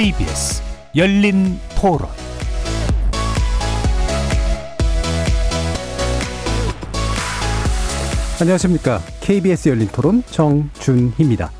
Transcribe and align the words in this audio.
KBS 0.00 0.62
열린 0.96 1.60
토론 1.78 2.08
안녕하십니까. 8.40 9.02
KBS 9.20 9.68
열린 9.68 9.88
토론 9.88 10.22
정준희입니다. 10.30 11.50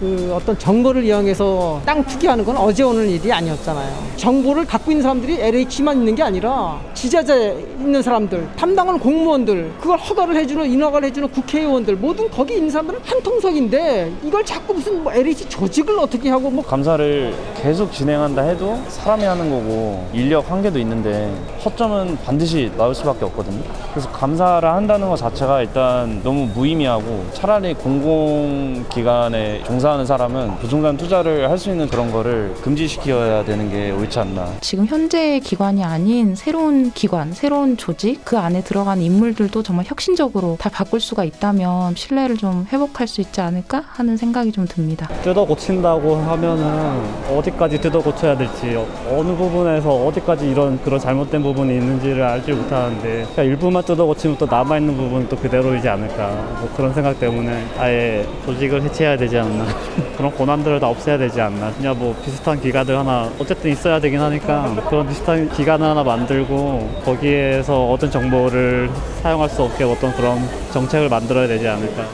그 0.00 0.32
어떤 0.34 0.58
정보를 0.58 1.04
이용해서 1.04 1.82
땅 1.84 2.02
투기하는 2.06 2.42
건 2.46 2.56
어제 2.56 2.84
오늘 2.84 3.06
일이 3.10 3.30
아니었잖아요. 3.30 4.12
정보를 4.16 4.64
갖고 4.64 4.90
있는 4.90 5.02
사람들이 5.02 5.38
LH만 5.38 5.98
있는 5.98 6.14
게 6.14 6.22
아니라 6.22 6.80
지자체에 7.02 7.56
있는 7.80 8.00
사람들, 8.00 8.48
담당하는 8.56 9.00
공무원들, 9.00 9.72
그걸 9.80 9.98
허가를 9.98 10.36
해주는 10.36 10.70
인허가를 10.70 11.08
해주는 11.08 11.28
국회의원들 11.30 11.96
모든 11.96 12.30
거기 12.30 12.54
있는 12.54 12.70
사람들은 12.70 13.00
한 13.04 13.20
통속인데 13.20 14.12
이걸 14.22 14.44
자꾸 14.44 14.74
무슨 14.74 15.02
뭐 15.02 15.12
LH 15.12 15.48
조직을 15.48 15.98
어떻게 15.98 16.30
하고 16.30 16.48
뭐 16.48 16.64
감사를 16.64 17.34
계속 17.60 17.92
진행한다 17.92 18.42
해도 18.42 18.80
사람이 18.86 19.24
하는 19.24 19.50
거고 19.50 20.08
인력 20.12 20.48
한계도 20.48 20.78
있는데 20.78 21.34
허점은 21.64 22.18
반드시 22.24 22.70
나올 22.76 22.94
수밖에 22.94 23.24
없거든요. 23.24 23.62
그래서 23.90 24.08
감사를 24.10 24.68
한다는 24.68 25.08
것 25.08 25.16
자체가 25.16 25.60
일단 25.62 26.20
너무 26.22 26.46
무의미하고 26.54 27.26
차라리 27.32 27.74
공공기관에 27.74 29.64
종사하는 29.64 30.06
사람은 30.06 30.58
부동산 30.58 30.96
투자를 30.96 31.50
할 31.50 31.62
수 31.62 31.70
있는 31.70 31.86
그런 31.88 32.10
거를 32.10 32.52
금지시켜야 32.60 33.44
되는 33.44 33.70
게 33.70 33.92
옳지 33.92 34.18
않나. 34.18 34.52
지금 34.60 34.84
현재 34.84 35.38
기관이 35.38 35.84
아닌 35.84 36.34
새로운 36.34 36.91
기관, 36.94 37.32
새로운 37.32 37.76
조직 37.76 38.24
그 38.24 38.38
안에 38.38 38.62
들어간 38.62 39.00
인물들도 39.00 39.62
정말 39.62 39.84
혁신적으로 39.86 40.56
다 40.58 40.70
바꿀 40.70 41.00
수가 41.00 41.24
있다면 41.24 41.94
신뢰를 41.96 42.36
좀 42.36 42.66
회복할 42.72 43.06
수 43.06 43.20
있지 43.20 43.40
않을까 43.40 43.84
하는 43.88 44.16
생각이 44.16 44.52
좀 44.52 44.66
듭니다. 44.66 45.08
뜯어 45.22 45.44
고친다고 45.44 46.16
하면은 46.16 47.02
어디까지 47.36 47.80
뜯어 47.80 48.00
고쳐야 48.00 48.36
될지 48.36 48.76
어느 49.08 49.34
부분에서 49.36 49.90
어디까지 50.06 50.48
이런 50.48 50.80
그런 50.82 50.98
잘못된 51.00 51.42
부분이 51.42 51.74
있는지를 51.74 52.22
알지 52.22 52.52
못하는데 52.52 53.02
그러니까 53.02 53.42
일부만 53.42 53.84
뜯어 53.84 54.04
고치면 54.06 54.38
또 54.38 54.46
남아 54.46 54.78
있는 54.78 54.96
부분은 54.96 55.28
또 55.28 55.36
그대로이지 55.36 55.88
않을까. 55.88 56.28
뭐 56.60 56.70
그런 56.76 56.92
생각 56.94 57.18
때문에 57.18 57.66
아예 57.78 58.26
조직을 58.44 58.82
해체해야 58.82 59.16
되지 59.16 59.38
않나. 59.38 59.64
그런 60.16 60.30
고난들을 60.32 60.80
다 60.80 60.88
없애야 60.88 61.18
되지 61.18 61.40
않나. 61.40 61.72
그냥 61.72 61.98
뭐 61.98 62.14
비슷한 62.24 62.60
기관들 62.60 62.96
하나 62.96 63.30
어쨌든 63.38 63.70
있어야 63.70 64.00
되긴 64.00 64.20
하니까 64.20 64.74
그런 64.88 65.08
비슷한 65.08 65.48
기관을 65.50 65.86
하나 65.86 66.02
만들고 66.02 66.81
거기에서 67.04 67.90
얻은 67.90 68.10
정보를 68.10 68.90
사용할 69.22 69.48
수 69.48 69.62
없게 69.62 69.84
어떤 69.84 70.14
그런 70.14 70.38
정책을 70.72 71.08
만들어야 71.08 71.46
되지 71.46 71.68
않을까. 71.68 72.06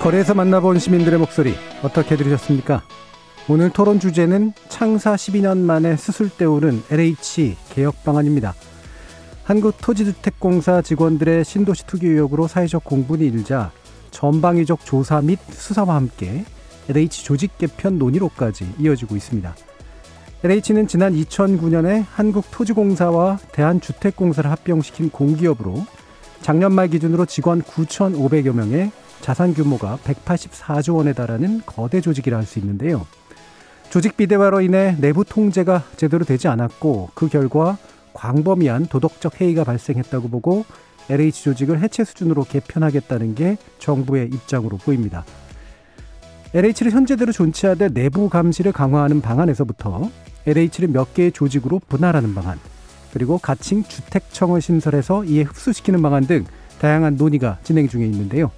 거리에서 0.00 0.34
만나본 0.34 0.78
시민들의 0.78 1.18
목소리 1.18 1.54
어떻게 1.82 2.16
들으셨습니까? 2.16 2.82
오늘 3.48 3.70
토론 3.70 4.00
주제는 4.00 4.52
창사 4.68 5.14
12년 5.14 5.58
만에 5.58 5.96
수술 5.96 6.28
때우는 6.28 6.82
LH 6.90 7.56
개혁 7.70 8.04
방안입니다. 8.04 8.54
한국토지주택공사 9.44 10.82
직원들의 10.82 11.44
신도시 11.44 11.86
투기 11.86 12.06
의혹으로 12.06 12.48
사회적 12.48 12.84
공분이 12.84 13.26
일자 13.26 13.70
전방위적 14.10 14.84
조사 14.84 15.20
및 15.20 15.38
수사와 15.50 15.96
함께 15.96 16.44
LH 16.88 17.24
조직 17.24 17.56
개편 17.58 17.98
논의로까지 17.98 18.74
이어지고 18.78 19.16
있습니다. 19.16 19.54
LH는 20.44 20.86
지난 20.88 21.14
2009년에 21.14 22.04
한국토지공사와 22.10 23.38
대한주택공사를 23.52 24.50
합병시킨 24.50 25.10
공기업으로 25.10 25.86
작년 26.42 26.74
말 26.74 26.88
기준으로 26.88 27.24
직원 27.24 27.62
9,500여 27.62 28.54
명의 28.54 28.92
자산 29.22 29.54
규모가 29.54 29.98
184조 30.04 30.96
원에 30.96 31.14
달하는 31.14 31.62
거대 31.64 32.02
조직이라 32.02 32.36
할 32.36 32.44
수 32.44 32.58
있는데요. 32.58 33.06
조직 33.88 34.18
비대화로 34.18 34.60
인해 34.60 34.96
내부 35.00 35.24
통제가 35.24 35.84
제대로 35.96 36.26
되지 36.26 36.48
않았고 36.48 37.10
그 37.14 37.28
결과 37.28 37.78
광범위한 38.12 38.86
도덕적 38.86 39.40
해이가 39.40 39.64
발생했다고 39.64 40.28
보고 40.28 40.66
LH 41.08 41.44
조직을 41.44 41.80
해체 41.80 42.04
수준으로 42.04 42.44
개편하겠다는 42.44 43.34
게 43.34 43.56
정부의 43.78 44.26
입장으로 44.26 44.76
보입니다. 44.76 45.24
LH를 46.54 46.92
현재대로 46.92 47.32
존치하되 47.32 47.88
내부 47.88 48.28
감시를 48.28 48.70
강화하는 48.70 49.20
방안에서부터 49.20 50.08
LH를 50.46 50.88
몇 50.88 51.12
개의 51.12 51.32
조직으로 51.32 51.80
분할하는 51.88 52.32
방안, 52.32 52.60
그리고 53.12 53.38
가칭 53.38 53.82
주택청을 53.82 54.60
신설해서 54.62 55.24
이에 55.24 55.42
흡수시키는 55.42 56.00
방안 56.00 56.28
등 56.28 56.44
다양한 56.80 57.16
논의가 57.16 57.58
진행 57.64 57.88
중에 57.88 58.06
있는데요. 58.06 58.52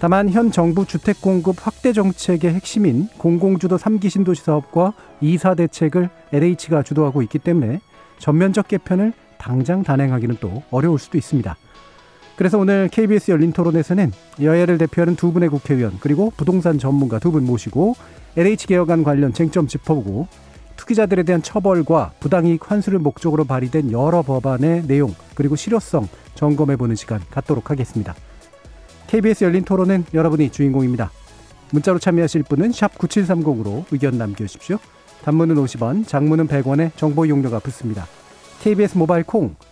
다만 0.00 0.28
현 0.28 0.50
정부 0.50 0.84
주택 0.86 1.20
공급 1.20 1.64
확대 1.64 1.92
정책의 1.92 2.52
핵심인 2.52 3.06
공공주도 3.16 3.76
3기 3.76 4.10
신도시 4.10 4.42
사업과 4.42 4.94
이사 5.20 5.54
대책을 5.54 6.08
LH가 6.32 6.82
주도하고 6.82 7.22
있기 7.22 7.38
때문에 7.38 7.80
전면적 8.18 8.66
개편을 8.66 9.12
당장 9.38 9.84
단행하기는 9.84 10.38
또 10.40 10.64
어려울 10.72 10.98
수도 10.98 11.16
있습니다. 11.16 11.56
그래서 12.40 12.56
오늘 12.56 12.88
KBS 12.90 13.32
열린 13.32 13.52
토론에서는 13.52 14.12
여야를 14.40 14.78
대표하는 14.78 15.14
두 15.14 15.30
분의 15.30 15.50
국회의원 15.50 15.98
그리고 16.00 16.32
부동산 16.38 16.78
전문가 16.78 17.18
두 17.18 17.32
분 17.32 17.44
모시고 17.44 17.96
LH 18.34 18.66
개혁안 18.66 19.04
관련 19.04 19.34
쟁점 19.34 19.66
짚어보고 19.66 20.26
투기자들에 20.74 21.24
대한 21.24 21.42
처벌과 21.42 22.12
부당이익 22.18 22.70
환수를 22.70 22.98
목적으로 22.98 23.44
발의된 23.44 23.92
여러 23.92 24.22
법안의 24.22 24.86
내용 24.86 25.14
그리고 25.34 25.54
실효성 25.54 26.08
점검해보는 26.34 26.96
시간 26.96 27.20
갖도록 27.30 27.70
하겠습니다. 27.70 28.14
KBS 29.08 29.44
열린 29.44 29.62
토론은 29.62 30.06
여러분이 30.14 30.50
주인공입니다. 30.50 31.10
문자로 31.72 31.98
참여하실 31.98 32.44
분은 32.44 32.70
9730으로 32.70 33.84
의견 33.90 34.16
남겨주십시오. 34.16 34.78
단문은 35.24 35.56
50원, 35.56 36.08
장문은 36.08 36.48
100원의 36.48 36.92
정보 36.96 37.26
이용료가 37.26 37.58
붙습니다. 37.58 38.06
KBS 38.62 38.96
모바일 38.96 39.24
콩, 39.24 39.56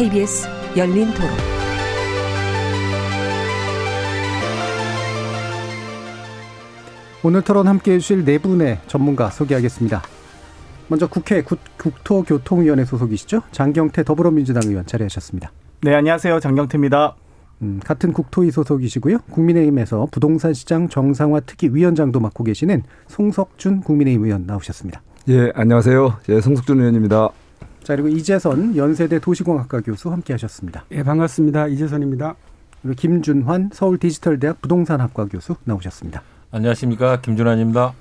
KBS 0.00 0.48
열린 0.78 1.08
토론. 1.12 1.28
오늘 7.22 7.42
토론 7.42 7.68
함께 7.68 7.92
해주실 7.92 8.24
네 8.24 8.38
분의 8.38 8.78
전문가 8.86 9.28
소개하겠습니다. 9.28 10.00
먼저 10.88 11.06
국회 11.06 11.42
국토교통위원회 11.42 12.86
소속이시죠? 12.86 13.42
장경태 13.52 14.04
더불어민주당 14.04 14.62
의원 14.64 14.86
자리하셨습니다. 14.86 15.52
네, 15.82 15.94
안녕하세요. 15.94 16.40
장경태입니다. 16.40 17.16
음, 17.60 17.80
같은 17.84 18.14
국토위 18.14 18.50
소속이시고요. 18.50 19.18
국민의힘에서 19.30 20.08
부동산 20.10 20.54
시장 20.54 20.88
정상화 20.88 21.40
특위 21.40 21.68
위원장도 21.70 22.20
맡고 22.20 22.44
계시는 22.44 22.84
송석준 23.08 23.82
국민의힘 23.82 24.24
의원 24.24 24.46
나오셨습니다. 24.46 25.02
예, 25.28 25.52
안녕하세요. 25.54 26.20
예, 26.30 26.40
송석준 26.40 26.78
의원입니다. 26.78 27.28
자, 27.82 27.96
그리고 27.96 28.08
이재선 28.08 28.76
연세대 28.76 29.18
도시공학과 29.18 29.80
교수 29.80 30.10
함께 30.10 30.32
하셨습니다. 30.34 30.84
예, 30.92 31.02
반갑습니다. 31.02 31.68
이재선입니다. 31.68 32.34
그리고 32.82 32.94
김준환 32.96 33.70
서울 33.72 33.98
디지털대학 33.98 34.60
부동산학과 34.60 35.26
교수 35.26 35.56
나오셨습니다. 35.64 36.22
안녕하십니까. 36.50 37.20
김준환입니다. 37.20 37.94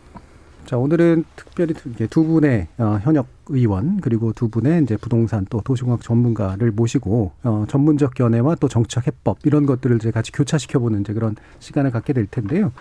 자, 0.66 0.78
오늘은 0.78 1.24
특별히 1.36 1.74
두 2.10 2.24
분의 2.26 2.68
어, 2.78 3.00
현역 3.02 3.28
의원 3.48 4.00
그리고 4.02 4.34
두 4.34 4.50
분의 4.50 4.84
이제 4.84 4.98
부동산 4.98 5.48
또 5.50 5.62
도시공학 5.62 6.02
전문가를 6.02 6.72
모시고 6.72 7.31
어, 7.44 7.66
전문적 7.68 8.14
견해와 8.14 8.56
또 8.56 8.68
정책 8.68 9.08
해법 9.08 9.40
이런 9.46 9.66
것들을 9.66 9.96
이제 9.96 10.12
같이 10.12 10.31
교차시켜 10.31 10.78
보는 10.78 11.02
이제 11.02 11.14
그런 11.14 11.36
시간을 11.58 11.90
갖게 11.90 12.14
될 12.14 12.28
텐데요. 12.28 12.72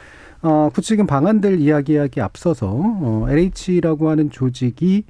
어, 0.42 0.70
구체적인 0.72 1.06
방안들 1.06 1.60
이야기하기 1.60 2.20
앞서서 2.20 2.68
어, 2.70 3.26
LH라고 3.30 4.10
하는 4.10 4.30
조직이 4.30 5.04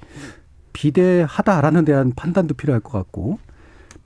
비대하다라는 0.78 1.84
대한 1.84 2.12
판단도 2.14 2.54
필요할 2.54 2.80
것 2.80 2.92
같고 2.92 3.40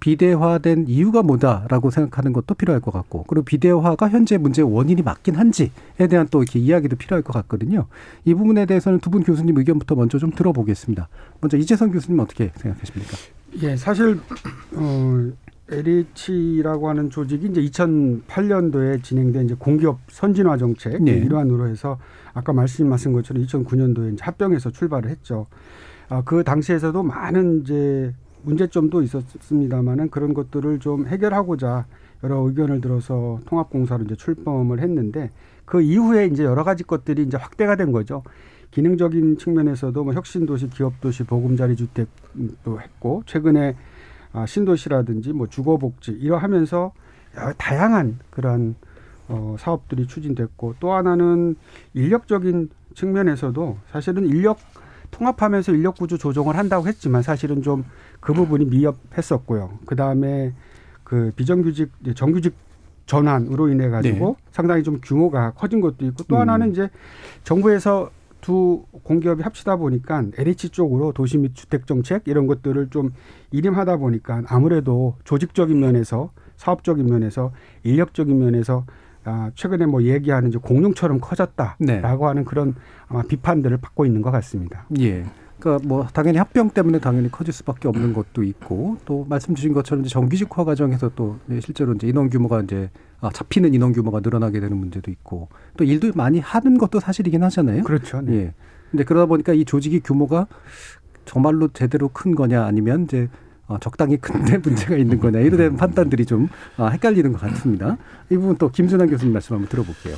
비대화된 0.00 0.86
이유가 0.88 1.22
뭐다라고 1.22 1.90
생각하는 1.90 2.32
것도 2.32 2.54
필요할 2.54 2.80
것 2.80 2.90
같고 2.90 3.24
그리고 3.28 3.44
비대화가 3.44 4.08
현재 4.08 4.38
문제의 4.38 4.68
원인이 4.72 5.02
맞긴 5.02 5.34
한지에 5.36 5.68
대한 6.10 6.26
또 6.30 6.42
이렇게 6.42 6.58
이야기도 6.58 6.96
필요할 6.96 7.22
것 7.22 7.32
같거든요. 7.34 7.86
이 8.24 8.34
부분에 8.34 8.64
대해서는 8.66 9.00
두 9.00 9.10
분 9.10 9.22
교수님 9.22 9.56
의견부터 9.58 9.94
먼저 9.94 10.18
좀 10.18 10.30
들어보겠습니다. 10.30 11.08
먼저 11.42 11.58
이재성 11.58 11.92
교수님 11.92 12.18
어떻게 12.18 12.50
생각하십니까? 12.56 13.16
예, 13.62 13.76
사실 13.76 14.18
어, 14.74 15.30
LH라고 15.70 16.88
하는 16.88 17.10
조직이 17.10 17.46
이제 17.48 17.60
2008년도에 17.60 19.02
진행된 19.02 19.44
이제 19.44 19.54
공기업 19.58 20.00
선진화 20.08 20.56
정책 20.56 21.02
네. 21.02 21.12
일환으로 21.12 21.68
해서 21.68 21.98
아까 22.32 22.54
말씀하신 22.54 23.12
것처럼 23.12 23.44
2009년도에 23.44 24.14
이제 24.14 24.24
합병해서 24.24 24.70
출발을 24.70 25.10
했죠. 25.10 25.46
아, 26.12 26.20
그 26.26 26.44
당시에서도 26.44 27.02
많은 27.02 27.62
이제 27.62 28.12
문제점도 28.42 29.00
있었습니다만은 29.00 30.10
그런 30.10 30.34
것들을 30.34 30.78
좀 30.78 31.06
해결하고자 31.06 31.86
여러 32.22 32.36
의견을 32.40 32.82
들어서 32.82 33.40
통합공사로 33.46 34.04
이제 34.04 34.14
출범을 34.14 34.80
했는데 34.80 35.30
그 35.64 35.80
이후에 35.80 36.26
이제 36.26 36.44
여러 36.44 36.64
가지 36.64 36.84
것들이 36.84 37.22
이제 37.22 37.38
확대가 37.38 37.76
된 37.76 37.92
거죠. 37.92 38.22
기능적인 38.72 39.38
측면에서도 39.38 40.04
뭐 40.04 40.12
혁신도시, 40.12 40.68
기업도시, 40.68 41.22
보금자리 41.24 41.76
주택도 41.76 42.78
했고 42.78 43.22
최근에 43.24 43.74
아, 44.34 44.44
신도시라든지 44.44 45.32
뭐 45.32 45.46
주거복지 45.46 46.10
이러하면서 46.12 46.92
다양한 47.56 48.18
그러한 48.28 48.74
어, 49.28 49.56
사업들이 49.58 50.06
추진됐고 50.06 50.74
또 50.78 50.92
하나는 50.92 51.56
인력적인 51.94 52.68
측면에서도 52.94 53.78
사실은 53.90 54.26
인력 54.26 54.58
통합하면서 55.12 55.72
인력 55.72 55.96
구조 55.96 56.18
조정을 56.18 56.56
한다고 56.56 56.88
했지만 56.88 57.22
사실은 57.22 57.62
좀 57.62 57.84
그 58.22 58.32
부분이 58.32 58.66
미흡했었고요. 58.66 59.78
그 59.84 59.96
다음에 59.96 60.54
그 61.02 61.32
비정규직 61.34 61.90
정규직 62.14 62.54
전환으로 63.04 63.68
인해 63.68 63.88
가지고 63.88 64.36
네. 64.38 64.44
상당히 64.52 64.84
좀 64.84 65.00
규모가 65.02 65.50
커진 65.54 65.80
것도 65.80 66.06
있고 66.06 66.22
또 66.28 66.36
음. 66.36 66.40
하나는 66.42 66.70
이제 66.70 66.88
정부에서 67.42 68.10
두 68.40 68.84
공기업이 69.02 69.42
합치다 69.42 69.74
보니까 69.76 70.24
LH 70.38 70.68
쪽으로 70.68 71.12
도시 71.12 71.36
및 71.36 71.54
주택 71.54 71.88
정책 71.88 72.22
이런 72.26 72.46
것들을 72.46 72.90
좀 72.90 73.12
일임하다 73.50 73.96
보니까 73.96 74.42
아무래도 74.46 75.16
조직적인 75.24 75.78
면에서 75.78 76.30
사업적인 76.56 77.04
면에서 77.04 77.52
인력적인 77.82 78.38
면에서 78.38 78.86
아, 79.24 79.50
최근에 79.54 79.86
뭐 79.86 80.02
얘기하는 80.02 80.48
이제 80.48 80.58
공룡처럼 80.58 81.20
커졌다라고 81.20 81.84
네. 81.84 82.00
하는 82.00 82.44
그런 82.44 82.74
아마 83.08 83.22
비판들을 83.22 83.76
받고 83.76 84.04
있는 84.06 84.22
것 84.22 84.30
같습니다. 84.30 84.86
예. 84.98 85.24
그러니까 85.58 85.86
뭐 85.86 86.04
당연히 86.12 86.38
합병 86.38 86.70
때문에 86.70 86.98
당연히 86.98 87.30
커질 87.30 87.54
수밖에 87.54 87.86
없는 87.86 88.14
것도 88.14 88.42
있고 88.42 88.96
또 89.04 89.24
말씀 89.28 89.54
주신 89.54 89.72
것처럼 89.72 90.04
이제 90.04 90.10
정규직화 90.12 90.64
과정에서 90.64 91.12
또 91.14 91.36
실제로 91.60 91.92
이제 91.92 92.08
인원 92.08 92.30
규모가 92.30 92.62
이제 92.62 92.90
아, 93.20 93.30
잡히는 93.32 93.72
인원 93.72 93.92
규모가 93.92 94.20
늘어나게 94.20 94.58
되는 94.58 94.76
문제도 94.76 95.08
있고 95.08 95.48
또 95.76 95.84
일도 95.84 96.12
많이 96.16 96.40
하는 96.40 96.78
것도 96.78 96.98
사실이긴 96.98 97.44
하잖아요. 97.44 97.84
그렇죠. 97.84 98.20
네. 98.22 98.34
예. 98.34 98.54
근데 98.90 99.04
그러다 99.04 99.26
보니까 99.26 99.52
이 99.52 99.64
조직이 99.64 100.00
규모가 100.00 100.48
정말로 101.24 101.68
제대로 101.68 102.08
큰 102.08 102.34
거냐 102.34 102.64
아니면 102.64 103.04
이제 103.04 103.28
어, 103.72 103.78
적당히 103.80 104.18
큰데 104.18 104.58
문제가 104.62 104.96
있는 104.96 105.18
거냐 105.18 105.40
이런 105.40 105.56
대한 105.56 105.76
판단들이 105.76 106.26
좀 106.26 106.48
아, 106.76 106.88
헷갈리는 106.88 107.32
것 107.32 107.40
같습니다. 107.40 107.96
이 108.30 108.36
부분 108.36 108.56
또 108.56 108.70
김준환 108.70 109.08
교수님 109.08 109.32
말씀 109.32 109.54
한번 109.54 109.68
들어볼게요. 109.68 110.16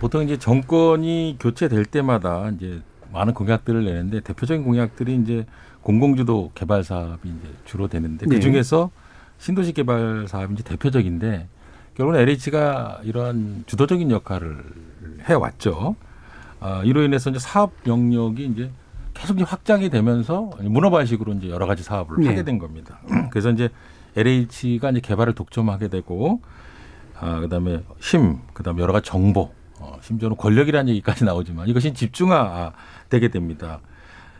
보통 0.00 0.22
이제 0.22 0.38
정권이 0.38 1.36
교체될 1.38 1.84
때마다 1.84 2.50
이제 2.50 2.80
많은 3.12 3.34
공약들을 3.34 3.84
내는데 3.84 4.20
대표적인 4.20 4.64
공약들이 4.64 5.14
이제 5.16 5.46
공공주도 5.82 6.52
개발 6.54 6.82
사업이 6.82 7.28
이제 7.28 7.48
주로 7.64 7.86
되는데 7.86 8.26
네. 8.26 8.36
그 8.36 8.40
중에서 8.40 8.90
신도시 9.38 9.72
개발 9.72 10.26
사업이 10.26 10.54
이제 10.54 10.62
대표적인데 10.64 11.48
결국은 11.94 12.18
LH가 12.20 13.00
이러한 13.04 13.64
주도적인 13.66 14.10
역할을 14.10 14.64
해왔죠. 15.24 15.96
아, 16.60 16.82
이로 16.84 17.02
인해서 17.02 17.30
이제 17.30 17.38
사업 17.38 17.72
영역이 17.86 18.44
이제 18.46 18.70
계속 19.16 19.36
이제 19.36 19.44
확장이 19.44 19.88
되면서 19.90 20.50
문어발식으로 20.60 21.34
이제 21.34 21.48
여러 21.48 21.66
가지 21.66 21.82
사업을 21.82 22.18
네. 22.20 22.28
하게 22.28 22.44
된 22.44 22.58
겁니다. 22.58 23.00
그래서 23.30 23.50
이제 23.50 23.70
LH가 24.16 24.90
이제 24.90 25.00
개발을 25.00 25.34
독점하게 25.34 25.88
되고 25.88 26.40
아, 27.18 27.40
그다음에 27.40 27.82
힘, 27.98 28.38
그다음에 28.52 28.82
여러 28.82 28.92
가지 28.92 29.08
정보, 29.08 29.52
어, 29.80 29.98
심지어는 30.02 30.36
권력이라는 30.36 30.90
얘기까지 30.90 31.24
나오지만 31.24 31.68
이것이 31.68 31.94
집중화되게 31.94 33.28
됩니다. 33.28 33.80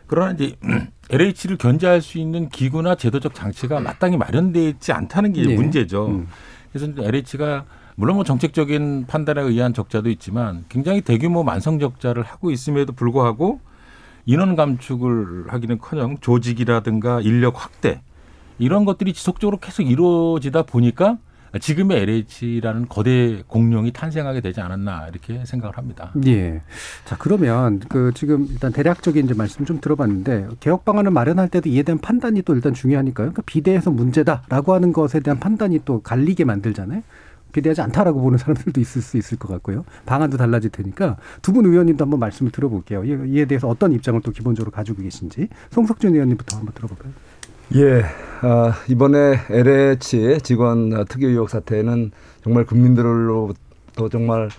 그러나 0.06 0.32
이제 0.32 0.56
LH를 1.10 1.56
견제할 1.58 2.02
수 2.02 2.18
있는 2.18 2.48
기구나 2.48 2.94
제도적 2.94 3.34
장치가 3.34 3.80
마땅히 3.80 4.16
마련되어 4.16 4.68
있지 4.68 4.92
않다는 4.92 5.32
게 5.32 5.42
네. 5.42 5.54
문제죠. 5.54 6.06
음. 6.08 6.28
그래서 6.72 6.92
LH가 6.98 7.64
물론 7.96 8.16
뭐 8.16 8.24
정책적인 8.24 9.06
판단에 9.06 9.40
의한 9.40 9.72
적자도 9.72 10.10
있지만 10.10 10.64
굉장히 10.68 11.00
대규모 11.00 11.42
만성 11.42 11.78
적자를 11.78 12.22
하고 12.22 12.50
있음에도 12.50 12.92
불구하고 12.92 13.60
인원 14.26 14.56
감축을 14.56 15.44
하기는커녕 15.48 16.18
조직이라든가 16.20 17.20
인력 17.20 17.62
확대 17.64 18.02
이런 18.58 18.84
것들이 18.84 19.12
지속적으로 19.12 19.58
계속 19.58 19.82
이루어지다 19.82 20.64
보니까 20.64 21.18
지금의 21.60 22.02
LH라는 22.02 22.88
거대 22.88 23.42
공룡이 23.46 23.92
탄생하게 23.92 24.40
되지 24.40 24.60
않았나 24.60 25.08
이렇게 25.08 25.44
생각을 25.44 25.78
합니다. 25.78 26.12
예. 26.26 26.60
자, 27.04 27.16
그러면 27.18 27.80
그 27.88 28.12
지금 28.14 28.46
일단 28.50 28.72
대략적인 28.72 29.24
이제 29.24 29.34
말씀 29.34 29.64
좀 29.64 29.80
들어봤는데 29.80 30.48
개혁 30.60 30.84
방안을 30.84 31.12
마련할 31.12 31.48
때도 31.48 31.68
이에 31.68 31.82
대한 31.82 31.98
판단이 31.98 32.42
또 32.42 32.54
일단 32.54 32.74
중요하니까요. 32.74 33.26
그러니까 33.26 33.42
비대해서 33.46 33.90
문제다라고 33.90 34.74
하는 34.74 34.92
것에 34.92 35.20
대한 35.20 35.38
판단이 35.38 35.80
또 35.84 36.02
갈리게 36.02 36.44
만들잖아요. 36.44 37.02
비대하지 37.56 37.80
않다라고 37.80 38.20
보는 38.20 38.36
사람들도 38.38 38.78
있을 38.80 39.00
수 39.00 39.16
있을 39.16 39.38
것 39.38 39.48
같고요. 39.48 39.84
방안도 40.04 40.36
달라질 40.36 40.70
테니까 40.70 41.16
두 41.42 41.52
분 41.56 41.64
의원님도 41.64 42.04
한번 42.04 42.20
말씀을 42.20 42.52
들어볼게요. 42.52 43.02
이- 43.04 43.32
이에 43.34 43.46
대해서 43.46 43.66
어떤 43.68 43.92
입장을 43.92 44.20
또 44.20 44.30
기본적으로 44.30 44.70
가지고 44.70 45.02
계신지 45.02 45.48
송석준 45.70 46.12
의원님부터 46.14 46.58
한번 46.58 46.74
들어볼까요? 46.74 47.12
예, 47.74 48.04
아, 48.42 48.74
이번에 48.88 49.38
LH 49.50 50.38
직원 50.42 51.04
특유 51.06 51.28
의혹 51.28 51.48
사태는 51.48 52.10
정말 52.44 52.64
국민들로부터 52.66 54.08
정말 54.10 54.50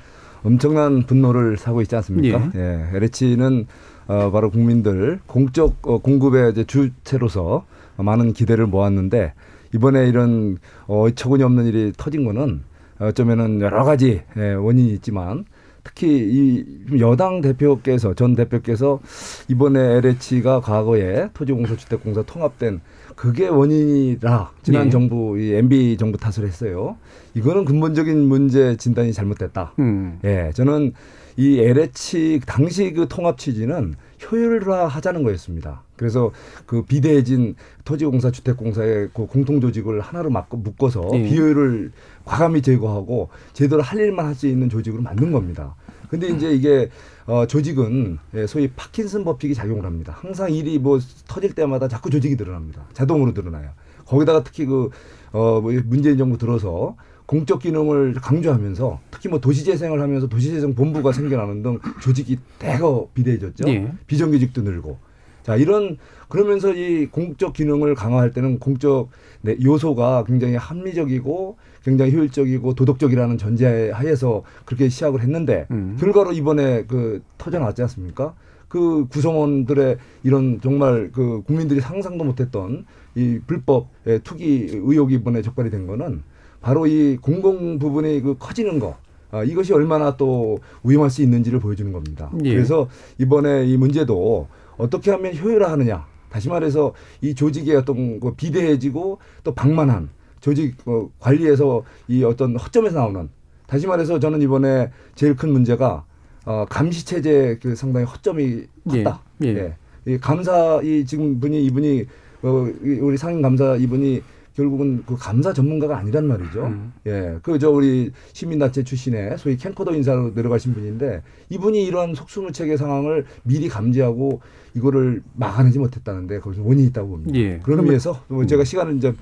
엄청난 0.44 1.04
분노를 1.06 1.58
사고 1.58 1.82
있지 1.84 1.96
않습니까? 1.98 2.52
예, 2.56 2.90
LH는 2.94 3.68
어, 4.08 4.32
바로 4.32 4.50
국민들 4.50 5.20
공적 5.28 5.78
어, 5.88 6.00
공급의 6.00 6.52
이제 6.52 6.64
주체로서 6.64 7.66
많은 7.98 8.34
기대를 8.34 8.66
모았는데 8.66 9.34
이번에 9.76 10.08
이런 10.08 10.58
어, 10.88 11.04
어처구니 11.04 11.44
없는 11.44 11.66
일이 11.66 11.94
터진 11.96 12.24
거는 12.26 12.62
어쩌면은 13.00 13.62
여러 13.62 13.84
가지 13.84 14.22
예, 14.38 14.54
원인이 14.54 14.92
있지만 14.94 15.46
특히 15.84 16.08
이 16.10 17.00
여당 17.00 17.42
대표께서 17.42 18.14
전 18.14 18.36
대표께서 18.36 19.00
이번에 19.48 19.80
LH가 19.80 20.60
과거에 20.60 21.30
토지공사 21.34 21.76
주택공사 21.78 22.24
통합된 22.24 22.82
그게 23.16 23.48
원인이라 23.48 24.52
지난 24.64 24.86
네. 24.86 24.90
정부 24.90 25.40
이 25.40 25.54
MB 25.54 25.98
정부 25.98 26.18
탓을 26.18 26.48
했어요. 26.48 26.98
이거는 27.34 27.66
근본적인 27.66 28.20
문제 28.20 28.76
진단이 28.76 29.14
잘못됐다. 29.14 29.74
음. 29.80 30.20
예, 30.24 30.52
저는 30.54 30.94
이 31.38 31.60
LH 31.60 32.42
당시 32.46 32.94
그 32.94 33.08
통합 33.08 33.38
취지는 33.38 33.96
효율화하자는 34.24 35.24
거였습니다. 35.24 35.84
그래서 35.96 36.32
그 36.66 36.84
비대해진 36.84 37.56
토지공사, 37.86 38.32
주택공사의 38.32 39.10
그 39.14 39.26
공통 39.26 39.62
조직을 39.62 40.02
하나로 40.02 40.30
묶어서 40.50 41.10
예. 41.14 41.24
비효율을 41.24 41.92
과감히 42.26 42.62
제거하고 42.62 43.30
제대로 43.54 43.82
할 43.82 44.00
일만 44.00 44.26
할 44.26 44.36
수 44.36 44.48
있는 44.48 44.70
조직으로 44.70 45.02
만든 45.02 45.32
겁니다. 45.32 45.76
근데 46.10 46.28
이제 46.30 46.52
이게 46.54 46.90
어 47.26 47.46
조직은 47.48 48.18
예, 48.36 48.48
소위 48.48 48.70
파킨슨 48.70 49.24
법칙이 49.24 49.54
작용을 49.54 49.86
합니다. 49.86 50.16
항상 50.22 50.52
일이 50.52 50.80
뭐 50.80 51.00
터질 51.28 51.54
때마다 51.54 51.88
자꾸 51.88 52.10
조직이 52.10 52.36
늘어납니다. 52.36 52.86
자동으로 52.94 53.32
늘어나요. 53.32 53.72
거기다가 54.06 54.44
특히 54.44 54.66
그, 54.66 54.90
어, 55.34 55.60
뭐 55.62 55.74
문재인 55.86 56.18
정부 56.18 56.38
들어서 56.38 56.96
공적 57.28 57.60
기능을 57.60 58.16
강조하면서 58.16 59.00
특히 59.12 59.30
뭐 59.30 59.40
도시재생을 59.40 60.02
하면서 60.02 60.28
도시재생 60.28 60.74
본부가 60.74 61.12
생겨나는 61.12 61.62
등 61.62 61.80
조직이 62.02 62.40
대거 62.58 63.10
비대해졌죠. 63.14 63.68
예. 63.68 63.92
비정규직도 64.08 64.62
늘고. 64.62 64.98
자, 65.44 65.56
이런 65.56 65.98
그러면서 66.30 66.74
이 66.74 67.08
공적 67.08 67.54
기능을 67.54 67.96
강화할 67.96 68.32
때는 68.32 68.60
공적 68.60 69.10
네, 69.42 69.58
요소가 69.64 70.24
굉장히 70.26 70.56
합리적이고 70.56 71.58
굉장히 71.84 72.14
효율적이고 72.14 72.74
도덕적이라는 72.74 73.38
전제 73.38 73.92
하에서 73.92 74.44
그렇게 74.66 74.90
시작을 74.90 75.22
했는데 75.22 75.68
음. 75.72 75.96
결과로 76.00 76.32
이번에 76.34 76.86
그 76.86 77.22
터져 77.38 77.60
나왔지 77.60 77.82
않습니까? 77.84 78.34
그 78.68 79.08
구성원들의 79.08 79.98
이런 80.24 80.60
정말 80.62 81.12
그 81.14 81.42
국민들이 81.46 81.80
상상도 81.80 82.24
못했던 82.24 82.86
이 83.16 83.40
불법 83.48 83.88
의 84.06 84.20
투기 84.24 84.68
의혹이 84.72 85.16
이번에 85.16 85.42
적발이 85.42 85.70
된 85.70 85.88
거는 85.88 86.24
바로 86.68 86.86
이 86.86 87.16
공공 87.16 87.80
부분이 87.80 88.20
그 88.20 88.36
커지는 88.38 88.78
거. 88.78 88.98
아, 89.32 89.42
이것이 89.42 89.72
얼마나 89.72 90.18
또 90.18 90.60
위험할 90.84 91.10
수 91.10 91.22
있는지를 91.22 91.62
보여주는 91.62 91.94
겁니다. 91.94 92.30
예. 92.44 92.54
그래서 92.54 92.90
이번에 93.18 93.66
이 93.66 93.78
문제도 93.78 94.50
어떻게 94.76 95.12
하면 95.12 95.34
효율화하느냐. 95.34 96.06
다시 96.28 96.50
말해서 96.50 96.94
이 97.22 97.34
조직의 97.34 97.74
어떤 97.78 98.20
그 98.20 98.34
비대해지고 98.34 99.20
또 99.46 99.54
방만한 99.56 100.10
조직 100.42 100.76
어, 100.86 101.10
관리에서 101.22 101.84
이 102.10 102.26
어떤 102.26 102.58
허점에서 102.58 103.00
나오는 103.00 103.30
다시 103.66 103.88
말해서 103.88 104.20
저는 104.20 104.42
이번에 104.42 104.92
제일 105.16 105.38
큰 105.38 105.54
문제가 105.54 106.04
어, 106.44 106.66
감시 106.68 107.06
체제 107.06 107.58
그 107.62 107.78
상당히 107.78 108.06
허점이 108.06 108.66
컸다. 108.90 109.22
예. 109.46 109.74
이 110.06 110.18
감사 110.18 110.82
이 110.84 111.06
지금 111.06 111.40
분이 111.40 111.64
이분이 111.64 112.06
어, 112.44 112.68
이 112.84 112.90
우리 113.00 113.16
상임 113.16 113.42
감사 113.42 113.78
이분이 113.78 114.22
결국은 114.62 115.04
그 115.06 115.16
감사 115.16 115.54
전문가가 115.54 115.98
아니란 116.00 116.26
말이죠. 116.26 116.66
음. 116.66 116.92
예, 117.06 117.38
그 117.44 117.60
저 117.60 117.70
우리 117.70 118.12
시민단체 118.34 118.84
출신의 118.84 119.38
소위 119.38 119.56
캠코더 119.56 119.94
인사로 119.96 120.32
내려가신 120.36 120.74
분인데 120.74 121.22
이분이 121.50 121.86
이러한 121.86 122.16
속수무책의 122.16 122.78
상황을 122.78 123.26
미리 123.44 123.68
감지하고 123.70 124.42
이거를 124.76 125.22
막아내지 125.36 125.78
못했다는데 125.80 126.40
거기서 126.40 126.64
원인이 126.64 126.88
있다고 126.90 127.08
봅니다. 127.10 127.36
예. 127.40 127.60
그런 127.64 127.80
의미에서 127.80 128.24
뭐 128.30 128.46
제가 128.48 128.64
시간은 128.64 128.98
이제 128.98 129.14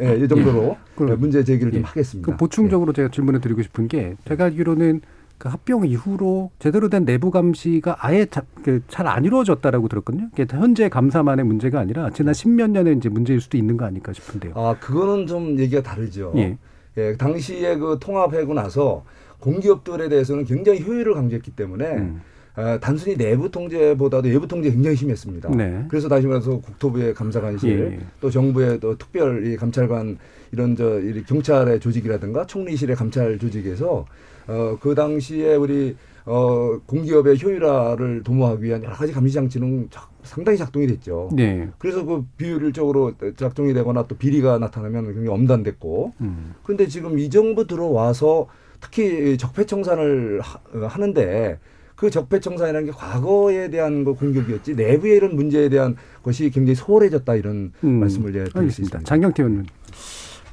예, 0.00 0.16
이 0.16 0.28
정도로 0.28 0.76
그럼- 0.96 1.18
문제 1.20 1.42
제기를 1.44 1.72
예. 1.74 1.78
좀 1.78 1.84
하겠습니다. 1.84 2.30
그 2.30 2.36
보충적으로 2.38 2.92
제가 2.92 3.08
질문을 3.10 3.40
드리고 3.40 3.62
싶은 3.62 3.88
게 3.88 4.14
제가 4.28 4.44
알기로는 4.44 5.00
그 5.38 5.48
합병 5.48 5.86
이후로 5.86 6.50
제대로 6.58 6.88
된 6.88 7.04
내부 7.04 7.30
감시가 7.30 7.96
아예 7.98 8.26
그잘안 8.62 9.24
이루어졌다라고 9.24 9.88
들었거든요. 9.88 10.28
이게 10.32 10.46
현재 10.48 10.88
감사만의 10.88 11.44
문제가 11.44 11.80
아니라 11.80 12.10
지난 12.10 12.34
십몇 12.34 12.70
년의 12.70 12.96
이제 12.96 13.08
문제일 13.08 13.40
수도 13.40 13.56
있는 13.56 13.76
거 13.76 13.84
아닐까 13.84 14.12
싶은데요. 14.12 14.54
아, 14.56 14.76
그거는 14.78 15.26
좀 15.26 15.58
얘기가 15.58 15.82
다르죠. 15.82 16.32
예. 16.36 16.56
예, 16.96 17.16
당시에 17.16 17.76
그 17.76 17.98
통합하고 18.00 18.54
나서 18.54 19.04
공기업들에 19.40 20.08
대해서는 20.08 20.44
굉장히 20.44 20.82
효율을 20.82 21.14
강조했기 21.14 21.50
때문에 21.50 21.86
음. 21.96 22.22
어, 22.56 22.78
단순히 22.80 23.16
내부 23.16 23.50
통제보다도 23.50 24.28
외부 24.28 24.46
통제 24.46 24.70
굉장히 24.70 24.96
심했습니다. 24.96 25.50
네. 25.56 25.84
그래서 25.88 26.08
다시 26.08 26.26
말해서 26.26 26.58
국토부의 26.60 27.12
감사관실, 27.14 27.98
예. 28.00 28.06
또 28.20 28.30
정부의 28.30 28.78
또 28.78 28.96
특별 28.96 29.44
이 29.46 29.56
감찰관 29.56 30.18
이런 30.52 30.76
저이 30.76 31.24
경찰의 31.24 31.80
조직이라든가 31.80 32.46
총리실의 32.46 32.94
감찰 32.94 33.38
조직에서 33.40 34.06
어, 34.46 34.78
그 34.80 34.94
당시에 34.94 35.56
우리 35.56 35.96
어, 36.26 36.78
공기업의 36.86 37.42
효율화를 37.42 38.22
도모하기 38.22 38.62
위한 38.62 38.82
여러 38.84 38.94
가지 38.94 39.12
감시 39.12 39.34
장치는 39.34 39.88
작- 39.90 40.08
상당히 40.22 40.56
작동이 40.56 40.86
됐죠. 40.86 41.28
네. 41.34 41.68
그래서 41.78 42.04
그 42.04 42.24
비효율적으로 42.38 43.12
작동이 43.36 43.74
되거나 43.74 44.06
또 44.06 44.16
비리가 44.16 44.58
나타나면 44.58 45.06
굉장히 45.06 45.28
엄단됐고 45.28 46.12
음. 46.20 46.54
그런데 46.62 46.86
지금 46.86 47.18
이 47.18 47.28
정부 47.28 47.66
들어와서 47.66 48.46
특히 48.80 49.36
적폐청산을 49.36 50.40
하- 50.40 50.60
하는데 50.88 51.58
그 51.96 52.10
적폐청산이라는 52.10 52.86
게 52.86 52.92
과거에 52.92 53.70
대한 53.70 54.04
그 54.04 54.14
공격이었지 54.14 54.74
내부의 54.74 55.16
이런 55.16 55.36
문제에 55.36 55.68
대한 55.68 55.96
것이 56.22 56.50
굉장히 56.50 56.74
소홀해졌다 56.74 57.34
이런 57.36 57.72
음. 57.84 58.00
말씀을 58.00 58.32
예. 58.62 58.66
있습니다. 58.66 59.00
장경태 59.04 59.42
의원님. 59.42 59.66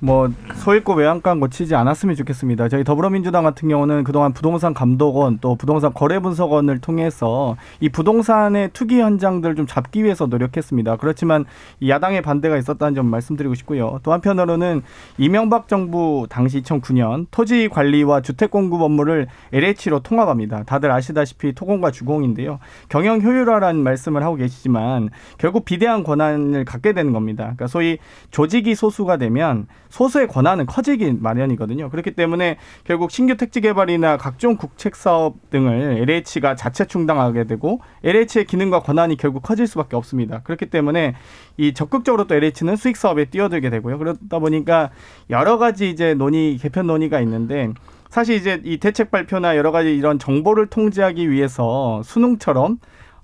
뭐 0.03 0.31
소일고 0.55 0.96
외양간 0.96 1.39
고치지 1.39 1.75
않았으면 1.75 2.15
좋겠습니다. 2.15 2.70
저희 2.70 2.84
더불어민주당 2.84 3.43
같은 3.43 3.70
경우는 3.70 4.03
그동안 4.03 4.34
부동산 4.34 4.74
감독원 4.74 5.38
또 5.41 5.53
부동산 5.53 5.93
거래 5.93 6.17
분석원을 6.17 6.79
통해서 6.79 7.55
이 7.79 7.88
부동산의 7.88 8.72
투기 8.74 9.00
현장들 9.00 9.55
좀 9.55 9.67
잡기 9.67 10.03
위해서 10.03 10.25
노력했습니다. 10.25 10.96
그렇지만 10.96 11.46
이 11.79 11.91
야당의 11.91 12.24
반대가 12.24 12.58
있었다는 12.58 12.96
점 12.96 13.05
말씀드리고 13.05 13.53
싶고요. 13.53 14.00
또 14.01 14.12
한편으로는 14.12 14.81
이명박 15.20 15.67
정부 15.67 16.25
당시 16.31 16.63
2009년 16.63 17.27
토지 17.29 17.70
관리와 17.70 18.22
주택 18.22 18.50
공급 18.50 18.81
업무를 18.81 19.27
LH로 19.53 20.00
통합합니다. 20.00 20.63
다들 20.63 20.89
아시다시피 20.89 21.53
토공과 21.53 21.91
주공인데요. 21.91 22.58
경영 22.89 23.22
효율화라는 23.22 23.84
말씀을 23.84 24.24
하고 24.24 24.36
계시지만 24.36 25.10
결국 25.38 25.63
비대한 25.63 26.03
권한을 26.03 26.65
갖게 26.65 26.93
되는 26.93 27.13
겁니다. 27.13 27.43
그러니까 27.43 27.67
소위 27.67 28.00
조직이 28.31 28.74
소수가 28.74 29.17
되면 29.17 29.67
소수의 29.91 30.27
권한은 30.27 30.65
커지기 30.65 31.17
마련이거든요. 31.19 31.89
그렇기 31.89 32.12
때문에 32.12 32.57
결국 32.86 33.12
신규 33.12 33.36
택지 33.38 33.62
개발이나 33.62 34.17
각종 34.17 34.55
국책 34.55 34.95
사업 34.95 35.50
등을 35.51 35.98
LH가 36.10 36.55
자체 36.55 36.86
충당하게 36.86 37.43
되고 37.43 37.81
LH의 38.03 38.45
기능과 38.48 38.81
권한이 38.81 39.17
결국 39.17 39.43
커질 39.43 39.67
수밖에 39.67 39.95
없습니다. 39.95 40.41
그렇기 40.43 40.67
때문에 40.67 41.15
이 41.57 41.74
적극적으로 41.74 42.25
또 42.25 42.36
LH는 42.36 42.77
수익 42.77 42.98
사업에 42.98 43.25
뛰어들게 43.25 43.69
되고요. 43.69 43.98
그러다 43.98 44.39
보니까 44.39 44.89
여러 45.29 45.57
가지 45.57 45.89
이제 45.89 46.13
논의 46.13 46.57
개편 46.57 46.88
논의가 46.88 47.19
있는데 47.19 47.69
사실 48.10 48.36
이제 48.36 48.62
이 48.63 48.77
대책 48.77 49.12
발표나 49.12 49.55
여러 49.57 49.71
가지 49.71 49.95
이런 49.95 50.19
정보를 50.19 50.67
통제하기 50.67 51.29
위해서 51.29 52.01
수능처럼 52.03 52.79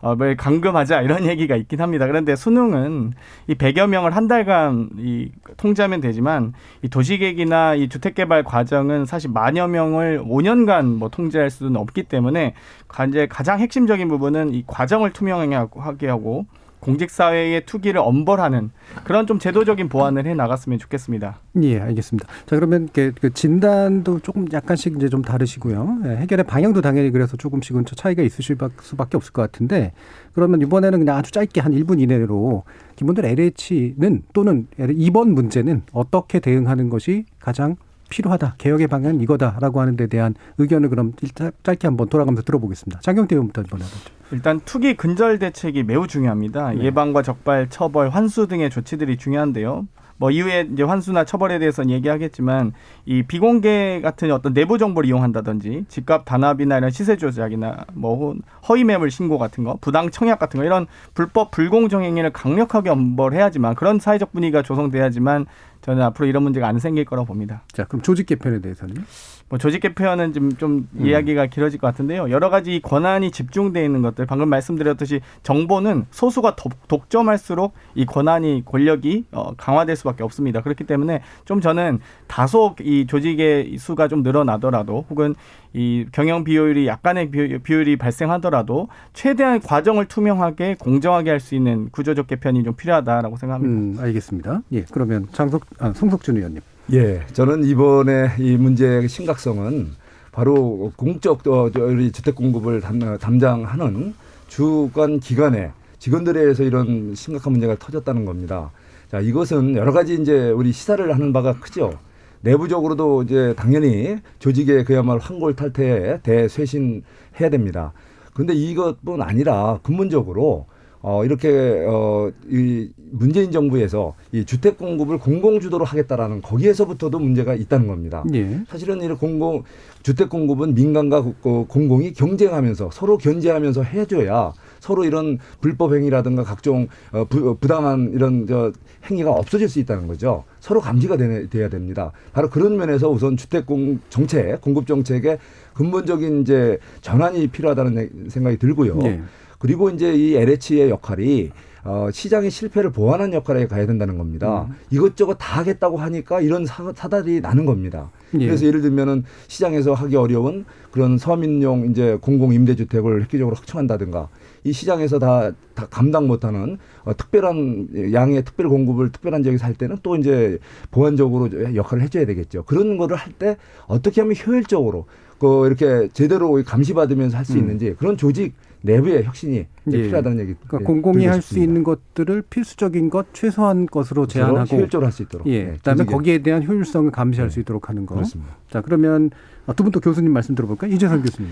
어, 0.08 0.16
뭘 0.16 0.38
감금하자 0.38 1.02
이런 1.02 1.26
얘기가 1.26 1.58
있긴 1.58 1.82
합니다. 1.82 2.08
그런데 2.08 2.36
수능은 2.38 3.12
이 3.48 3.56
100여 3.56 3.88
명을 3.88 4.16
한 4.16 4.30
달간 4.30 4.90
이 4.98 5.32
통제하면 5.58 6.00
되지만 6.00 6.54
이 6.82 6.88
도시계획이나 6.88 7.76
이 7.76 7.90
주택개발 7.90 8.44
과정은 8.44 9.04
사실 9.06 9.30
만여 9.32 9.68
명을 9.68 10.22
5년간 10.24 10.86
뭐 10.98 11.10
통제할 11.10 11.50
수는 11.50 11.76
없기 11.76 12.04
때문에 12.04 12.54
가- 12.88 13.06
이제 13.06 13.28
가장 13.30 13.60
핵심적인 13.60 14.08
부분은 14.08 14.54
이 14.54 14.64
과정을 14.66 15.12
투명하게 15.12 16.08
하고 16.08 16.46
공직사회의 16.92 17.66
투기를 17.66 18.00
엄벌하는 18.00 18.72
그런 19.04 19.28
좀 19.28 19.40
제도적인 19.40 19.90
보완을 19.90 20.26
해 20.26 20.34
나갔으면 20.34 20.80
좋겠습니다. 20.80 21.40
예, 21.62 21.82
알겠습니다. 21.82 22.28
자, 22.46 22.56
그러면 22.56 22.88
그, 22.94 23.12
그 23.20 23.34
진단도 23.34 24.20
조금 24.22 24.46
약간씩 24.54 24.96
이제 24.96 25.10
좀 25.10 25.22
다르시고요. 25.22 25.98
예, 26.06 26.10
해결의 26.18 26.46
방향도 26.46 26.80
당연히 26.82 27.12
그래서 27.12 27.36
조금씩은 27.36 27.84
저 27.86 27.94
차이가 27.96 28.24
있으실 28.24 28.56
바- 28.56 28.70
수밖에 28.80 29.18
없을 29.18 29.34
것 29.34 29.42
같은데 29.42 29.92
그러면 30.32 30.62
이번에는 30.62 31.00
그냥 31.00 31.18
아주 31.18 31.32
짧게 31.32 31.60
한 31.60 31.74
1분 31.74 32.00
이내로 32.00 32.64
기본적으로 32.96 33.28
LH는 33.32 34.24
또는 34.34 34.68
이번 34.96 35.34
문제는 35.34 35.82
어떻게 35.92 36.40
대응하는 36.40 36.90
것이 36.90 37.26
가장 37.40 37.76
필요하다. 38.10 38.56
개혁의 38.58 38.88
방향은 38.88 39.22
이거다라고 39.22 39.82
하는 39.82 39.96
데 39.96 40.08
대한 40.08 40.36
의견을 40.58 40.90
그럼 40.90 41.14
일단 41.22 41.52
짧게 41.64 41.88
한번 41.88 42.10
돌아가면서 42.10 42.44
들어보겠습니다. 42.44 43.02
장경태 43.02 43.36
의원부터 43.36 43.62
이번에 43.62 43.84
해보죠. 43.84 44.12
일단 44.32 44.60
투기 44.66 44.96
근절 44.96 45.40
대책이 45.40 45.84
매우 45.84 46.08
중요합니다. 46.08 46.72
네. 46.72 46.84
예방과 46.84 47.22
적발, 47.22 47.70
처벌, 47.70 48.10
환수 48.10 48.48
등의 48.48 48.70
조치들이 48.70 49.18
중요한데요. 49.18 49.88
뭐 50.18 50.32
이후에 50.32 50.68
이제 50.74 50.84
환수나 50.84 51.24
처벌에 51.24 51.60
대해서는 51.60 51.92
얘기하겠지만 51.92 52.74
이 53.06 53.24
비공개 53.24 54.02
같은 54.02 54.32
어떤 54.32 54.54
내부 54.54 54.78
정보를 54.78 55.08
이용한다든지 55.08 55.86
집값 55.88 56.26
단합이나 56.26 56.78
이런 56.80 56.90
시세 56.90 57.18
조작이나 57.18 57.86
뭐 57.94 58.36
허위 58.68 58.84
매물 58.84 59.12
신고 59.12 59.38
같은 59.38 59.64
거, 59.64 59.78
부당 59.80 60.10
청약 60.10 60.40
같은 60.40 60.60
거 60.60 60.66
이런 60.66 60.88
불법 61.14 61.52
불공정 61.52 62.04
행위를 62.04 62.32
강력하게 62.32 62.90
엄벌해야지만 62.90 63.76
그런 63.76 64.00
사회적 64.00 64.34
분위기가 64.34 64.64
조성돼야지만 64.64 65.46
저는 65.88 66.04
앞으로 66.04 66.28
이런 66.28 66.44
문제가 66.44 66.68
안 66.68 66.80
생길 66.80 67.06
거라고 67.06 67.26
봅니다. 67.28 67.62
자, 67.72 67.86
그럼 67.86 68.02
조직 68.02 68.26
개편에 68.26 68.60
대해서는요? 68.60 69.02
뭐 69.50 69.58
조직 69.58 69.80
개편은 69.80 70.34
좀, 70.34 70.52
좀 70.58 70.90
음. 70.96 71.06
이야기가 71.06 71.46
길어질 71.46 71.80
것 71.80 71.88
같은데요. 71.88 72.30
여러 72.32 72.50
가지 72.50 72.82
권한이 72.84 73.32
집중돼 73.32 73.84
있는 73.86 74.02
것들, 74.02 74.26
방금 74.26 74.50
말씀드렸듯이 74.50 75.22
정보는 75.44 76.06
소수가 76.12 76.58
독, 76.58 76.74
독점할수록 76.90 77.74
이 77.96 78.06
권한이 78.06 78.64
권력이 78.66 79.26
어, 79.32 79.54
강화될 79.56 79.96
수밖에 79.96 80.24
없습니다. 80.24 80.62
그렇기 80.62 80.84
때문에 80.84 81.22
좀 81.46 81.62
저는 81.62 82.00
다소 82.28 82.76
이 82.82 83.08
조직의 83.08 83.78
수가 83.78 84.10
좀 84.10 84.22
늘어나더라도 84.22 85.06
혹은 85.10 85.34
이 85.74 86.06
경영 86.12 86.44
비효율이 86.44 86.86
약간의 86.88 87.30
비효- 87.32 87.60
비효율이 87.64 87.96
발생하더라도 87.98 88.90
최대한 89.14 89.62
과정을 89.62 90.06
투명하게 90.08 90.76
공정하게 90.80 91.30
할 91.30 91.40
수 91.40 91.56
있는 91.56 91.88
구조적 91.92 92.28
개편이 92.28 92.64
좀 92.64 92.74
필요하다라고 92.74 93.38
생각합니다. 93.38 94.02
음, 94.02 94.04
알겠습니다. 94.06 94.62
예, 94.74 94.84
그러면 94.92 95.28
장석, 95.32 95.66
아, 95.80 95.94
송석준 95.94 96.36
의원님. 96.38 96.62
예, 96.94 97.22
저는 97.34 97.66
이번에 97.66 98.36
이 98.40 98.56
문제의 98.56 99.10
심각성은 99.10 99.92
바로 100.32 100.94
공적 100.96 101.46
어, 101.48 101.70
저, 101.70 101.84
우리 101.84 102.14
주택 102.14 102.36
공급을 102.36 102.80
담, 102.80 103.18
담당하는 103.18 104.14
주관 104.48 105.20
기관의 105.20 105.74
직원들에 106.00 106.40
의해서 106.40 106.64
이런 106.64 107.14
심각한 107.14 107.52
문제가 107.52 107.76
터졌다는 107.76 108.24
겁니다. 108.24 108.72
자, 109.12 109.20
이것은 109.20 109.76
여러 109.76 109.92
가지 109.92 110.14
이제 110.14 110.50
우리 110.50 110.72
시사를 110.72 111.14
하는 111.14 111.34
바가 111.34 111.60
크죠. 111.60 111.92
내부적으로도 112.40 113.24
이제 113.24 113.54
당연히 113.58 114.20
조직의 114.40 114.86
그야말로 114.86 115.20
황골 115.20 115.58
탈퇴에 115.58 116.22
대쇄신해야 116.24 117.50
됩니다. 117.52 117.92
근데 118.34 118.54
이것뿐 118.54 119.22
아니라 119.22 119.80
근본적으로 119.84 120.68
어, 121.02 121.24
이렇게, 121.24 121.86
어, 121.88 122.32
이 122.50 122.90
문재인 123.12 123.52
정부에서 123.52 124.16
이 124.32 124.46
주택 124.46 124.78
공급을 124.78 125.20
공공 125.20 125.60
주도로 125.60 125.86
하겠다라는 125.86 126.42
거기에서부터도 126.42 127.20
문제가 127.20 127.54
있다는 127.54 127.88
겁니다. 127.88 128.24
예. 128.34 128.62
사실은 128.68 129.02
이 129.02 129.08
공공, 129.08 129.64
주택 130.04 130.30
공급은 130.30 130.74
민간과 130.74 131.22
공공이 131.42 132.14
경쟁하면서 132.14 132.90
서로 132.92 133.18
견제하면서 133.18 133.84
해줘야 133.84 134.54
서로 134.80 135.04
이런 135.04 135.38
불법 135.62 135.94
행위라든가 135.94 136.44
각종 136.44 136.88
어, 137.12 137.26
부, 137.26 137.50
어, 137.50 137.58
부당한 137.60 138.12
이런 138.14 138.48
저 138.48 138.72
행위가 139.10 139.32
없어질 139.32 139.70
수 139.70 139.80
있다는 139.80 140.08
거죠. 140.08 140.44
서로 140.60 140.82
감지가 140.82 141.18
되, 141.18 141.48
돼야 141.48 141.70
됩니다. 141.70 142.12
바로 142.34 142.50
그런 142.50 142.78
면에서 142.78 143.10
우선 143.10 143.38
주택 143.38 143.66
공 143.66 144.00
정책, 144.10 144.60
공급 144.62 144.88
정책의 144.88 145.38
근본적인 145.74 146.42
이제 146.42 146.80
전환이 147.02 147.48
필요하다는 147.48 148.30
생각이 148.30 148.58
들고요. 148.58 149.00
예. 149.04 149.22
그리고 149.58 149.90
이제 149.90 150.14
이 150.14 150.36
LH의 150.36 150.90
역할이 150.90 151.52
어, 151.84 152.10
시장의 152.12 152.52
실패를 152.52 152.92
보완하는 152.92 153.34
역할에 153.34 153.66
가야 153.66 153.86
된다는 153.88 154.18
겁니다. 154.18 154.68
음. 154.70 154.76
이것저것 154.90 155.36
다 155.36 155.60
하겠다고 155.60 155.98
하니까 155.98 156.42
이런 156.42 156.66
사, 156.66 156.92
사달이 156.94 157.40
나는 157.40 157.66
겁니다. 157.66 158.12
예. 158.34 158.46
그래서 158.46 158.66
예를 158.66 158.82
들면은 158.82 159.24
시장에서 159.48 159.94
하기 159.94 160.18
어려운 160.18 160.66
그런 160.92 161.18
서민용 161.18 161.90
이제 161.90 162.18
공공 162.20 162.54
임대주택을 162.54 163.22
획기적으로 163.22 163.56
확충한다든가 163.56 164.28
이 164.66 164.74
시장에서 164.74 165.18
다, 165.18 165.52
다 165.76 165.88
감당 165.90 166.28
못하는 166.28 166.78
어, 167.06 167.16
특별한 167.16 168.12
양의 168.12 168.44
특별 168.44 168.68
공급을 168.68 169.14
특별한 169.14 169.44
지역에서 169.44 169.66
할 169.66 169.74
때는 169.74 169.98
또 170.04 170.18
이제 170.18 170.60
보완적으로 170.92 171.74
역할을 171.76 172.04
해줘야 172.04 172.26
되겠죠. 172.26 172.64
그런 172.64 172.98
거를 172.98 173.16
할 173.16 173.32
때 173.40 173.56
어떻게 173.86 174.20
하면 174.22 174.36
효율적으로 174.36 175.06
그 175.40 175.68
이렇게 175.68 176.10
제대로 176.12 176.62
감시받으면서 176.64 177.38
할수 177.38 177.54
음. 177.54 177.60
있는지 177.60 177.94
그런 177.98 178.18
조직 178.18 178.56
내부의 178.82 179.24
혁신이 179.24 179.66
이제 179.88 179.98
예. 179.98 180.04
필요하다는 180.04 180.40
얘기. 180.42 180.54
그러니까 180.54 180.78
예, 180.82 180.86
공공이 180.86 181.26
할 181.26 181.42
수. 181.42 181.60
있는 181.60 181.84
것들을 181.84 182.44
필수적인 182.50 183.10
것 183.10 183.34
최소한 183.34 183.86
것으로 183.86 184.28
제한하고 184.28 184.76
효율적으로 184.76 185.06
할 185.06 185.12
수 185.12 185.24
있도록. 185.24 185.48
예. 185.48 185.64
네, 185.66 185.72
그다음에 185.74 185.98
조직에. 186.00 186.14
거기에 186.14 186.38
대한 186.40 186.64
효율성을 186.66 187.10
감시할 187.12 187.50
네. 187.50 187.54
수 187.54 187.60
있도록 187.60 187.90
하는 187.90 188.06
거. 188.06 188.16
그렇습니다. 188.16 188.56
자, 188.70 188.82
그러면 188.82 189.30
두 189.76 189.84
분 189.84 189.92
또 189.92 190.00
교수님 190.00 190.32
말씀 190.32 190.56
들어볼까요? 190.56 190.92
이재선 190.94 191.22
교수님. 191.24 191.52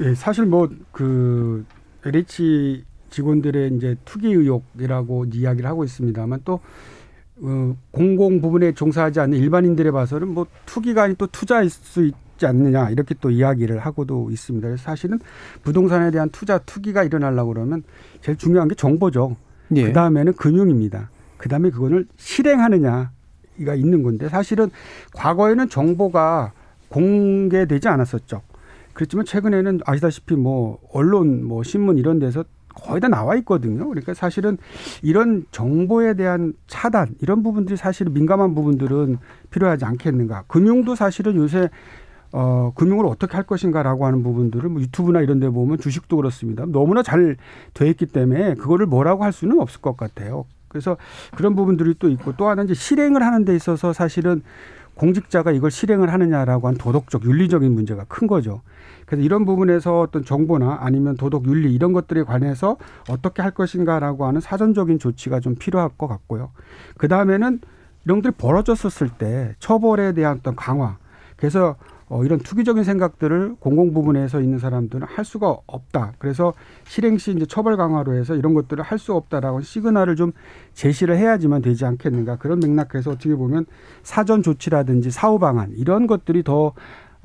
예, 0.00 0.14
사실 0.14 0.46
뭐 0.46 0.68
그 0.92 1.64
LH 2.04 2.84
직원들의 3.10 3.74
이제 3.76 3.96
투기 4.04 4.28
의혹이라고 4.28 5.26
이야기를 5.32 5.68
하고 5.68 5.84
있습니다만 5.84 6.40
또 6.44 6.60
어, 7.40 7.76
공공 7.90 8.40
부분에 8.40 8.72
종사하지 8.72 9.20
않는 9.20 9.38
일반인들에 9.38 9.90
봐서는 9.90 10.28
뭐 10.28 10.46
투기가 10.66 11.04
아닌 11.04 11.16
또 11.18 11.26
투자일 11.28 11.68
수 11.70 12.06
있 12.06 12.14
지 12.36 12.46
않느냐 12.46 12.90
이렇게 12.90 13.14
또 13.20 13.30
이야기를 13.30 13.78
하고도 13.78 14.30
있습니다. 14.30 14.66
그래서 14.66 14.82
사실은 14.82 15.20
부동산에 15.62 16.10
대한 16.10 16.28
투자 16.30 16.58
투기가 16.58 17.04
일어나려고 17.04 17.52
그러면 17.52 17.82
제일 18.20 18.36
중요한 18.36 18.68
게 18.68 18.74
정보죠. 18.74 19.36
예. 19.76 19.84
그 19.84 19.92
다음에는 19.92 20.32
금융입니다. 20.34 21.10
그 21.36 21.48
다음에 21.48 21.70
그거를 21.70 22.06
실행하느냐가 22.16 23.74
있는 23.76 24.02
건데 24.02 24.28
사실은 24.28 24.70
과거에는 25.14 25.68
정보가 25.68 26.52
공개되지 26.88 27.88
않았었죠. 27.88 28.42
그렇지만 28.92 29.24
최근에는 29.24 29.80
아시다시피 29.84 30.36
뭐 30.36 30.78
언론 30.92 31.44
뭐 31.44 31.62
신문 31.62 31.98
이런 31.98 32.18
데서 32.18 32.44
거의 32.74 33.00
다 33.00 33.08
나와 33.08 33.36
있거든요. 33.36 33.88
그러니까 33.88 34.14
사실은 34.14 34.58
이런 35.02 35.44
정보에 35.50 36.14
대한 36.14 36.54
차단 36.66 37.14
이런 37.20 37.42
부분들이 37.42 37.76
사실 37.76 38.08
민감한 38.10 38.54
부분들은 38.54 39.18
필요하지 39.50 39.84
않겠는가. 39.84 40.44
금융도 40.48 40.94
사실은 40.94 41.36
요새 41.36 41.70
어, 42.36 42.72
금융을 42.74 43.06
어떻게 43.06 43.36
할 43.36 43.46
것인가라고 43.46 44.06
하는 44.06 44.24
부분들을 44.24 44.68
뭐 44.68 44.82
유튜브나 44.82 45.20
이런 45.20 45.38
데 45.38 45.48
보면 45.48 45.78
주식도 45.78 46.16
그렇습니다. 46.16 46.64
너무나 46.66 47.02
잘 47.02 47.36
돼 47.74 47.88
있기 47.90 48.06
때문에 48.06 48.54
그거를 48.54 48.86
뭐라고 48.86 49.22
할 49.22 49.32
수는 49.32 49.60
없을 49.60 49.80
것 49.80 49.96
같아요. 49.96 50.44
그래서 50.66 50.96
그런 51.36 51.54
부분들이 51.54 51.94
또 51.98 52.08
있고 52.08 52.32
또 52.36 52.48
하나 52.48 52.64
이제 52.64 52.74
실행을 52.74 53.22
하는 53.22 53.44
데 53.44 53.54
있어서 53.54 53.92
사실은 53.92 54.42
공직자가 54.96 55.52
이걸 55.52 55.70
실행을 55.70 56.12
하느냐라고 56.12 56.66
한 56.66 56.74
도덕적 56.74 57.24
윤리적인 57.24 57.72
문제가 57.72 58.04
큰 58.08 58.26
거죠. 58.26 58.62
그래서 59.06 59.22
이런 59.22 59.44
부분에서 59.44 60.00
어떤 60.00 60.24
정보나 60.24 60.78
아니면 60.80 61.16
도덕 61.16 61.46
윤리 61.46 61.72
이런 61.72 61.92
것들에 61.92 62.24
관해서 62.24 62.76
어떻게 63.08 63.42
할 63.42 63.52
것인가라고 63.52 64.26
하는 64.26 64.40
사전적인 64.40 64.98
조치가 64.98 65.38
좀 65.38 65.54
필요할 65.54 65.90
것 65.96 66.08
같고요. 66.08 66.50
그 66.98 67.06
다음에는 67.06 67.60
이런 68.04 68.18
것들이 68.18 68.34
벌어졌었을 68.36 69.10
때 69.10 69.54
처벌에 69.60 70.12
대한 70.14 70.38
어떤 70.38 70.56
강화. 70.56 70.96
그래서 71.36 71.76
어, 72.08 72.24
이런 72.24 72.38
투기적인 72.38 72.84
생각들을 72.84 73.56
공공 73.60 73.94
부분에서 73.94 74.40
있는 74.40 74.58
사람들은 74.58 75.06
할 75.06 75.24
수가 75.24 75.56
없다. 75.66 76.12
그래서 76.18 76.52
실행 76.84 77.16
시 77.18 77.32
이제 77.32 77.46
처벌 77.46 77.76
강화로 77.76 78.14
해서 78.14 78.34
이런 78.34 78.54
것들을 78.54 78.82
할 78.82 78.98
수 78.98 79.12
없다라고 79.12 79.60
시그널을 79.60 80.16
좀 80.16 80.32
제시를 80.72 81.16
해야지만 81.18 81.60
되지 81.62 81.84
않겠는가. 81.84 82.36
그런 82.36 82.60
맥락에서 82.60 83.10
어떻게 83.10 83.34
보면 83.34 83.66
사전 84.02 84.42
조치라든지 84.42 85.10
사후 85.10 85.38
방안 85.38 85.72
이런 85.76 86.06
것들이 86.06 86.42
더 86.42 86.72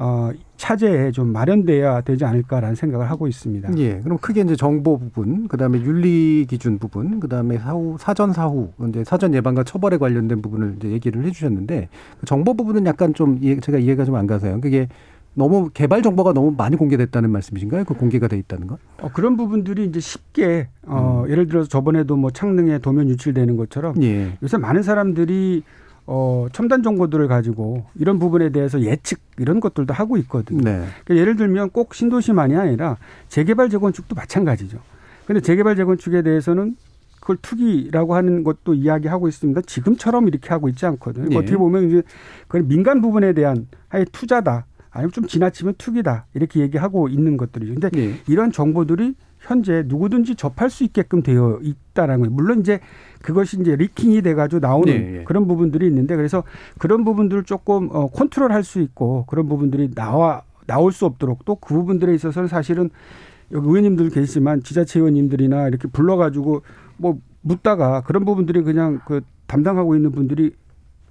어, 0.02 0.32
차제에 0.56 1.12
좀 1.12 1.28
마련돼야 1.34 2.02
되지 2.02 2.24
않을까라는 2.24 2.76
생각을 2.76 3.10
하고 3.10 3.28
있습니다. 3.28 3.78
예. 3.78 4.00
그럼 4.00 4.18
크게 4.18 4.42
이제 4.42 4.56
정보 4.56 4.98
부분, 4.98 5.48
그다음에 5.50 5.82
윤리 5.82 6.46
기준 6.50 6.80
부분, 6.80 7.20
그다음에 7.20 7.58
사후 7.58 7.98
사전 8.00 8.32
사후 8.32 8.70
이제 8.88 9.04
사전 9.04 9.34
예방과 9.34 9.64
처벌에 9.64 9.98
관련된 9.98 10.42
부분을 10.42 10.76
이제 10.78 10.90
얘기를 10.90 11.26
해 11.26 11.32
주셨는데 11.32 11.90
그 12.20 12.26
정보 12.26 12.54
부분은 12.54 12.86
약간 12.86 13.14
좀 13.14 13.38
이해, 13.42 13.60
제가 13.60 13.78
이해가 13.78 14.06
좀 14.06 14.16
안 14.16 14.26
가서요. 14.26 14.60
그게 14.62 14.88
너무 15.34 15.70
개발 15.74 16.02
정보가 16.02 16.34
너무 16.34 16.54
많이 16.58 16.76
공개됐다는 16.76 17.30
말씀이신가요? 17.30 17.84
그 17.86 17.94
공개가 17.94 18.28
돼 18.28 18.38
있다는 18.38 18.68
건? 18.68 18.78
어, 19.02 19.10
그런 19.14 19.38
부분들이 19.38 19.86
이제 19.86 20.00
쉽게 20.00 20.70
어, 20.88 21.26
예를 21.30 21.48
들어서 21.48 21.70
저번에도 21.70 22.16
뭐 22.16 22.32
창릉에 22.32 22.80
도면 22.80 23.10
유출되는 23.10 23.56
것처럼 23.58 24.02
예. 24.04 24.38
요새 24.44 24.58
많은 24.58 24.82
사람들이 24.84 25.64
어, 26.12 26.48
첨단 26.52 26.82
정보들을 26.82 27.28
가지고 27.28 27.86
이런 27.94 28.18
부분에 28.18 28.50
대해서 28.50 28.82
예측 28.82 29.20
이런 29.38 29.60
것들도 29.60 29.94
하고 29.94 30.18
있거든요. 30.18 30.64
네. 30.64 30.84
그러니까 31.06 31.16
예를 31.16 31.36
들면 31.36 31.70
꼭 31.70 31.94
신도시만이 31.94 32.56
아니라 32.56 32.98
재개발 33.28 33.70
재건축도 33.70 34.16
마찬가지죠. 34.16 34.80
근데 35.28 35.40
재개발 35.40 35.76
재건축에 35.76 36.24
대해서는 36.24 36.76
그걸 37.20 37.38
투기라고 37.44 38.16
하는 38.16 38.44
것도 38.44 38.74
이야기하고 38.74 39.28
있습니다. 39.28 39.62
지금처럼 39.68 40.28
이렇게 40.28 40.50
하고 40.50 40.68
있지 40.68 40.84
않거든요. 40.88 41.28
예. 41.32 41.38
어떻게 41.38 41.56
보면 41.58 41.90
이제 41.90 42.02
그건 42.48 42.68
민간 42.68 43.02
부분에 43.02 43.34
대한 43.34 43.68
하여 43.90 44.04
투자다. 44.12 44.66
아니면 44.90 45.12
좀 45.12 45.28
지나치면 45.28 45.76
투기다. 45.78 46.26
이렇게 46.34 46.60
얘기하고 46.62 47.08
있는 47.08 47.38
것들이죠. 47.38 47.76
근데 47.76 47.90
예. 47.96 48.16
이런 48.28 48.52
정보들이 48.52 49.14
현재 49.40 49.84
누구든지 49.86 50.36
접할 50.36 50.70
수 50.70 50.84
있게끔 50.84 51.24
되어 51.24 51.60
있다라는 51.62 52.20
거예요. 52.26 52.32
물론 52.36 52.60
이제 52.60 52.80
그것이 53.22 53.60
이제 53.60 53.76
리킹이 53.76 54.22
돼가지고 54.22 54.60
나오는 54.60 54.94
예, 54.94 55.20
예. 55.20 55.24
그런 55.24 55.48
부분들이 55.48 55.88
있는데 55.88 56.16
그래서 56.16 56.44
그런 56.78 57.04
부분들을 57.04 57.44
조금 57.44 57.90
어, 57.92 58.08
컨트롤할 58.08 58.64
수 58.64 58.82
있고 58.82 59.26
그런 59.28 59.48
부분들이 59.48 59.94
나와 59.94 60.44
나올 60.68 60.92
수 60.92 61.06
없도록 61.06 61.46
또 61.46 61.56
그 61.56 61.74
부분들에 61.74 62.14
있어서는 62.14 62.48
사실은 62.48 62.90
여기 63.52 63.68
의원님들 63.68 64.10
계시지만 64.10 64.62
지자체 64.62 65.00
의원님들이나 65.00 65.68
이렇게 65.68 65.88
불러가지고 65.88 66.62
뭐 66.98 67.18
묻다가 67.42 68.02
그런 68.02 68.26
부분들이 68.26 68.62
그냥 68.62 69.00
그 69.06 69.22
담당하고 69.48 69.96
있는 69.96 70.12
분들이 70.12 70.52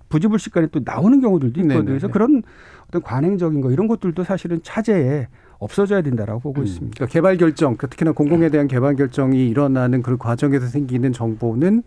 부지불식간에 0.09 0.69
또 0.69 0.81
나오는 0.85 1.21
경우들도 1.21 1.61
있거든요. 1.61 1.81
네네. 1.81 1.87
그래서 1.87 2.09
그런 2.09 2.43
어떤 2.87 3.03
관행적인 3.03 3.61
거 3.61 3.71
이런 3.71 3.89
것들도 3.89 4.23
사실은 4.25 4.61
차제에 4.63 5.29
없어져야 5.59 6.03
된다라고 6.03 6.41
보고 6.41 6.63
있습니다. 6.63 6.95
그러니까 6.95 7.13
개발 7.13 7.37
결정, 7.37 7.77
그 7.77 7.89
특히나 7.89 8.13
공공에 8.13 8.49
대한 8.49 8.69
개발 8.69 8.95
결정이 8.95 9.49
일어나는 9.49 10.03
그 10.03 10.17
과정에서 10.17 10.67
생기는 10.67 11.13
정보는 11.13 11.83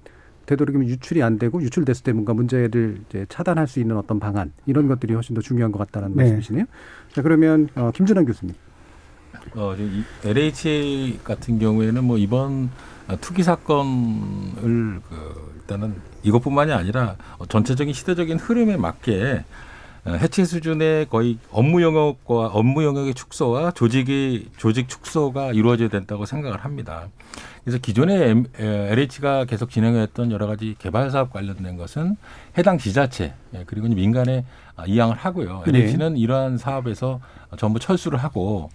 되도록이면 0.46 0.88
유출이 0.88 1.24
안 1.24 1.40
되고 1.40 1.62
유출됐을 1.62 2.04
때 2.04 2.12
뭔가 2.12 2.34
문제를 2.34 2.98
이제 3.08 3.26
차단할 3.30 3.68
수 3.68 3.80
있는 3.80 3.98
어떤 3.98 4.20
방안 4.20 4.52
이런 4.66 4.88
것들이 4.88 5.14
훨씬 5.14 5.36
더 5.36 5.42
중요한 5.42 5.72
것 5.72 5.80
같다는 5.80 6.16
네. 6.16 6.24
말씀이시네요. 6.24 6.66
자 7.14 7.22
그러면 7.22 7.70
어, 7.76 7.92
김준환 7.94 8.26
교수님. 8.26 8.56
어, 9.56 9.76
LH 10.26 11.20
같은 11.24 11.58
경우에는 11.60 12.04
뭐 12.04 12.18
이번 12.18 12.70
아, 13.08 13.16
투기 13.16 13.44
사건을 13.44 15.02
그 15.10 15.54
일단은 15.60 15.96
이것뿐만이 16.24 16.72
아니라 16.72 17.16
어, 17.38 17.46
전체적인 17.46 17.94
시대적인 17.94 18.38
흐름에 18.38 18.78
맞게 18.78 19.44
어, 19.44 19.44
해체 20.08 20.46
수준의 20.46 21.10
거의 21.10 21.38
업무 21.52 21.82
영역과 21.84 22.48
업무 22.48 22.84
영역의 22.84 23.14
축소와 23.14 23.72
조직의 23.72 24.48
조직 24.58 24.90
축소가 24.90 25.52
이루어져야 25.52 25.90
된다고 25.90 26.26
생각을 26.26 26.64
합니다. 26.64 27.08
그래서 27.64 27.78
기존에 27.78 28.44
LH가 28.58 29.46
계속 29.46 29.70
진행했던 29.70 30.32
여러 30.32 30.48
가지 30.48 30.76
개발 30.80 31.12
사업 31.12 31.32
관련된 31.32 31.78
것은 31.78 32.16
해당 32.58 32.80
지자체 32.80 33.36
예, 33.54 33.64
그리고 33.68 33.88
민간에 33.88 34.46
아, 34.76 34.86
이양을 34.88 35.16
하고요. 35.16 35.64
네. 35.68 35.80
LH는 35.80 36.18
이러한 36.18 36.58
사업에서 36.58 37.20
전부 37.58 37.80
철수를 37.80 38.18
하고 38.18 38.72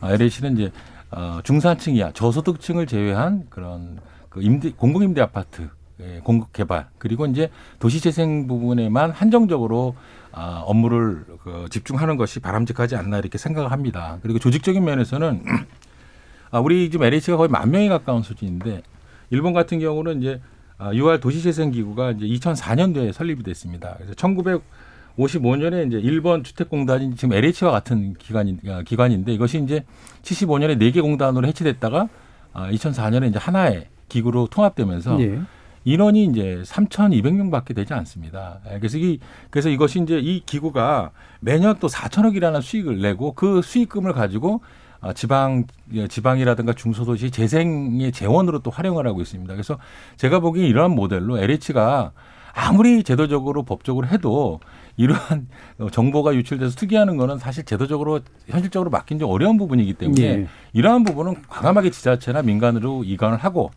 아, 0.00 0.12
LH는 0.12 0.54
이제 0.54 0.72
어, 1.10 1.40
중산층 1.42 1.96
이하 1.96 2.12
저소득층을 2.12 2.86
제외한 2.86 3.46
그런 3.50 3.98
그 4.28 4.42
임대 4.42 4.70
공공 4.70 5.02
임대 5.02 5.20
아파트 5.20 5.68
예, 6.00 6.20
공급 6.22 6.52
개발 6.52 6.86
그리고 6.98 7.26
이제 7.26 7.50
도시 7.80 8.00
재생 8.00 8.46
부분에만 8.46 9.10
한정적으로 9.10 9.96
아, 10.40 10.62
업무를 10.64 11.24
그 11.42 11.66
집중하는 11.68 12.16
것이 12.16 12.38
바람직하지 12.38 12.94
않나 12.94 13.18
이렇게 13.18 13.38
생각을 13.38 13.72
합니다. 13.72 14.18
그리고 14.22 14.38
조직적인 14.38 14.84
면에서는 14.84 15.42
아, 16.52 16.60
우리 16.60 16.88
지금 16.92 17.06
LH가 17.06 17.36
거의 17.36 17.48
만 17.48 17.72
명에 17.72 17.88
가까운 17.88 18.22
수준인데 18.22 18.82
일본 19.30 19.52
같은 19.52 19.80
경우는 19.80 20.22
이제 20.22 20.40
아, 20.78 20.92
6월 20.92 21.20
도시재생기구가 21.20 22.12
이제 22.12 22.26
2004년도에 22.26 23.12
설립이 23.12 23.42
됐습니다. 23.42 23.96
그래서 23.96 24.12
1955년에 24.12 25.88
이제 25.88 25.98
일본 25.98 26.44
주택공단이 26.44 27.16
지금 27.16 27.32
LH와 27.32 27.72
같은 27.72 28.14
기관인, 28.14 28.60
아, 28.68 28.82
기관인데 28.82 29.34
이것이 29.34 29.60
이제 29.60 29.84
75년에 30.22 30.78
4개 30.78 31.02
공단으로 31.02 31.48
해체됐다가 31.48 32.08
아, 32.52 32.70
2004년에 32.70 33.30
이제 33.30 33.40
하나의 33.40 33.88
기구로 34.08 34.46
통합되면서 34.52 35.20
예. 35.20 35.40
인원이 35.88 36.26
이제 36.26 36.62
3,200명밖에 36.66 37.74
되지 37.74 37.94
않습니다. 37.94 38.60
예, 38.70 38.78
그래서 38.78 38.98
이 38.98 39.18
그래서 39.48 39.70
이것이 39.70 40.02
이제 40.02 40.18
이 40.18 40.42
기구가 40.44 41.12
매년 41.40 41.78
또 41.80 41.88
4천억이라는 41.88 42.60
수익을 42.60 43.00
내고 43.00 43.32
그 43.32 43.62
수익금을 43.62 44.12
가지고 44.12 44.60
아, 45.00 45.14
지방 45.14 45.64
예, 45.94 46.06
지방이라든가 46.06 46.74
중소도시 46.74 47.30
재생의 47.30 48.12
재원으로 48.12 48.58
또 48.58 48.70
활용을 48.70 49.06
하고 49.06 49.22
있습니다. 49.22 49.54
그래서 49.54 49.78
제가 50.16 50.40
보기에 50.40 50.66
이러한 50.66 50.90
모델로 50.90 51.38
LH가 51.38 52.12
아무리 52.52 53.02
제도적으로 53.02 53.62
법적으로 53.62 54.08
해도 54.08 54.60
이러한 54.98 55.48
어, 55.78 55.88
정보가 55.90 56.34
유출돼서 56.34 56.76
투기하는 56.76 57.16
거는 57.16 57.38
사실 57.38 57.64
제도적으로 57.64 58.20
현실적으로 58.46 58.90
막긴 58.90 59.18
좀 59.18 59.30
어려운 59.30 59.56
부분이기 59.56 59.94
때문에 59.94 60.22
예. 60.22 60.46
이러한 60.74 61.04
부분은 61.04 61.44
과감하게 61.48 61.90
지자체나 61.90 62.42
민간으로 62.42 63.04
이관을 63.04 63.38
하고 63.38 63.70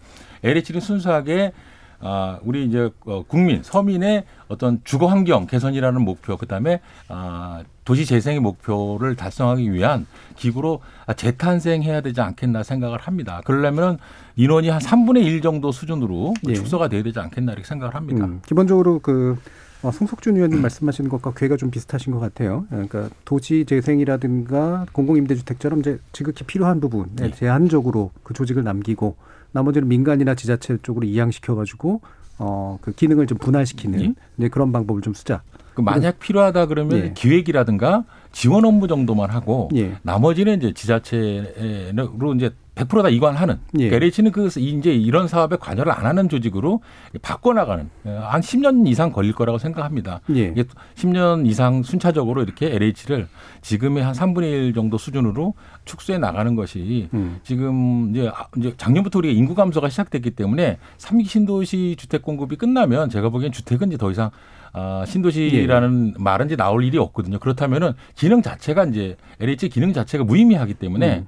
LH는 0.44 0.82
순수하게 0.82 1.54
아, 2.02 2.40
우리 2.44 2.66
이제 2.66 2.90
어, 3.06 3.24
국민, 3.28 3.62
서민의 3.64 4.26
어떤 4.48 4.82
주거 4.84 5.08
환경 5.08 5.48
개선이라는 5.48 6.02
목표, 6.02 6.38
그 6.38 6.46
다음에 6.46 6.82
아, 7.08 7.64
도시 7.86 8.06
재생의 8.06 8.40
목표를 8.40 9.16
달성하기 9.16 9.72
위한 9.72 10.06
기구로 10.36 10.82
아, 11.06 11.14
재탄생해야 11.14 12.02
되지 12.02 12.22
않겠나 12.22 12.64
생각을 12.64 13.00
합니다. 13.00 13.42
그러려면 13.46 13.98
인원이 14.36 14.70
한 14.70 14.80
3분의 14.80 15.24
1 15.24 15.42
정도 15.42 15.72
수준으로 15.72 16.34
예. 16.48 16.54
축소가 16.54 16.88
돼야 16.88 17.04
되지 17.04 17.20
않겠나 17.20 17.54
이렇게 17.54 17.68
생각을 17.68 17.96
합니다. 17.96 18.26
음, 18.26 18.42
기본적으로 18.46 19.00
그 19.00 19.38
어, 19.84 19.92
송석준 19.92 20.36
의원님 20.36 20.62
말씀하시는 20.62 21.10
것과 21.10 21.34
괴가 21.34 21.58
좀 21.58 21.72
비슷하신 21.72 22.14
것 22.14 22.20
같아요. 22.20 22.66
그러니까 22.70 23.10
도시 23.26 23.66
재생이라든가 23.68 24.86
공공임대주택처럼 24.92 25.80
이제 25.80 26.00
지극히 26.12 26.44
필요한 26.44 26.80
부분에 26.80 27.10
네. 27.16 27.32
제한적으로 27.32 28.12
그 28.24 28.34
조직을 28.36 28.64
남기고 28.64 29.16
나머지는 29.52 29.88
민간이나 29.88 30.36
지자체 30.36 30.78
쪽으로 30.82 31.06
이양시켜 31.06 31.56
가지고 31.56 32.02
어, 32.38 32.78
그 32.82 32.92
기능을 32.92 33.28
좀 33.28 33.38
분할시키는 33.38 34.02
예. 34.02 34.14
네, 34.36 34.50
그런 34.50 34.72
방법을 34.72 35.02
좀 35.02 35.14
쓰자. 35.14 35.44
그 35.74 35.82
만약 35.82 36.20
필요하다 36.20 36.66
그러면 36.66 36.98
예. 36.98 37.14
기획이라든가 37.14 38.04
지원 38.32 38.66
업무 38.66 38.88
정도만 38.88 39.30
하고 39.30 39.70
예. 39.76 39.94
나머지는 40.02 40.58
이제 40.58 40.74
지자체로 40.74 42.34
이제 42.36 42.52
100%다 42.76 43.10
이관하는. 43.10 43.60
예. 43.80 43.90
그러니까 43.90 43.98
LH는 43.98 44.32
그 44.32 44.48
이제 44.58 44.94
이런 44.94 45.28
사업에 45.28 45.58
관여를 45.58 45.92
안 45.92 46.06
하는 46.06 46.30
조직으로 46.30 46.82
바꿔나가는 47.22 47.90
한 48.06 48.42
10년 48.42 48.88
이상 48.88 49.12
걸릴 49.12 49.34
거라고 49.34 49.58
생각합니다. 49.58 50.22
예. 50.36 50.46
이게 50.48 50.64
10년 50.96 51.46
이상 51.48 51.84
순차적으로 51.84 52.44
이렇게 52.44 52.74
LH를 52.74 53.28
지금의 53.62 54.04
한 54.04 54.14
3분의 54.14 54.44
1 54.44 54.74
정도 54.74 54.98
수준으로 54.98 55.54
축소해 55.86 56.18
나가는 56.18 56.56
것이 56.56 57.10
음. 57.14 57.40
지금 57.44 58.12
이제 58.12 58.30
아- 58.34 58.48
작년부터 58.78 59.20
우리가 59.20 59.34
인구 59.34 59.54
감소가 59.54 59.90
시작됐기 59.90 60.32
때문에 60.32 60.78
삼기 60.98 61.26
신도시 61.26 61.96
주택 61.98 62.22
공급이 62.22 62.56
끝나면 62.56 63.10
제가 63.10 63.30
보기엔 63.30 63.52
주택은 63.52 63.90
이제 63.90 63.98
더 63.98 64.12
이상 64.12 64.32
아, 64.74 65.04
신도시라는 65.06 66.14
예. 66.18 66.24
말은 66.24 66.46
이제 66.46 66.56
나올 66.56 66.86
일이 66.86 66.98
없거든요. 66.98 67.40
그렇다면은 67.40 67.92
기능 68.16 68.42
자체가 68.42 68.86
이제 68.86 69.18
LH 69.42 69.68
기능 69.68 69.92
자체가 69.92 70.24
무의미하기 70.24 70.76
때문에 70.76 71.20
어, 71.20 71.26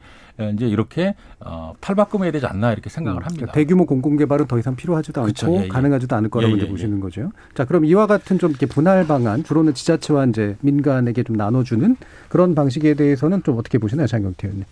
이제 0.53 0.67
이렇게 0.67 1.15
어, 1.39 1.73
탈바꿈해야 1.79 2.31
되지 2.31 2.45
않나 2.47 2.71
이렇게 2.73 2.89
생각을 2.89 3.21
합니다. 3.21 3.35
그러니까 3.35 3.53
대규모 3.53 3.85
공공 3.85 4.17
개발은 4.17 4.47
더 4.47 4.57
이상 4.57 4.75
필요하지도 4.75 5.21
않고 5.21 5.27
그쵸, 5.27 5.53
예, 5.53 5.63
예. 5.65 5.67
가능하지도 5.67 6.15
않을 6.15 6.29
거라고 6.29 6.53
예, 6.53 6.57
이제 6.57 6.65
예, 6.65 6.69
보시는 6.69 6.99
거죠. 6.99 7.31
자, 7.53 7.65
그럼 7.65 7.85
이와 7.85 8.07
같은 8.07 8.39
좀 8.39 8.49
이렇게 8.49 8.65
분할 8.65 9.05
방안, 9.05 9.43
주로는 9.43 9.73
지자체와 9.75 10.25
이제 10.25 10.55
민간에게 10.61 11.23
좀 11.23 11.35
나눠주는 11.35 11.95
그런 12.29 12.55
방식에 12.55 12.95
대해서는 12.95 13.43
좀 13.43 13.57
어떻게 13.59 13.77
보시나요, 13.77 14.07
장경태 14.07 14.47
의원님? 14.47 14.65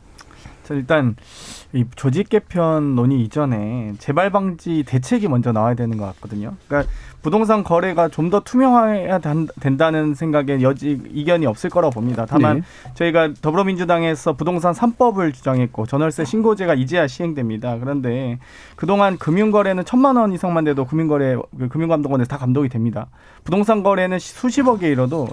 자, 0.72 0.76
일단 0.76 1.16
이 1.74 1.84
조직 1.96 2.30
개편 2.30 2.96
논의 2.96 3.22
이전에 3.22 3.94
재발 4.00 4.30
방지 4.30 4.84
대책이 4.88 5.28
먼저 5.28 5.52
나와야 5.52 5.76
되는 5.76 5.98
것 5.98 6.06
같거든요. 6.06 6.54
그러니까 6.68 6.90
부동산 7.22 7.64
거래가 7.64 8.08
좀 8.08 8.32
더 8.32 8.40
투명해야 8.40 9.20
단- 9.20 9.50
된다는 9.60 10.14
생각에 10.16 10.62
여지 10.62 11.02
이견이 11.12 11.46
없을 11.46 11.70
거라고 11.70 11.92
봅니다. 11.94 12.26
다만 12.26 12.58
네. 12.62 12.94
저희가 12.94 13.34
더불어민주당에서 13.42 14.34
부동산 14.34 14.74
3법을 14.74 15.34
주장했고 15.34 15.86
전월세 15.86 16.24
신고제가 16.24 16.76
이제야 16.76 17.08
시행됩니다. 17.08 17.78
그런데 17.78 18.40
그동안 18.78 19.18
금융거래는 19.18 19.84
천만 19.84 20.16
원 20.16 20.32
이상만 20.32 20.64
돼도 20.64 20.86
금융거래 20.86 21.36
그 21.60 21.68
금융감독원에서 21.68 22.30
다 22.30 22.38
감독이 22.38 22.70
됩니다. 22.70 23.08
부동산 23.44 23.84
거래는 23.84 24.18
수십억에 24.20 24.90
이뤄도 24.90 25.28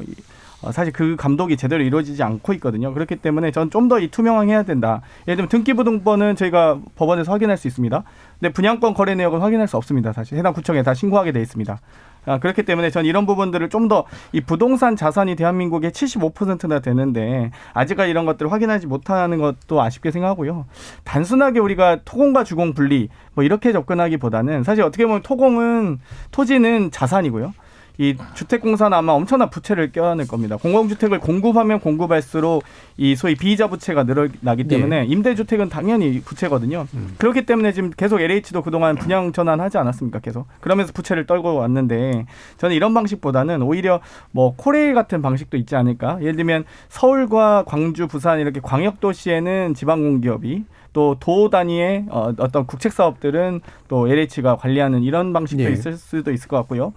사실 0.72 0.92
그 0.92 1.14
감독이 1.16 1.56
제대로 1.56 1.82
이루어지지 1.84 2.22
않고 2.22 2.52
있거든요. 2.54 2.92
그렇기 2.92 3.16
때문에 3.16 3.50
전 3.52 3.70
좀 3.70 3.88
더 3.88 3.98
이 4.00 4.08
투명해야 4.08 4.64
된다. 4.64 5.02
예를 5.28 5.36
들면 5.36 5.48
등기부등본은 5.50 6.34
저희가 6.36 6.78
법원에서 6.96 7.30
확인할 7.32 7.56
수 7.56 7.68
있습니다. 7.68 8.02
근데 8.40 8.52
분양권 8.52 8.94
거래 8.94 9.14
내역은 9.14 9.40
확인할 9.40 9.68
수 9.68 9.76
없습니다. 9.76 10.12
사실 10.12 10.36
해당 10.36 10.52
구청에 10.52 10.82
다 10.82 10.94
신고하게 10.94 11.32
돼 11.32 11.40
있습니다. 11.40 11.78
아, 12.26 12.38
그렇기 12.40 12.64
때문에 12.64 12.90
전 12.90 13.06
이런 13.06 13.24
부분들을 13.24 13.68
좀 13.70 13.88
더 13.88 14.04
이 14.32 14.40
부동산 14.40 14.96
자산이 14.96 15.36
대한민국의 15.36 15.92
75%나 15.92 16.80
되는데 16.80 17.50
아직까지 17.72 18.10
이런 18.10 18.26
것들을 18.26 18.50
확인하지 18.52 18.86
못하는 18.88 19.38
것도 19.38 19.80
아쉽게 19.80 20.10
생각하고요. 20.10 20.66
단순하게 21.04 21.60
우리가 21.60 22.00
토공과 22.04 22.42
주공 22.44 22.74
분리 22.74 23.08
뭐 23.34 23.44
이렇게 23.44 23.72
접근하기보다는 23.72 24.64
사실 24.64 24.82
어떻게 24.82 25.06
보면 25.06 25.22
토공은 25.22 26.00
토지는 26.32 26.90
자산이고요. 26.90 27.54
이 28.00 28.16
주택공사는 28.34 28.96
아마 28.96 29.12
엄청난 29.12 29.50
부채를 29.50 29.90
껴안을 29.90 30.28
겁니다. 30.28 30.56
공공주택을 30.56 31.18
공급하면 31.18 31.80
공급할수록 31.80 32.62
이 32.96 33.16
소위 33.16 33.34
비이자 33.34 33.66
부채가 33.66 34.04
늘어나기 34.04 34.64
때문에 34.64 35.04
임대주택은 35.06 35.68
당연히 35.68 36.20
부채거든요. 36.20 36.86
그렇기 37.18 37.44
때문에 37.44 37.72
지금 37.72 37.90
계속 37.90 38.20
LH도 38.20 38.62
그동안 38.62 38.94
분양 38.94 39.32
전환하지 39.32 39.78
않았습니까? 39.78 40.20
계속 40.20 40.46
그러면서 40.60 40.92
부채를 40.92 41.26
떨고 41.26 41.56
왔는데 41.56 42.26
저는 42.58 42.76
이런 42.76 42.94
방식보다는 42.94 43.62
오히려 43.62 44.00
뭐 44.30 44.54
코레일 44.56 44.94
같은 44.94 45.20
방식도 45.20 45.56
있지 45.56 45.74
않을까? 45.74 46.18
예를 46.20 46.36
들면 46.36 46.64
서울과 46.88 47.64
광주, 47.66 48.06
부산 48.06 48.38
이렇게 48.38 48.60
광역 48.60 49.00
도시에는 49.00 49.74
지방공기업이 49.74 50.64
또 50.92 51.16
도 51.20 51.50
단위의 51.50 52.06
어, 52.10 52.32
어떤 52.38 52.66
국책 52.66 52.92
사업들은 52.92 53.60
또 53.88 54.08
LH가 54.08 54.56
관리하는 54.56 55.02
이런 55.02 55.32
방식도 55.32 55.64
예. 55.64 55.70
있을 55.70 55.96
수도 55.96 56.32
있을 56.32 56.48
것 56.48 56.56
같고요. 56.58 56.92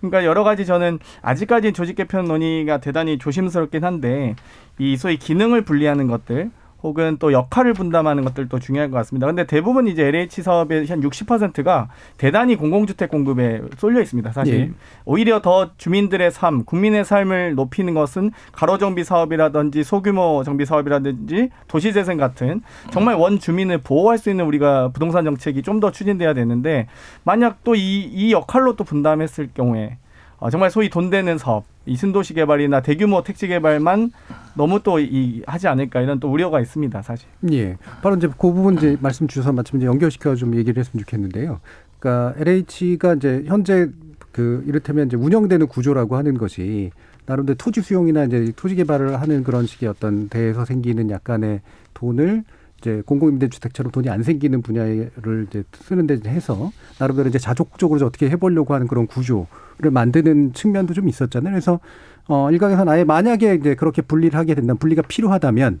그러니까 0.00 0.24
여러 0.24 0.44
가지 0.44 0.64
저는 0.66 0.98
아직까지 1.22 1.72
조직 1.72 1.96
개편 1.96 2.24
논의가 2.26 2.78
대단히 2.78 3.18
조심스럽긴 3.18 3.84
한데 3.84 4.34
이 4.78 4.96
소위 4.96 5.16
기능을 5.16 5.62
분리하는 5.62 6.06
것들 6.06 6.50
혹은 6.82 7.16
또 7.18 7.32
역할을 7.32 7.74
분담하는 7.74 8.24
것들도 8.24 8.58
중요할 8.60 8.90
것 8.90 8.96
같습니다. 8.98 9.26
근데 9.26 9.46
대부분 9.46 9.88
이제 9.88 10.04
LH 10.04 10.42
사업의 10.42 10.86
한 10.86 11.00
60%가 11.00 11.88
대단히 12.16 12.56
공공주택 12.56 13.10
공급에 13.10 13.60
쏠려 13.78 14.00
있습니다. 14.00 14.30
사실 14.32 14.54
예. 14.54 14.70
오히려 15.04 15.40
더 15.42 15.70
주민들의 15.76 16.30
삶, 16.30 16.64
국민의 16.64 17.04
삶을 17.04 17.56
높이는 17.56 17.94
것은 17.94 18.30
가로정비 18.52 19.02
사업이라든지 19.02 19.82
소규모 19.82 20.42
정비 20.44 20.66
사업이라든지 20.66 21.50
도시재생 21.66 22.16
같은 22.16 22.62
정말 22.90 23.16
원 23.16 23.38
주민을 23.38 23.78
보호할 23.78 24.18
수 24.18 24.30
있는 24.30 24.44
우리가 24.44 24.90
부동산 24.92 25.24
정책이 25.24 25.62
좀 25.62 25.80
더 25.80 25.90
추진돼야 25.90 26.34
되는데 26.34 26.88
만약 27.24 27.64
또 27.64 27.74
이이 27.74 28.32
역할로 28.32 28.76
또 28.76 28.84
분담했을 28.84 29.48
경우에 29.54 29.96
어, 30.40 30.48
정말 30.48 30.70
소위 30.70 30.88
돈 30.88 31.10
되는 31.10 31.36
사업, 31.36 31.64
이 31.84 31.96
신도시 31.96 32.34
개발이나 32.34 32.80
대규모 32.80 33.22
택지 33.22 33.46
개발만 33.46 34.10
너무 34.54 34.82
또 34.82 34.98
이 34.98 35.42
하지 35.46 35.68
않을까 35.68 36.00
이런 36.00 36.18
또 36.18 36.30
우려가 36.30 36.60
있습니다, 36.60 37.02
사실. 37.02 37.28
예. 37.52 37.76
바로 38.02 38.16
이제 38.16 38.26
그 38.26 38.52
부분 38.52 38.76
이제 38.76 38.96
말씀 39.00 39.28
주셔서 39.28 39.52
마침 39.52 39.78
이제 39.78 39.86
연결시켜 39.86 40.34
좀 40.34 40.56
얘기를 40.56 40.80
했으면 40.80 41.04
좋겠는데요. 41.04 41.60
그러니까 41.98 42.34
LH가 42.40 43.14
이제 43.14 43.44
현재 43.46 43.88
그 44.32 44.64
이를테면 44.66 45.06
이제 45.06 45.16
운영되는 45.16 45.66
구조라고 45.66 46.16
하는 46.16 46.38
것이 46.38 46.90
나름대로 47.26 47.56
토지 47.56 47.82
수용이나 47.82 48.24
이제 48.24 48.52
토지 48.56 48.74
개발을 48.76 49.20
하는 49.20 49.44
그런 49.44 49.66
식의 49.66 49.88
어떤 49.88 50.28
대에서 50.28 50.64
생기는 50.64 51.10
약간의 51.10 51.60
돈을 51.94 52.44
이제 52.80 53.02
공공임대주택처럼 53.04 53.92
돈이 53.92 54.08
안 54.08 54.22
생기는 54.22 54.62
분야를 54.62 55.46
이제 55.48 55.62
쓰는 55.74 56.06
데 56.06 56.18
해서 56.26 56.72
나름대로 56.98 57.28
이제 57.28 57.38
자족적으로 57.38 58.04
어떻게 58.06 58.30
해보려고 58.30 58.74
하는 58.74 58.86
그런 58.86 59.06
구조를 59.06 59.90
만드는 59.90 60.54
측면도 60.54 60.94
좀 60.94 61.08
있었잖아요. 61.08 61.52
그래서 61.52 61.80
어 62.26 62.50
일각에서는 62.50 62.90
아예 62.92 63.04
만약에 63.04 63.54
이제 63.54 63.74
그렇게 63.74 64.02
분리를 64.02 64.38
하게 64.38 64.54
된다면 64.54 64.78
분리가 64.78 65.02
필요하다면 65.02 65.80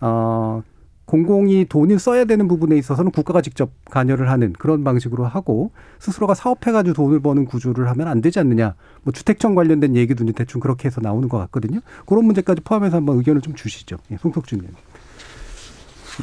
어 0.00 0.62
공공이 1.08 1.66
돈을 1.70 1.98
써야 1.98 2.26
되는 2.26 2.48
부분에 2.48 2.76
있어서는 2.76 3.10
국가가 3.12 3.40
직접 3.40 3.70
관여를 3.86 4.30
하는 4.30 4.52
그런 4.52 4.84
방식으로 4.84 5.24
하고 5.24 5.70
스스로가 6.00 6.34
사업해가지고 6.34 6.94
돈을 6.94 7.20
버는 7.20 7.46
구조를 7.46 7.88
하면 7.88 8.08
안 8.08 8.20
되지 8.20 8.38
않느냐. 8.40 8.74
뭐 9.02 9.12
주택청 9.12 9.54
관련된 9.54 9.96
얘기도 9.96 10.22
이제 10.24 10.34
대충 10.34 10.60
그렇게 10.60 10.86
해서 10.86 11.00
나오는 11.00 11.26
것 11.30 11.38
같거든요. 11.38 11.80
그런 12.04 12.26
문제까지 12.26 12.60
포함해서 12.60 12.98
한번 12.98 13.16
의견을 13.16 13.40
좀 13.40 13.54
주시죠. 13.54 13.96
예, 14.10 14.18
송석준 14.18 14.60
의원. 14.60 14.74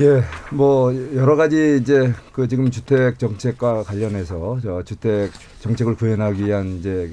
예, 0.01 0.21
뭐 0.51 0.93
여러 1.15 1.37
가지 1.37 1.79
이제 1.81 2.11
그 2.33 2.49
지금 2.49 2.69
주택 2.69 3.17
정책과 3.17 3.83
관련해서 3.83 4.59
저 4.61 4.83
주택 4.83 5.31
정책을 5.61 5.95
구현하기 5.95 6.45
위한 6.45 6.79
이제 6.79 7.09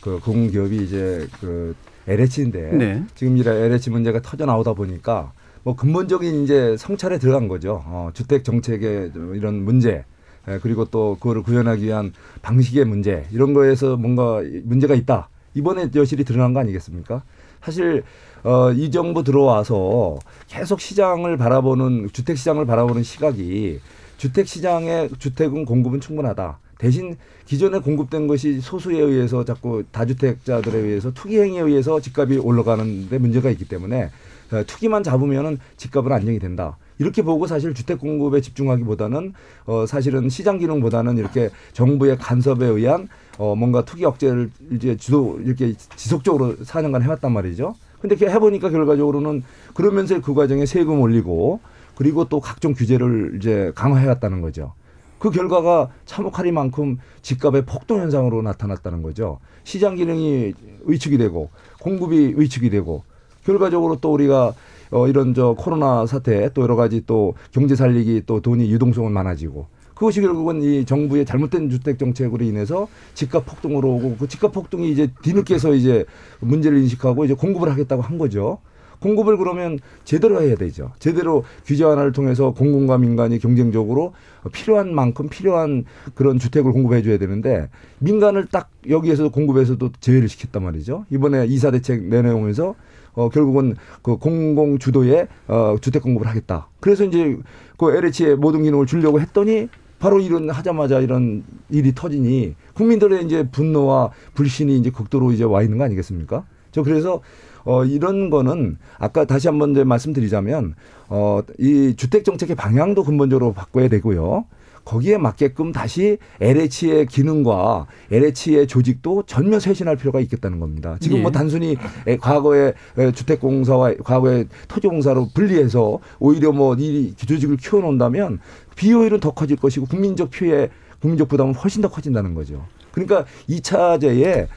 그 0.00 0.18
공기업이 0.18 0.76
이제 0.78 1.28
그 1.40 1.76
LH인데 2.08 2.72
네. 2.72 3.04
지금 3.14 3.36
이래 3.36 3.52
LH 3.52 3.90
문제가 3.90 4.20
터져 4.20 4.46
나오다 4.46 4.72
보니까 4.72 5.32
뭐 5.62 5.76
근본적인 5.76 6.42
이제 6.42 6.76
성찰에 6.76 7.18
들어간 7.18 7.46
거죠. 7.46 7.84
어, 7.86 8.10
주택 8.14 8.42
정책의 8.42 9.12
이런 9.34 9.64
문제 9.64 10.04
예, 10.48 10.58
그리고 10.60 10.86
또 10.86 11.16
그거를 11.20 11.44
구현하기 11.44 11.84
위한 11.84 12.12
방식의 12.42 12.84
문제 12.84 13.26
이런 13.30 13.54
거에서 13.54 13.96
뭔가 13.96 14.42
문제가 14.64 14.96
있다. 14.96 15.28
이번에 15.54 15.88
여실히 15.94 16.24
드러난 16.24 16.52
거 16.52 16.58
아니겠습니까? 16.58 17.22
사실 17.62 18.02
어, 18.44 18.70
이 18.72 18.90
정부 18.90 19.24
들어와서 19.24 20.18
계속 20.48 20.78
시장을 20.78 21.38
바라보는 21.38 22.10
주택 22.12 22.36
시장을 22.36 22.66
바라보는 22.66 23.02
시각이 23.02 23.80
주택 24.18 24.46
시장의 24.46 25.10
주택은 25.18 25.64
공급은 25.64 26.00
충분하다. 26.00 26.58
대신 26.76 27.16
기존에 27.46 27.78
공급된 27.78 28.26
것이 28.26 28.60
소수에 28.60 28.98
의해서 28.98 29.46
자꾸 29.46 29.82
다주택자들에 29.90 30.78
의해서 30.78 31.10
투기 31.12 31.40
행위에 31.40 31.62
의해서 31.62 32.00
집값이 32.00 32.36
올라가는데 32.36 33.16
문제가 33.16 33.48
있기 33.48 33.66
때문에 33.66 34.10
어, 34.52 34.62
투기만 34.66 35.02
잡으면은 35.02 35.58
집값은 35.78 36.12
안정이 36.12 36.38
된다. 36.38 36.76
이렇게 36.98 37.22
보고 37.22 37.46
사실 37.46 37.72
주택 37.72 37.98
공급에 37.98 38.40
집중하기보다는 38.42 39.32
어 39.66 39.84
사실은 39.86 40.28
시장 40.28 40.58
기능보다는 40.58 41.18
이렇게 41.18 41.50
정부의 41.72 42.18
간섭에 42.18 42.66
의한 42.66 43.08
어 43.36 43.56
뭔가 43.56 43.84
투기 43.84 44.04
억제를 44.04 44.50
이제 44.70 44.96
주도 44.96 45.40
이렇게 45.42 45.74
지속적으로 45.96 46.54
4년간 46.58 47.02
해왔단 47.02 47.32
말이죠. 47.32 47.74
근데 48.06 48.26
해보니까 48.26 48.68
결과적으로는 48.68 49.42
그러면서 49.72 50.20
그 50.20 50.34
과정에 50.34 50.66
세금 50.66 51.00
올리고 51.00 51.60
그리고 51.94 52.28
또 52.28 52.38
각종 52.38 52.74
규제를 52.74 53.38
이제 53.38 53.72
강화해왔다는 53.74 54.42
거죠. 54.42 54.74
그 55.18 55.30
결과가 55.30 55.88
참혹하리만큼 56.04 56.98
집값의 57.22 57.64
폭동 57.64 58.00
현상으로 58.00 58.42
나타났다는 58.42 59.00
거죠. 59.00 59.38
시장 59.62 59.94
기능이 59.94 60.52
위축이 60.84 61.16
되고 61.16 61.48
공급이 61.80 62.34
위축이 62.36 62.68
되고 62.68 63.04
결과적으로 63.42 63.96
또 64.02 64.12
우리가 64.12 64.52
어 64.90 65.08
이런 65.08 65.32
저 65.32 65.54
코로나 65.54 66.04
사태 66.04 66.50
또 66.52 66.60
여러 66.60 66.76
가지 66.76 67.06
또 67.06 67.32
경제 67.52 67.74
살리기 67.74 68.24
또 68.26 68.42
돈이 68.42 68.70
유동성은 68.70 69.12
많아지고 69.12 69.66
그것이 69.94 70.20
결국은 70.20 70.62
이 70.62 70.84
정부의 70.84 71.24
잘못된 71.24 71.70
주택 71.70 71.98
정책으로 71.98 72.44
인해서 72.44 72.88
집값 73.14 73.46
폭등으로 73.46 73.94
오고 73.94 74.16
그 74.18 74.28
집값 74.28 74.52
폭등이 74.52 74.90
이제 74.90 75.08
뒤늦게서 75.22 75.74
이제 75.74 76.04
문제를 76.40 76.78
인식하고 76.78 77.24
이제 77.24 77.34
공급을 77.34 77.70
하겠다고 77.70 78.02
한 78.02 78.18
거죠. 78.18 78.58
공급을 79.00 79.36
그러면 79.36 79.78
제대로 80.04 80.40
해야 80.40 80.56
되죠. 80.56 80.92
제대로 80.98 81.44
규제 81.66 81.84
완화를 81.84 82.12
통해서 82.12 82.52
공공과 82.52 82.96
민간이 82.96 83.38
경쟁적으로 83.38 84.14
필요한 84.52 84.94
만큼 84.94 85.28
필요한 85.28 85.84
그런 86.14 86.38
주택을 86.38 86.72
공급해 86.72 87.02
줘야 87.02 87.18
되는데 87.18 87.68
민간을 87.98 88.46
딱 88.46 88.70
여기에서 88.88 89.28
공급해서도 89.28 89.90
제외를 90.00 90.28
시켰단 90.28 90.62
말이죠. 90.62 91.04
이번에 91.10 91.44
이사 91.46 91.70
대책 91.70 92.04
내놓으면서 92.04 92.74
어 93.12 93.28
결국은 93.28 93.76
그 94.02 94.16
공공 94.16 94.78
주도의 94.78 95.28
어 95.48 95.76
주택 95.82 96.02
공급을 96.02 96.26
하겠다. 96.26 96.68
그래서 96.80 97.04
이제 97.04 97.38
그 97.76 97.94
LH의 97.94 98.36
모든 98.36 98.62
기능을 98.62 98.86
주려고 98.86 99.20
했더니 99.20 99.68
바로 100.04 100.20
이런 100.20 100.50
하자마자 100.50 101.00
이런 101.00 101.44
일이 101.70 101.94
터지니 101.94 102.56
국민들의 102.74 103.24
이제 103.24 103.48
분노와 103.48 104.10
불신이 104.34 104.76
이제 104.76 104.90
극도로 104.90 105.32
이제 105.32 105.44
와 105.44 105.62
있는 105.62 105.78
거 105.78 105.84
아니겠습니까? 105.84 106.44
저 106.72 106.82
그래서 106.82 107.22
어 107.64 107.86
이런 107.86 108.28
거는 108.28 108.76
아까 108.98 109.24
다시 109.24 109.48
한번 109.48 109.70
이제 109.70 109.82
말씀드리자면 109.82 110.74
어이 111.08 111.94
주택 111.96 112.26
정책의 112.26 112.54
방향도 112.54 113.02
근본적으로 113.02 113.54
바꿔야 113.54 113.88
되고요. 113.88 114.44
거기에 114.84 115.16
맞게끔 115.16 115.72
다시 115.72 116.18
LH의 116.40 117.06
기능과 117.06 117.86
LH의 118.12 118.66
조직도 118.66 119.24
전면 119.26 119.58
쇄신할 119.58 119.96
필요가 119.96 120.20
있겠다는 120.20 120.60
겁니다. 120.60 120.96
지금 121.00 121.22
뭐 121.22 121.30
예. 121.30 121.32
단순히 121.32 121.76
과거의 122.20 122.74
주택공사와 123.14 123.94
과거의 124.04 124.46
토지공사로 124.68 125.30
분리해서 125.34 126.00
오히려 126.18 126.52
뭐 126.52 126.74
이 126.74 127.14
조직을 127.16 127.56
키워놓는다면 127.56 128.40
비효율은 128.76 129.20
더 129.20 129.32
커질 129.32 129.56
것이고 129.56 129.86
국민적 129.86 130.30
피해, 130.30 130.70
국민적 131.00 131.28
부담은 131.28 131.54
훨씬 131.54 131.82
더 131.82 131.88
커진다는 131.88 132.34
거죠. 132.34 132.64
그러니까 132.92 133.24
이차제의 133.48 134.48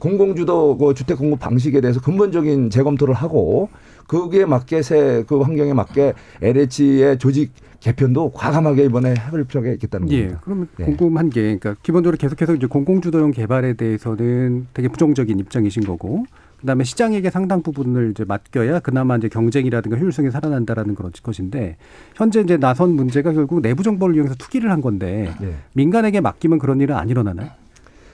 공공주도 0.00 0.76
그 0.76 0.94
주택 0.94 1.18
공급 1.18 1.38
방식에 1.38 1.80
대해서 1.80 2.00
근본적인 2.00 2.70
재검토를 2.70 3.14
하고 3.14 3.68
거기에 4.08 4.46
맞게 4.46 4.82
새그 4.82 5.40
환경에 5.40 5.72
맞게 5.72 6.14
LH의 6.42 7.18
조직 7.18 7.52
개편도 7.80 8.32
과감하게 8.32 8.84
이번에 8.86 9.14
해볼 9.14 9.44
필요가 9.44 9.68
있겠다는 9.68 10.10
예. 10.10 10.20
겁니다. 10.22 10.40
그러면 10.42 10.68
네. 10.78 10.84
궁금한 10.86 11.28
게, 11.28 11.42
그러니까 11.42 11.76
기본적으로 11.82 12.16
계속해서 12.16 12.54
이제 12.54 12.66
공공주도형 12.66 13.30
개발에 13.32 13.74
대해서는 13.74 14.68
되게 14.72 14.88
부정적인 14.88 15.38
입장이신 15.38 15.84
거고, 15.84 16.24
그다음에 16.64 16.82
시장에게 16.82 17.28
상당 17.28 17.62
부분을 17.62 18.12
이제 18.12 18.24
맡겨야 18.24 18.80
그나마 18.80 19.16
이제 19.16 19.28
경쟁이라든가 19.28 19.98
효율성이 19.98 20.30
살아난다라는 20.30 20.94
그런 20.94 21.12
것인데 21.22 21.76
현재 22.14 22.40
이제 22.40 22.56
나선 22.56 22.92
문제가 22.92 23.32
결국 23.32 23.60
내부 23.60 23.82
정보를 23.82 24.16
이용해서 24.16 24.34
투기를 24.36 24.70
한 24.70 24.80
건데 24.80 25.34
예. 25.42 25.56
민간에게 25.74 26.22
맡기면 26.22 26.58
그런 26.58 26.80
일은 26.80 26.96
안 26.96 27.10
일어나나요? 27.10 27.50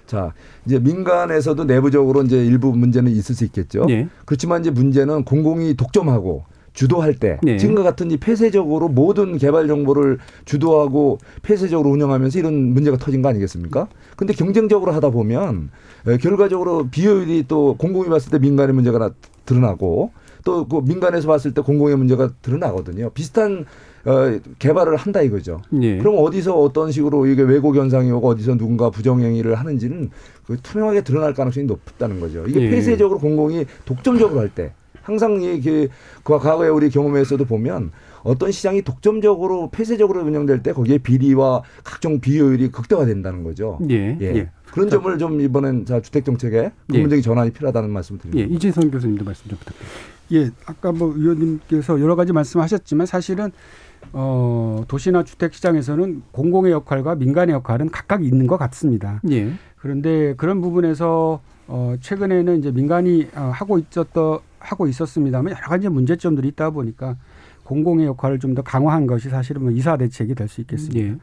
자, 0.07 0.33
이제 0.67 0.81
민간에서도 0.81 1.63
내부적으로 1.63 2.23
이제 2.23 2.45
일부 2.45 2.73
문제는 2.73 3.13
있을 3.13 3.37
수 3.37 3.45
있겠죠. 3.45 3.87
예. 3.89 4.09
그렇지만 4.25 4.63
이제 4.63 4.71
문제는 4.73 5.25
공공이 5.25 5.75
독점하고 5.77 6.45
주도할 6.73 7.15
때 7.15 7.39
예. 7.47 7.57
지금과 7.57 7.83
같은 7.83 8.11
이 8.11 8.17
폐쇄적으로 8.17 8.89
모든 8.89 9.39
개발 9.39 9.67
정보를 9.67 10.19
주도하고 10.45 11.19
폐쇄적으로 11.43 11.91
운영하면서 11.91 12.39
이런 12.39 12.55
문제가 12.73 12.97
터진 12.97 13.23
거 13.23 13.29
아니겠습니까? 13.29 13.89
근데 14.17 14.33
경쟁적으로 14.35 14.93
하다 14.93 15.11
보면 15.11 15.71
에, 16.07 16.17
결과적으로 16.19 16.89
비효율이 16.91 17.45
또 17.49 17.75
공공이 17.77 18.09
봤을 18.09 18.31
때 18.31 18.39
민간의 18.39 18.75
문제가 18.75 18.99
나- 18.99 19.11
드러나고 19.47 20.13
또 20.45 20.67
그 20.67 20.81
민간에서 20.87 21.27
봤을 21.29 21.53
때 21.53 21.61
공공의 21.61 21.97
문제가 21.99 22.31
드러나거든요. 22.41 23.11
비슷한 23.11 23.67
어, 24.07 24.39
개발을 24.59 24.97
한다 24.97 25.21
이거죠. 25.21 25.61
예. 25.83 25.99
그럼 25.99 26.15
어디서 26.19 26.59
어떤 26.59 26.91
식으로 26.91 27.27
이게 27.27 27.43
왜곡 27.43 27.77
현상이 27.77 28.11
오고 28.13 28.29
어디서 28.29 28.57
누군가 28.57 28.89
부정행위를 28.89 29.57
하는지는 29.57 30.09
그 30.47 30.57
투명하게 30.63 31.03
드러날 31.03 31.35
가능성이 31.35 31.67
높다는 31.67 32.19
거죠. 32.21 32.45
이게 32.49 32.63
예. 32.63 32.71
폐쇄적으로 32.71 33.19
공공이 33.19 33.67
독점적으로 33.85 34.41
할 34.41 34.49
때 34.55 34.73
항상 35.11 35.43
이게 35.43 35.89
그 36.23 36.39
과거에 36.39 36.69
우리 36.69 36.89
경험에서도 36.89 37.45
보면 37.45 37.91
어떤 38.23 38.53
시장이 38.53 38.83
독점적으로 38.83 39.71
폐쇄적으로 39.71 40.21
운영될 40.23 40.63
때 40.63 40.73
거기에 40.73 40.99
비리와 40.99 41.63
각종 41.83 42.21
비효율이 42.21 42.71
극대화된다는 42.71 43.43
거죠. 43.43 43.79
예. 43.91 44.17
예. 44.21 44.37
예. 44.37 44.51
그런 44.73 44.89
점을 44.89 45.19
좀 45.19 45.41
이번엔 45.41 45.85
자 45.85 46.01
주택 46.01 46.25
정책에 46.25 46.71
근본적인 46.89 47.23
전환이 47.23 47.51
필요하다는 47.51 47.91
말씀을 47.91 48.21
예. 48.27 48.31
드립니다. 48.31 48.55
이재성 48.55 48.91
교수님도 48.91 49.25
말씀 49.25 49.49
좀 49.49 49.59
부탁드립니다. 49.59 50.01
예, 50.33 50.51
아까 50.65 50.93
뭐 50.93 51.13
의원님께서 51.13 52.01
여러 52.01 52.15
가지 52.15 52.33
말씀하셨지만 52.33 53.05
사실은 53.09 53.51
어, 54.13 54.85
도시나 54.87 55.25
주택 55.25 55.55
시장에서는 55.55 56.23
공공의 56.31 56.71
역할과 56.71 57.17
민간의 57.17 57.53
역할은 57.53 57.91
각각 57.91 58.25
있는 58.25 58.47
것 58.47 58.59
같습니다. 58.59 59.21
예. 59.29 59.51
그런데 59.77 60.35
그런 60.37 60.61
부분에서 60.61 61.41
어, 61.67 61.95
최근에는 62.01 62.59
이제 62.59 62.71
민간이 62.71 63.29
어, 63.35 63.51
하고 63.53 63.79
있었던 63.79 64.39
하고 64.61 64.87
있었습니다만 64.87 65.53
여러 65.53 65.69
가지 65.69 65.89
문제점들이 65.89 66.49
있다 66.49 66.71
보니까 66.71 67.17
공공의 67.65 68.07
역할을 68.07 68.39
좀 68.39 68.55
더 68.55 68.63
강화한 68.63 69.07
것이 69.07 69.29
사실은 69.29 69.63
뭐 69.63 69.71
이사 69.71 69.97
대책이 69.97 70.35
될 70.35 70.49
수 70.49 70.61
있겠습니다. 70.61 71.01
예. 71.01 71.17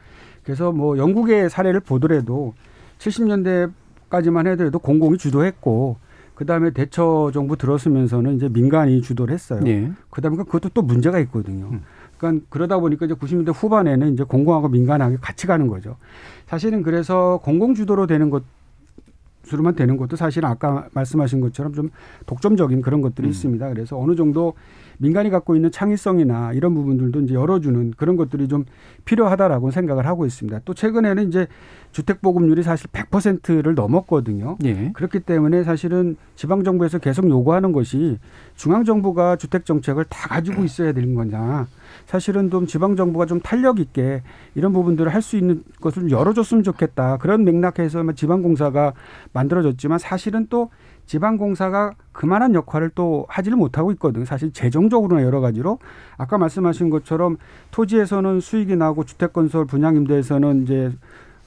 그래서 0.44 0.72
뭐 0.72 0.98
영국의 0.98 1.50
사례를 1.50 1.82
보더라도 1.82 2.54
70년대까지만 3.00 4.48
해도 4.48 4.80
공공이 4.80 5.18
주도했고 5.18 5.98
그다음에 6.36 6.72
대처 6.72 7.32
정부 7.34 7.58
들었으면서는 7.58 8.36
이제 8.36 8.48
민간이 8.48 9.02
주도를 9.02 9.34
했어요. 9.34 9.62
예. 9.66 9.92
그다음에 10.10 10.38
그것도 10.38 10.70
또 10.74 10.82
문제가 10.82 11.20
있거든요. 11.20 11.72
그러니까 12.18 12.46
그러다 12.50 12.80
보니까 12.80 13.06
이제 13.06 13.16
90년대 13.16 13.54
후반에는 13.54 14.14
이제 14.14 14.24
공공하고 14.24 14.70
민간하고 14.70 15.18
같이 15.20 15.48
가는 15.48 15.68
거죠. 15.68 15.98
사실은 16.48 16.82
그래서 16.84 17.40
공공 17.44 17.74
주도로 17.76 18.08
되는 18.08 18.30
것 18.30 18.44
으로만 19.54 19.76
되는 19.76 19.98
것도 19.98 20.16
사실은 20.16 20.50
아까 20.50 20.88
말씀하신 20.94 21.42
것처럼 21.42 21.74
좀 21.74 21.90
독점적인 22.26 22.82
그런 22.82 23.02
것들이 23.02 23.28
있습니다. 23.30 23.70
그래서 23.70 23.98
어느 24.00 24.16
정도 24.16 24.54
민간이 24.98 25.30
갖고 25.30 25.56
있는 25.56 25.72
창의성이나 25.72 26.54
이런 26.54 26.74
부분들도 26.74 27.22
이제 27.22 27.34
열어주는 27.34 27.94
그런 27.98 28.16
것들이 28.18 28.48
좀 28.48 28.66
필요하다라고 29.06 29.72
생각을 29.72 30.06
하고 30.06 30.26
있습니다. 30.26 30.60
또 30.66 30.74
최근에는 30.74 31.28
이제 31.28 31.48
주택 31.92 32.22
보급률이 32.22 32.64
사실 32.64 32.88
100%를 32.90 33.76
넘었거든요. 33.76 34.58
예. 34.66 34.92
그렇기 34.94 35.22
때문에 35.22 35.64
사실은 35.64 36.16
지방 36.36 36.64
정부에서 36.64 37.00
계속 37.00 37.30
요구하는 37.30 37.72
것이 37.72 38.20
중앙 38.56 38.86
정부가 38.86 39.36
주택 39.36 39.66
정책을 39.66 40.06
다 40.06 40.30
가지고 40.30 40.64
있어야 40.64 40.94
되는 40.94 41.16
거냐. 41.16 41.68
사실은 42.06 42.50
좀 42.50 42.68
지방 42.68 42.96
정부가 42.96 43.26
좀 43.26 43.40
탄력 43.42 43.80
있게 43.80 44.22
이런 44.56 44.74
부분들을 44.74 45.14
할 45.14 45.22
수 45.28 45.36
있는 45.36 45.64
것을 45.82 46.04
좀 46.04 46.12
열어줬으면 46.12 46.64
좋겠다. 46.64 47.18
그런 47.18 47.44
맥락에서 47.44 48.04
지방 48.14 48.42
공사가 48.42 48.94
만들어졌지만 49.34 50.00
사실은 50.00 50.48
또 50.50 50.70
지방 51.06 51.38
공사가 51.38 51.94
그만한 52.12 52.54
역할을 52.54 52.92
또 52.94 53.26
하지를 53.30 53.58
못하고 53.58 53.92
있거든요. 53.94 54.26
사실 54.26 54.52
재정적으로나 54.52 55.24
여러 55.24 55.40
가지로 55.40 55.80
아까 56.18 56.38
말씀하신 56.38 56.90
것처럼 56.90 57.38
토지에서는 57.72 58.42
수익이 58.42 58.76
나고 58.76 59.06
주택 59.06 59.34
건설 59.34 59.66
분양 59.66 59.96
임대에서는 59.96 60.64
이제 60.64 60.92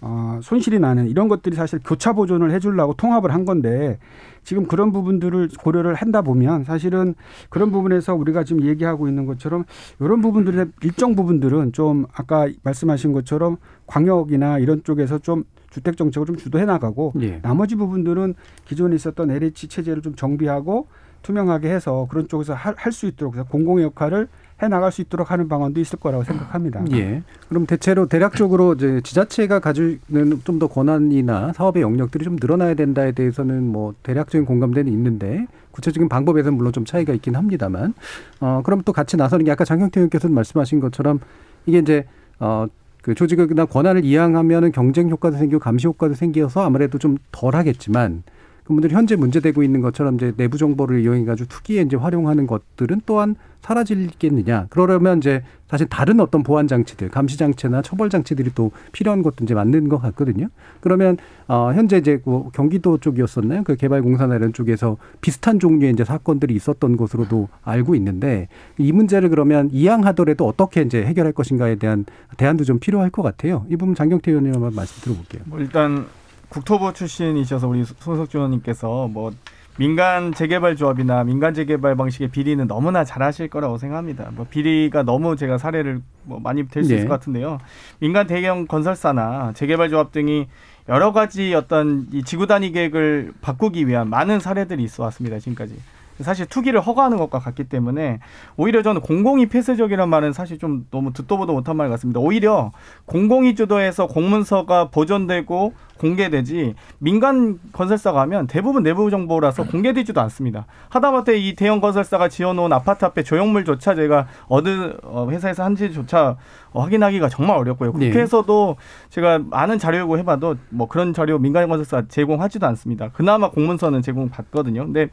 어, 0.02 0.40
손실이 0.42 0.78
나는 0.78 1.08
이런 1.08 1.28
것들이 1.28 1.54
사실 1.56 1.78
교차 1.84 2.12
보존을 2.14 2.50
해주려고 2.52 2.94
통합을 2.94 3.32
한 3.34 3.44
건데 3.44 3.98
지금 4.42 4.66
그런 4.66 4.92
부분들을 4.92 5.50
고려를 5.58 5.94
한다 5.94 6.22
보면 6.22 6.64
사실은 6.64 7.14
그런 7.50 7.70
부분에서 7.70 8.14
우리가 8.14 8.44
지금 8.44 8.64
얘기하고 8.64 9.08
있는 9.08 9.26
것처럼 9.26 9.64
이런 10.00 10.22
부분들의 10.22 10.66
일정 10.82 11.14
부분들은 11.14 11.72
좀 11.72 12.06
아까 12.14 12.48
말씀하신 12.62 13.12
것처럼 13.12 13.58
광역이나 13.86 14.58
이런 14.58 14.82
쪽에서 14.82 15.18
좀 15.18 15.44
주택 15.68 15.96
정책을 15.96 16.26
좀 16.26 16.36
주도해 16.36 16.64
나가고 16.64 17.12
예. 17.20 17.40
나머지 17.42 17.76
부분들은 17.76 18.34
기존에 18.64 18.96
있었던 18.96 19.30
LH 19.30 19.68
체제를 19.68 20.02
좀 20.02 20.14
정비하고 20.14 20.88
투명하게 21.22 21.70
해서 21.70 22.06
그런 22.10 22.26
쪽에서 22.26 22.54
할 22.54 22.92
수 22.92 23.06
있도록 23.06 23.36
공공의 23.50 23.84
역할을 23.84 24.28
해 24.62 24.68
나갈 24.68 24.92
수 24.92 25.01
있도록 25.01 25.31
하는 25.31 25.49
방안도 25.49 25.81
있을 25.81 25.99
거라고 25.99 26.23
생각합니다. 26.25 26.85
예. 26.92 27.23
그럼 27.49 27.66
대체로 27.66 28.07
대략적으로 28.07 28.75
이제 28.75 29.01
지자체가 29.03 29.59
가지는 29.61 30.40
좀 30.44 30.59
더 30.59 30.66
권한이나 30.66 31.53
사업의 31.55 31.83
영역들이 31.83 32.25
좀 32.25 32.37
늘어나야 32.38 32.75
된다에 32.75 33.12
대해서는 33.12 33.64
뭐 33.66 33.94
대략적인 34.03 34.44
공감대는 34.44 34.92
있는데 34.92 35.46
구체적인 35.70 36.09
방법에서는 36.11 36.57
물론 36.59 36.73
좀 36.73 36.85
차이가 36.85 37.14
있긴 37.14 37.35
합니다만 37.37 37.94
어 38.40 38.61
그럼 38.64 38.83
또 38.85 38.92
같이 38.92 39.16
나서는 39.16 39.46
게 39.46 39.51
아까 39.53 39.64
장경태 39.64 40.01
의원께서 40.01 40.29
말씀하신 40.29 40.81
것처럼 40.81 41.20
이게 41.64 41.79
이제 41.79 42.05
어그 42.40 43.14
조직이나 43.14 43.64
권한을 43.64 44.05
이양하면은 44.05 44.73
경쟁 44.73 45.09
효과도 45.09 45.38
생기고 45.38 45.61
감시 45.61 45.87
효과도 45.87 46.12
생겨서 46.14 46.62
아무래도 46.62 46.99
좀 46.99 47.16
덜 47.33 47.55
하겠지만 47.57 48.23
그분들이 48.70 48.94
현재 48.94 49.16
문제되고 49.16 49.64
있는 49.64 49.80
것처럼 49.80 50.14
이제 50.14 50.33
내부 50.37 50.56
정보를 50.56 51.00
이용해 51.00 51.24
가지고 51.24 51.48
투기에 51.48 51.83
이제 51.83 51.96
활용하는 51.96 52.46
것들은 52.46 53.00
또한 53.04 53.35
사라지겠느냐. 53.62 54.68
그러려면 54.70 55.18
이제 55.18 55.42
사실 55.68 55.88
다른 55.88 56.20
어떤 56.20 56.44
보안 56.44 56.68
장치들, 56.68 57.09
감시 57.11 57.37
장치나 57.37 57.83
처벌 57.83 58.11
장치들이 58.11 58.52
또 58.54 58.70
필요한 58.92 59.22
것도 59.22 59.42
이제 59.42 59.54
맞는 59.54 59.88
것 59.88 59.98
같거든요. 59.98 60.48
그러면 60.80 61.16
어 61.48 61.72
현재 61.74 61.98
이제 61.98 62.20
그 62.24 62.44
경기도 62.52 62.98
쪽이었었나요? 62.98 63.64
그 63.64 63.74
개발공사나 63.74 64.37
이런 64.37 64.52
쪽에서 64.52 64.96
비슷한 65.20 65.59
종류의 65.59 65.92
이제 65.92 66.04
사건들이 66.04 66.54
있었던 66.54 66.96
것으로도 66.96 67.48
알고 67.64 67.96
있는데 67.96 68.46
이 68.78 68.92
문제를 68.92 69.30
그러면 69.30 69.68
이양하더라도 69.72 70.46
어떻게 70.46 70.83
이제 70.83 71.04
해결할 71.04 71.33
것인가에 71.33 71.74
대한 71.74 72.04
대안도 72.37 72.62
좀 72.62 72.78
필요할 72.78 73.11
것 73.11 73.22
같아요. 73.22 73.66
이 73.68 73.76
부분 73.76 73.96
장경태 73.96 74.30
의원님 74.30 74.54
한번 74.54 74.74
말씀 74.76 75.02
들어볼게요. 75.02 75.42
뭐 75.46 75.59
일단 75.59 76.06
국토부 76.50 76.92
출신이셔서 76.92 77.68
우리 77.68 77.84
손석준 77.84 78.40
의원님께서 78.40 79.08
뭐 79.08 79.32
민간 79.78 80.34
재개발 80.34 80.76
조합이나 80.76 81.24
민간 81.24 81.54
재개발 81.54 81.94
방식의 81.94 82.28
비리는 82.28 82.66
너무나 82.66 83.04
잘하실 83.04 83.48
거라고 83.48 83.78
생각합니다. 83.78 84.30
뭐 84.34 84.46
비리가 84.50 85.04
너무 85.04 85.36
제가 85.36 85.58
사례를 85.58 86.02
뭐 86.24 86.40
많이 86.40 86.68
될수 86.68 86.92
있을 86.92 87.04
네. 87.04 87.08
것 87.08 87.14
같은데요. 87.14 87.58
민간 88.00 88.26
대형 88.26 88.66
건설사나 88.66 89.52
재개발 89.54 89.88
조합 89.88 90.12
등이 90.12 90.48
여러 90.88 91.12
가지 91.12 91.54
어떤 91.54 92.08
이 92.12 92.24
지구 92.24 92.48
단위 92.48 92.72
계획을 92.72 93.32
바꾸기 93.40 93.86
위한 93.86 94.10
많은 94.10 94.40
사례들이 94.40 94.82
있어 94.82 95.04
왔습니다. 95.04 95.38
지금까지. 95.38 95.76
사실 96.20 96.46
투기를 96.46 96.80
허가하는 96.80 97.16
것과 97.16 97.38
같기 97.38 97.64
때문에 97.64 98.20
오히려 98.56 98.82
저는 98.82 99.00
공공이 99.00 99.46
폐쇄적이란 99.46 100.08
말은 100.08 100.32
사실 100.32 100.58
좀 100.58 100.86
너무 100.90 101.12
듣도 101.12 101.38
보도 101.38 101.52
못한 101.52 101.76
말 101.76 101.88
같습니다. 101.88 102.20
오히려 102.20 102.72
공공이 103.06 103.54
주도해서 103.54 104.06
공문서가 104.06 104.88
보존되고 104.90 105.72
공개되지 106.00 106.74
민간 106.98 107.58
건설사가 107.72 108.22
하면 108.22 108.46
대부분 108.46 108.82
내부 108.82 109.10
정보라서 109.10 109.64
공개되지도 109.64 110.20
않습니다. 110.22 110.64
하다못해 110.88 111.36
이 111.36 111.54
대형 111.54 111.80
건설사가 111.80 112.28
지어놓은 112.28 112.72
아파트 112.72 113.04
앞에 113.04 113.22
조형물조차 113.22 113.94
제가 113.94 114.26
어느 114.48 114.94
어, 115.02 115.28
회사에서 115.30 115.62
한지조차 115.62 116.36
어, 116.72 116.82
확인하기가 116.82 117.28
정말 117.28 117.58
어렵고요. 117.58 117.92
네. 117.92 118.08
국회에서도 118.08 118.76
제가 119.10 119.40
많은 119.50 119.78
자료 119.78 119.98
요구해봐도 119.98 120.56
뭐 120.70 120.88
그런 120.88 121.12
자료 121.12 121.38
민간 121.38 121.68
건설사 121.68 122.08
제공하지도 122.08 122.66
않습니다. 122.68 123.10
그나마 123.10 123.50
공문서는 123.50 124.00
제공받거든요. 124.00 124.86
근데 124.86 125.08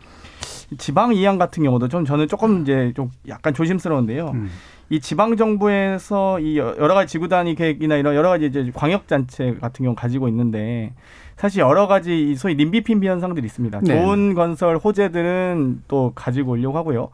지방 0.77 1.13
이양 1.13 1.37
같은 1.37 1.63
경우도 1.63 1.89
좀 1.89 2.05
저는 2.05 2.27
조금 2.27 2.61
이제 2.61 2.93
좀 2.95 3.11
약간 3.27 3.53
조심스러운데요. 3.53 4.31
음. 4.33 4.49
이 4.89 4.99
지방 5.01 5.35
정부에서 5.35 6.39
이 6.39 6.57
여러 6.57 6.93
가지 6.93 7.11
지구 7.11 7.27
단위 7.27 7.55
계획이나 7.55 7.97
이런 7.97 8.15
여러 8.15 8.29
가지 8.29 8.45
이제 8.45 8.71
광역 8.73 9.07
단체 9.07 9.55
같은 9.55 9.83
경우 9.83 9.95
가지고 9.95 10.27
있는데 10.29 10.93
사실 11.35 11.59
여러 11.59 11.87
가지 11.87 12.31
이 12.31 12.35
소위 12.35 12.55
님비핀비 12.55 13.07
현상들이 13.07 13.45
있습니다. 13.45 13.81
네. 13.83 14.01
좋은 14.01 14.33
건설 14.33 14.77
호재들은 14.77 15.83
또 15.87 16.13
가지고 16.15 16.51
오려고 16.51 16.77
하고요. 16.77 17.09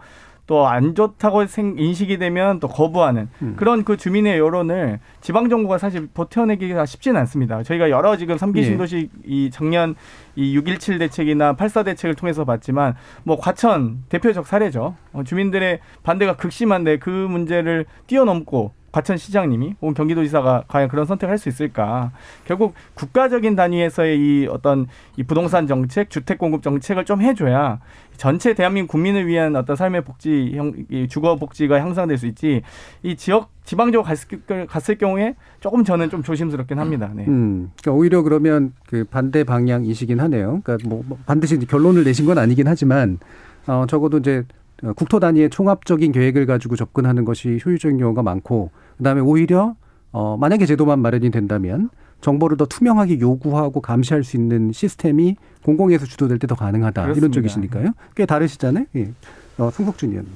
또 0.46 0.68
안 0.68 0.96
좋다고 0.96 1.46
생, 1.46 1.76
인식이 1.78 2.18
되면 2.18 2.60
또 2.60 2.68
거부하는 2.68 3.30
음. 3.42 3.54
그런 3.56 3.84
그 3.84 3.96
주민의 3.96 4.40
여론을 4.40 5.00
지방 5.22 5.50
정부가 5.50 5.78
사실 5.78 6.08
버텨내기가 6.08 6.86
쉽지는 6.86 7.20
않습니다. 7.22 7.64
저희가 7.64 7.90
여러 7.90 8.18
지금 8.18 8.38
삼기 8.38 8.60
예. 8.60 8.64
신도시 8.64 9.10
이 9.26 9.50
작년 9.52 9.96
이 10.36 10.58
6.17 10.58 11.00
대책이나 11.00 11.56
8.4 11.56 11.86
대책을 11.86 12.16
통해서 12.16 12.44
봤지만 12.44 12.96
뭐 13.24 13.38
과천 13.40 14.04
대표적 14.10 14.48
사례죠. 14.48 14.96
어, 15.14 15.24
주민들의 15.24 15.80
반대가 16.04 16.36
극심한데 16.36 16.98
그 16.98 17.10
문제를 17.10 17.86
뛰어넘고 18.08 18.74
과천 18.94 19.18
시장님이 19.18 19.76
혹은 19.82 19.94
경기도지사가 19.96 20.66
과연 20.68 20.88
그런 20.88 21.06
선택을 21.06 21.32
할수 21.32 21.50
있을까? 21.50 22.12
결국 22.46 22.76
국가적인 22.94 23.56
단위에서의 23.56 24.18
이 24.20 24.48
어떤 24.50 24.88
이 25.18 25.24
부동산 25.24 25.68
정책, 25.68 26.12
주택 26.12 26.38
공급 26.38 26.62
정책을 26.62 27.04
좀 27.04 27.22
해줘야 27.22 27.80
전체 28.18 28.54
대한민국 28.54 28.92
국민을 28.92 29.26
위한 29.26 29.56
어떤 29.56 29.76
삶의 29.76 30.04
복지, 30.04 30.52
형, 30.56 30.74
이 30.90 31.08
주거 31.08 31.36
복지가 31.36 31.82
향상될 31.82 32.20
수 32.20 32.28
있지. 32.28 32.62
이 33.02 33.16
지역 33.16 33.50
지방적으로 33.66 34.04
갔을, 34.04 34.28
갔을 34.68 34.98
경우에 35.00 35.36
조금 35.60 35.84
저는 35.84 36.12
좀 36.12 36.22
조심스럽긴 36.22 36.78
합니다. 36.78 37.10
네. 37.16 37.26
음, 37.28 37.72
그러니까 37.82 37.98
오히려 37.98 38.22
그러면 38.22 38.74
그 38.86 39.06
반대 39.06 39.44
방향이시긴 39.44 40.20
하네요. 40.20 40.62
그러니까 40.64 40.88
뭐, 40.88 41.04
뭐 41.08 41.18
반드시 41.26 41.58
결론을 41.58 42.04
내신 42.04 42.28
건 42.28 42.38
아니긴 42.38 42.68
하지만 42.68 43.18
어, 43.66 43.86
적어도 43.88 44.20
이제 44.20 44.44
어, 44.84 44.94
국토 44.94 45.20
단위의 45.20 45.50
총합적인 45.50 46.12
계획을 46.12 46.46
가지고 46.46 46.76
접근하는 46.76 47.26
것이 47.26 47.60
효율적인 47.66 47.98
경우가 47.98 48.22
많고 48.22 48.70
그다음에 48.98 49.22
오히려 49.22 49.76
어, 50.12 50.38
만약에 50.38 50.66
제도만 50.66 51.00
마련이 51.00 51.32
된다면 51.32 51.90
정보를 52.22 52.56
더 52.58 52.66
투명하게 52.66 53.20
요구하고 53.20 53.82
감시할 53.82 54.24
수 54.24 54.38
있는 54.38 54.72
시스템이 54.72 55.36
공공에서 55.64 56.06
주도될 56.06 56.40
때 56.40 56.48
더 56.48 56.56
가능하다 56.56 57.02
이런 57.04 57.14
그렇습니다. 57.16 57.36
쪽이시니까요. 57.36 57.92
꽤 58.16 58.26
다르시잖아요. 58.26 58.86
예. 58.96 59.12
어, 59.58 59.70
송석준 59.72 60.10
의원님. 60.12 60.32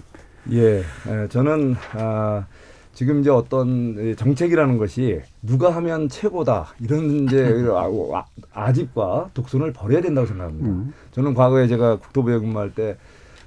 예, 0.51 0.79
에, 0.79 1.27
저는 1.29 1.75
아, 1.93 2.45
지금 2.93 3.19
이제 3.19 3.29
어떤 3.29 3.95
이 3.99 4.15
정책이라는 4.15 4.77
것이 4.77 5.21
누가 5.41 5.69
하면 5.75 6.09
최고다 6.09 6.67
이런 6.79 7.25
이제 7.25 7.65
아- 7.73 8.25
아집과 8.53 9.29
독선을 9.33 9.73
버려야 9.73 10.01
된다고 10.01 10.25
생각합니다. 10.27 10.69
음. 10.69 10.93
저는 11.11 11.33
과거에 11.33 11.67
제가 11.67 11.97
국토부에 11.99 12.39
근무할 12.39 12.73
때 12.73 12.97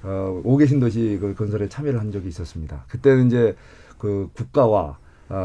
어, 0.03 0.39
오개 0.43 0.65
신도시 0.67 1.17
그 1.21 1.33
건설에 1.35 1.67
참여를 1.67 1.99
한 1.99 2.11
적이 2.11 2.29
있었습니다. 2.29 2.85
그때는 2.87 3.27
이제 3.27 3.55
그 3.97 4.29
국가와 4.33 4.81
어, 4.81 4.97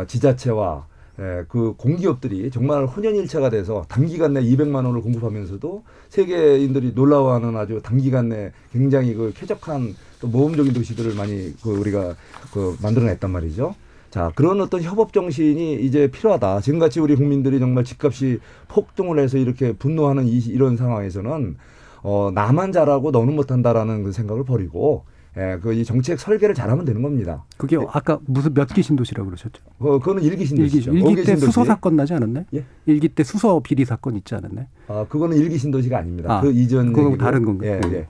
지자체와 0.06 0.86
예, 1.18 1.44
그 1.48 1.74
공기업들이 1.78 2.50
정말 2.50 2.84
혼연일체가 2.84 3.48
돼서 3.48 3.86
단기간 3.88 4.34
내 4.34 4.42
200만 4.42 4.84
원을 4.84 5.00
공급하면서도 5.00 5.82
세계인들이 6.10 6.92
놀라워하는 6.94 7.56
아주 7.56 7.80
단기간 7.82 8.28
내 8.28 8.52
굉장히 8.70 9.14
그 9.14 9.32
쾌적한 9.34 9.94
또 10.20 10.28
모험적인 10.28 10.74
도시들을 10.74 11.14
많이 11.14 11.54
그 11.62 11.70
우리가 11.70 12.16
그 12.52 12.76
만들어냈단 12.82 13.30
말이죠. 13.30 13.74
자 14.10 14.30
그런 14.34 14.60
어떤 14.60 14.82
협업 14.82 15.14
정신이 15.14 15.76
이제 15.76 16.10
필요하다. 16.10 16.60
지금같이 16.60 17.00
우리 17.00 17.16
국민들이 17.16 17.58
정말 17.58 17.84
집값이 17.84 18.40
폭등을 18.68 19.18
해서 19.18 19.38
이렇게 19.38 19.72
분노하는 19.72 20.26
이, 20.26 20.36
이런 20.38 20.76
상황에서는 20.76 21.56
어 22.02 22.30
나만 22.34 22.72
잘하고 22.72 23.10
너는 23.10 23.34
못한다라는 23.34 24.04
그 24.04 24.12
생각을 24.12 24.44
버리고 24.44 25.04
예, 25.38 25.58
그 25.60 25.72
이 25.74 25.84
정책 25.84 26.18
설계를 26.18 26.54
잘하면 26.54 26.84
되는 26.86 27.02
겁니다. 27.02 27.44
그게 27.58 27.76
아까 27.90 28.18
무슨 28.26 28.54
몇 28.54 28.68
기 28.68 28.82
신도시라고 28.82 29.26
그러셨죠? 29.28 29.62
어, 29.78 29.98
그거는 29.98 30.22
일기 30.22 30.44
신도시죠. 30.46 30.92
일기, 30.92 31.04
일기 31.10 31.16
때 31.16 31.24
신도시. 31.26 31.46
수소 31.46 31.64
사건 31.64 31.96
나지 31.96 32.14
않았나요? 32.14 32.44
예? 32.54 32.64
일기 32.86 33.08
때 33.08 33.22
수소 33.22 33.60
비리 33.60 33.84
사건 33.84 34.16
있지 34.16 34.34
않았나요? 34.34 34.66
아, 34.88 35.04
그거는 35.08 35.36
일기 35.36 35.58
신도시가 35.58 35.98
아닙니다. 35.98 36.38
아, 36.38 36.40
그 36.40 36.50
이전 36.52 36.88
얘기고. 36.88 37.18
다른 37.18 37.44
건가요? 37.44 37.70
예, 37.72 37.80
음. 37.86 37.92
예. 37.92 38.06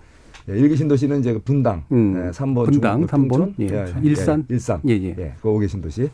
예, 0.49 0.59
일기 0.59 0.77
신도시는 0.77 1.19
이제 1.21 1.33
그 1.33 1.41
분당, 1.41 1.83
음. 1.91 2.15
예, 2.27 2.31
3번 2.31 2.67
분당, 2.67 2.93
중국 2.99 3.11
삼 3.11 3.27
번, 3.29 3.41
풍촌, 3.55 3.55
예, 3.69 3.93
일산. 4.03 4.47
예, 4.49 4.55
일산, 4.55 4.81
예, 4.89 4.93
예. 4.93 5.35
그 5.43 5.49
오개 5.49 5.67
신도시. 5.67 6.09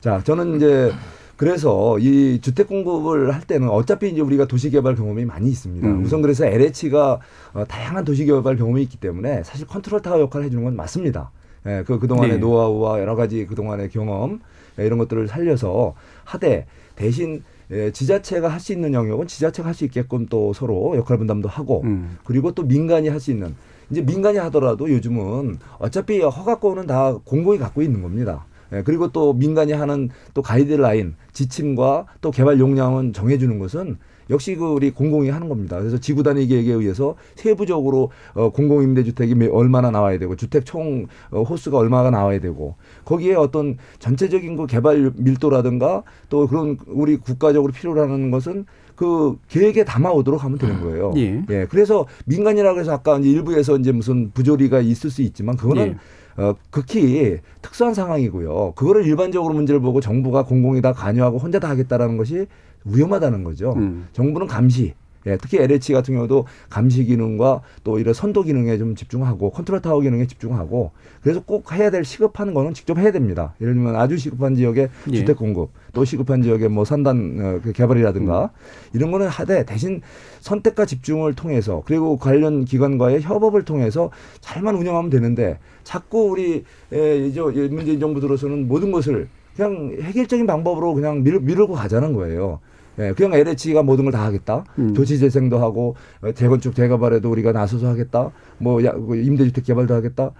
자, 0.00 0.22
저는 0.22 0.56
이제 0.56 0.92
그래서 1.36 1.98
이 1.98 2.40
주택 2.40 2.66
공급을 2.68 3.34
할 3.34 3.42
때는 3.42 3.68
어차피 3.68 4.08
이제 4.10 4.20
우리가 4.20 4.46
도시 4.46 4.70
개발 4.70 4.94
경험이 4.94 5.24
많이 5.24 5.48
있습니다. 5.50 5.86
음. 5.86 6.02
우선 6.04 6.22
그래서 6.22 6.46
LH가 6.46 7.20
어, 7.52 7.64
다양한 7.66 8.04
도시 8.04 8.24
개발 8.24 8.56
경험이 8.56 8.82
있기 8.82 8.96
때문에 8.98 9.42
사실 9.42 9.66
컨트롤 9.66 10.00
타워 10.00 10.20
역할을 10.20 10.46
해주는 10.46 10.64
건 10.64 10.76
맞습니다. 10.76 11.30
예, 11.66 11.82
그 11.86 11.98
그동안의 11.98 12.34
네. 12.34 12.38
노하우와 12.38 13.00
여러 13.00 13.16
가지 13.16 13.44
그동안의 13.46 13.90
경험 13.90 14.40
예, 14.78 14.86
이런 14.86 14.98
것들을 14.98 15.28
살려서 15.28 15.94
하되 16.24 16.66
대신 16.94 17.42
예, 17.70 17.90
지자체가 17.90 18.48
할 18.48 18.60
수 18.60 18.72
있는 18.72 18.94
영역은 18.94 19.26
지자체가 19.26 19.68
할 19.68 19.74
수 19.74 19.84
있게끔 19.84 20.26
또 20.26 20.52
서로 20.52 20.96
역할 20.96 21.18
분담도 21.18 21.48
하고 21.48 21.82
음. 21.82 22.16
그리고 22.24 22.52
또 22.52 22.62
민간이 22.62 23.08
할 23.08 23.20
수 23.20 23.30
있는 23.32 23.54
이제 23.90 24.00
민간이 24.00 24.38
하더라도 24.38 24.90
요즘은 24.90 25.58
어차피 25.78 26.20
허가권은 26.20 26.86
다 26.86 27.16
공공이 27.24 27.58
갖고 27.58 27.82
있는 27.82 28.02
겁니다. 28.02 28.46
예, 28.72 28.82
그리고 28.82 29.12
또 29.12 29.32
민간이 29.32 29.72
하는 29.72 30.10
또 30.34 30.42
가이드라인 30.42 31.14
지침과 31.32 32.06
또 32.20 32.30
개발 32.30 32.58
용량은 32.58 33.12
정해주는 33.12 33.58
것은 33.58 33.98
역시 34.30 34.56
그 34.56 34.66
우리 34.66 34.90
공공이 34.90 35.30
하는 35.30 35.48
겁니다. 35.48 35.78
그래서 35.78 35.98
지구 35.98 36.22
단위 36.22 36.46
계획에 36.46 36.72
의해서 36.72 37.14
세부적으로 37.36 38.10
어 38.34 38.50
공공 38.50 38.82
임대 38.82 39.04
주택이 39.04 39.34
얼마나 39.52 39.90
나와야 39.90 40.18
되고 40.18 40.34
주택 40.36 40.66
총 40.66 41.06
어, 41.30 41.42
호수가 41.42 41.78
얼마가 41.78 42.10
나와야 42.10 42.40
되고 42.40 42.74
거기에 43.04 43.34
어떤 43.34 43.76
전체적인 43.98 44.56
그 44.56 44.66
개발 44.66 45.12
밀도라든가 45.16 46.02
또 46.28 46.46
그런 46.46 46.76
우리 46.86 47.16
국가적으로 47.16 47.72
필요로 47.72 48.02
하는 48.02 48.30
것은 48.30 48.66
그 48.96 49.38
계획에 49.48 49.84
담아오도록 49.84 50.42
하면 50.42 50.58
되는 50.58 50.80
거예요. 50.80 51.12
예. 51.16 51.44
예. 51.50 51.66
그래서 51.68 52.06
민간이라고 52.24 52.80
해서 52.80 52.92
아까 52.94 53.18
이제 53.18 53.28
일부에서 53.28 53.76
이제 53.76 53.92
무슨 53.92 54.30
부조리가 54.32 54.80
있을 54.80 55.10
수 55.10 55.22
있지만 55.22 55.56
그거는 55.56 55.88
예. 55.88 55.96
어, 56.36 56.54
극히 56.70 57.38
특수한 57.62 57.94
상황이고요. 57.94 58.72
그거를 58.76 59.06
일반적으로 59.06 59.54
문제를 59.54 59.80
보고 59.80 60.00
정부가 60.00 60.44
공공이 60.44 60.82
다 60.82 60.92
관여하고 60.92 61.38
혼자 61.38 61.58
다 61.58 61.68
하겠다라는 61.70 62.16
것이 62.16 62.46
위험하다는 62.84 63.44
거죠. 63.44 63.74
음. 63.76 64.08
정부는 64.12 64.46
감시, 64.46 64.94
예, 65.26 65.36
특히 65.36 65.58
LH 65.58 65.92
같은 65.92 66.14
경우도 66.14 66.46
감시 66.70 67.04
기능과 67.04 67.62
또 67.84 67.98
이런 67.98 68.14
선도 68.14 68.42
기능에 68.42 68.78
좀 68.78 68.94
집중하고 68.94 69.50
컨트롤 69.50 69.82
타워 69.82 70.00
기능에 70.00 70.26
집중하고 70.26 70.92
그래서 71.20 71.42
꼭 71.44 71.72
해야 71.72 71.90
될 71.90 72.04
시급한 72.04 72.54
거는 72.54 72.74
직접 72.74 72.98
해야 72.98 73.10
됩니다. 73.10 73.54
예를 73.60 73.74
들면 73.74 73.96
아주 73.96 74.16
시급한 74.16 74.54
지역에 74.54 74.88
예. 75.10 75.16
주택 75.16 75.36
공급, 75.36 75.70
또 75.92 76.04
시급한 76.04 76.42
지역에 76.42 76.68
뭐 76.68 76.84
산단 76.84 77.38
어, 77.40 77.60
그 77.62 77.72
개발이라든가 77.72 78.44
음. 78.44 78.48
이런 78.94 79.10
거는 79.10 79.26
하되 79.26 79.64
대신 79.64 80.00
선택과 80.40 80.86
집중을 80.86 81.34
통해서 81.34 81.82
그리고 81.86 82.16
관련 82.16 82.64
기관과의 82.64 83.22
협업을 83.22 83.64
통해서 83.64 84.10
잘만 84.40 84.76
운영하면 84.76 85.10
되는데 85.10 85.58
자꾸 85.82 86.30
우리 86.30 86.64
에, 86.92 87.26
이제 87.26 87.40
문재인 87.40 87.98
정부 87.98 88.20
들어서는 88.20 88.68
모든 88.68 88.92
것을 88.92 89.28
그냥 89.56 89.96
해결적인 90.00 90.46
방법으로 90.46 90.94
그냥 90.94 91.24
밀, 91.24 91.40
미루고 91.40 91.74
가자는 91.74 92.12
거예요. 92.12 92.60
예, 92.98 93.12
그냥 93.12 93.34
LH가 93.34 93.82
모든 93.82 94.04
걸 94.04 94.12
다 94.12 94.24
하겠다. 94.24 94.64
음. 94.78 94.94
도시 94.94 95.18
재생도 95.18 95.58
하고 95.58 95.96
어, 96.22 96.32
재건축 96.32 96.74
재개발에도 96.74 97.30
우리가 97.30 97.52
나서서 97.52 97.88
하겠다. 97.88 98.30
뭐 98.58 98.82
야, 98.84 98.92
그 98.92 99.16
임대주택 99.16 99.64
개발도 99.64 99.94
하겠다. 99.94 100.30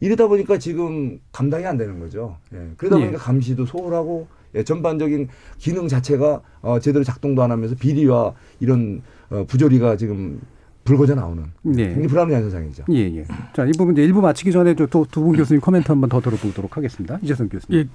이러다 0.00 0.26
보니까 0.26 0.58
지금 0.58 1.20
감당이 1.30 1.64
안 1.64 1.78
되는 1.78 1.98
거죠. 2.00 2.36
예, 2.52 2.70
그러다 2.76 2.96
예. 2.98 3.04
보니까 3.06 3.18
감시도 3.18 3.64
소홀하고 3.66 4.26
예, 4.54 4.62
전반적인 4.64 5.28
기능 5.58 5.88
자체가 5.88 6.40
어, 6.60 6.78
제대로 6.80 7.04
작동도 7.04 7.42
안 7.42 7.50
하면서 7.50 7.74
비리와 7.74 8.34
이런 8.60 9.00
어, 9.30 9.44
부조리가 9.46 9.96
지금 9.96 10.40
불거져 10.84 11.14
나오는 11.14 11.44
네. 11.62 11.86
굉장히 11.86 12.08
불합리한 12.08 12.42
현상이죠. 12.42 12.84
예, 12.90 12.98
예. 13.16 13.24
자, 13.54 13.64
이 13.64 13.70
부분 13.78 13.94
이제 13.94 14.02
일부 14.02 14.20
마치기 14.20 14.50
전에 14.50 14.74
두분 14.74 15.36
교수님 15.36 15.60
코멘트 15.60 15.86
한번 15.92 16.10
더 16.10 16.20
들어보도록 16.20 16.76
하겠습니다. 16.76 17.18
이재성 17.22 17.48
교수님. 17.48 17.80
예, 17.80 17.88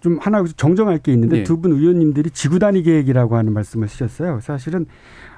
좀 0.00 0.18
하나 0.20 0.44
정정할 0.56 0.98
게 0.98 1.12
있는데 1.12 1.38
예. 1.38 1.42
두분 1.44 1.72
의원님들이 1.72 2.30
지구 2.30 2.58
단위 2.58 2.82
계획이라고 2.82 3.36
하는 3.36 3.52
말씀을 3.52 3.88
하셨어요. 3.88 4.40
사실은 4.42 4.86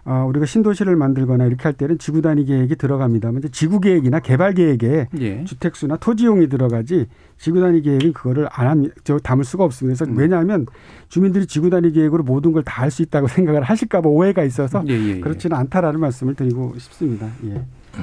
어, 0.05 0.25
우리가 0.29 0.47
신도시를 0.47 0.97
만들거나 0.97 1.45
이렇게 1.45 1.63
할 1.65 1.75
때는 1.75 1.99
지구 1.99 2.23
단위 2.23 2.45
계획이 2.47 2.77
들어갑니다만 2.77 3.41
이제 3.41 3.49
지구 3.51 3.81
계획이나 3.81 4.21
개발 4.21 4.55
계획에 4.55 5.09
예. 5.21 5.45
주택수나 5.45 5.97
토지용이 5.99 6.49
들어가지 6.49 7.07
지구 7.37 7.61
단위 7.61 7.83
계획은 7.83 8.13
그거를 8.15 8.49
안 8.51 8.67
합니다. 8.67 8.95
저 9.05 9.19
담을 9.19 9.45
수가 9.45 9.65
없습니다. 9.65 9.99
그래서 10.05 10.13
음. 10.13 10.19
왜냐하면 10.19 10.67
주민들이 11.09 11.47
지구 11.47 11.69
단위 11.71 11.93
계획으로 11.93 12.23
모든 12.23 12.53
걸 12.53 12.63
다 12.65 12.83
할 12.83 12.91
수 12.91 13.03
있다고 13.03 13.29
생각을 13.29 13.63
하실까 13.63 14.01
봐 14.01 14.09
오해가 14.09 14.43
있어서 14.45 14.83
예. 14.89 15.21
그렇지는 15.21 15.57
않다라는 15.57 16.01
말씀을 16.01 16.35
드리고 16.35 16.75
싶습니다. 16.79 17.29
예. 17.45 17.63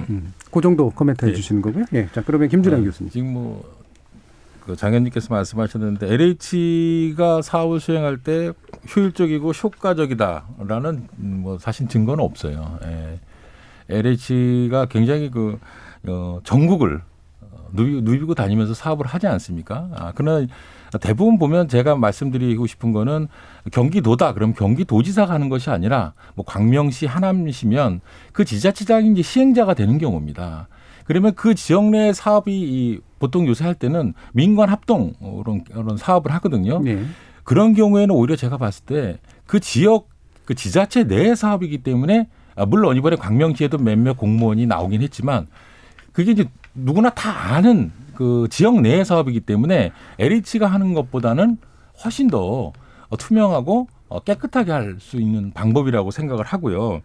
음. 0.10 0.34
그 0.52 0.62
정도 0.62 0.90
코멘트 0.92 1.26
해 1.26 1.30
예. 1.30 1.34
주시는 1.34 1.62
거고요. 1.64 1.86
예. 1.94 2.08
자, 2.14 2.22
그러면 2.26 2.48
김준환 2.50 2.82
네, 2.82 2.86
교수님. 2.86 3.10
지금 3.12 3.34
뭐, 3.34 3.64
그 4.68 4.76
장현님께서 4.76 5.34
말씀하셨는데 5.34 6.14
LH가 6.14 7.42
사업을 7.42 7.80
수행할 7.80 8.18
때 8.18 8.52
효율적이고 8.94 9.52
효과적이다라는 9.52 11.08
음, 11.20 11.40
뭐 11.42 11.58
사실 11.58 11.88
증거는 11.88 12.24
없어요. 12.24 12.78
예. 12.84 13.20
LH가 13.90 14.88
굉장히 14.88 15.32
그 15.32 15.58
어, 16.06 16.42
전국을 16.44 17.02
어, 17.40 17.70
누비, 17.72 18.02
누비고 18.02 18.36
다니면서 18.36 18.74
사업을 18.74 19.06
하지 19.06 19.26
않습니까? 19.28 19.90
아, 19.96 20.12
그러나 20.14 20.46
대부분 21.00 21.40
보면 21.40 21.70
제가 21.70 21.96
말씀드리고 21.96 22.68
싶은 22.68 22.92
거는 22.92 23.30
경기도다 23.72 24.34
그럼 24.34 24.54
경기도지사가 24.54 25.34
하는 25.34 25.48
것이 25.48 25.70
아니라 25.70 26.14
뭐 26.36 26.46
광명시 26.46 27.06
하남시면 27.06 28.02
그 28.34 28.44
지자체장이 28.44 29.12
이제 29.12 29.22
시행자가 29.22 29.74
되는 29.74 29.98
경우입니다. 29.98 30.68
그러면 31.08 31.34
그 31.36 31.56
지역 31.56 31.86
내 31.86 32.14
사업이 32.14 32.52
이 32.54 33.00
보통 33.18 33.48
요새 33.48 33.66
할 33.66 33.74
때는 33.74 34.14
민관 34.34 34.70
합동 34.70 35.14
이런, 35.22 35.64
이런 35.72 35.98
사업을 35.98 36.32
하거든요. 36.34 36.80
네. 36.80 37.04
그런 37.44 37.74
경우에는 37.74 38.14
오히려 38.14 38.36
제가 38.36 38.58
봤을 38.58 38.86
때 38.86 39.18
그 39.48 39.60
지역 39.60 40.10
그 40.46 40.54
지자체 40.54 41.06
내 41.06 41.34
사업이기 41.34 41.80
때문에 41.80 42.28
아, 42.56 42.66
물론 42.66 42.96
이번에 42.98 43.16
광명시에도 43.16 43.78
몇몇 43.78 44.16
공무원이 44.18 44.66
나오긴 44.68 45.02
했지만 45.02 45.48
그게 46.12 46.32
이제 46.32 46.46
누구나 46.76 47.10
다 47.10 47.54
아는 47.54 47.92
그 48.14 48.48
지역 48.50 48.82
내의 48.82 49.06
사업이기 49.06 49.42
때문에 49.42 49.92
LH가 50.20 50.68
하는 50.68 50.94
것보다는 50.94 51.58
훨씬 52.04 52.28
더 52.30 52.74
투명하고 53.18 53.88
어, 54.10 54.20
깨끗하게 54.20 54.72
할 54.72 54.98
수 55.00 55.18
있는 55.18 55.52
방법이라고 55.52 56.12
생각을 56.12 56.46
하고요. 56.46 57.02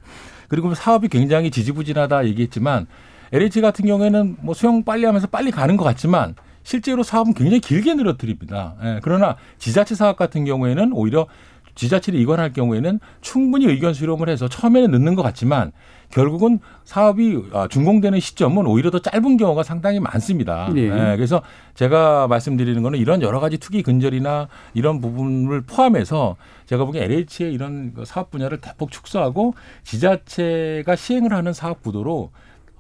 그리고 0.48 0.74
사업이 0.74 1.08
굉장히 1.08 1.50
지지부진하다 1.50 2.26
얘기했지만 2.26 2.86
LH 3.32 3.60
같은 3.60 3.86
경우에는 3.86 4.36
뭐 4.40 4.54
수용 4.54 4.84
빨리 4.84 5.04
하면서 5.04 5.26
빨리 5.26 5.50
가는 5.50 5.76
것 5.76 5.84
같지만 5.84 6.34
실제로 6.62 7.02
사업은 7.02 7.34
굉장히 7.34 7.60
길게 7.60 7.94
늘어뜨립니다. 7.94 8.74
예, 8.84 9.00
그러나 9.02 9.36
지자체 9.58 9.94
사업 9.94 10.16
같은 10.16 10.44
경우에는 10.44 10.92
오히려 10.92 11.26
지자체를 11.74 12.20
이관할 12.20 12.52
경우에는 12.52 13.00
충분히 13.22 13.66
의견 13.66 13.94
수렴을 13.94 14.28
해서 14.28 14.46
처음에는 14.46 14.90
늦는 14.90 15.14
것 15.14 15.22
같지만 15.22 15.72
결국은 16.10 16.58
사업이 16.84 17.44
아, 17.54 17.66
준공되는 17.66 18.20
시점은 18.20 18.66
오히려 18.66 18.90
더 18.90 18.98
짧은 18.98 19.38
경우가 19.38 19.62
상당히 19.62 19.98
많습니다. 19.98 20.70
네. 20.74 20.82
예, 20.82 21.16
그래서 21.16 21.40
제가 21.74 22.28
말씀드리는 22.28 22.82
거는 22.82 22.98
이런 22.98 23.22
여러 23.22 23.40
가지 23.40 23.56
투기 23.56 23.82
근절이나 23.82 24.48
이런 24.74 25.00
부분을 25.00 25.62
포함해서 25.62 26.36
제가 26.66 26.84
보기엔 26.84 27.04
LH의 27.04 27.52
이런 27.52 27.94
그 27.94 28.04
사업 28.04 28.30
분야를 28.30 28.60
대폭 28.60 28.90
축소하고 28.90 29.54
지자체가 29.84 30.94
시행을 30.94 31.32
하는 31.32 31.54
사업 31.54 31.82
구도로 31.82 32.30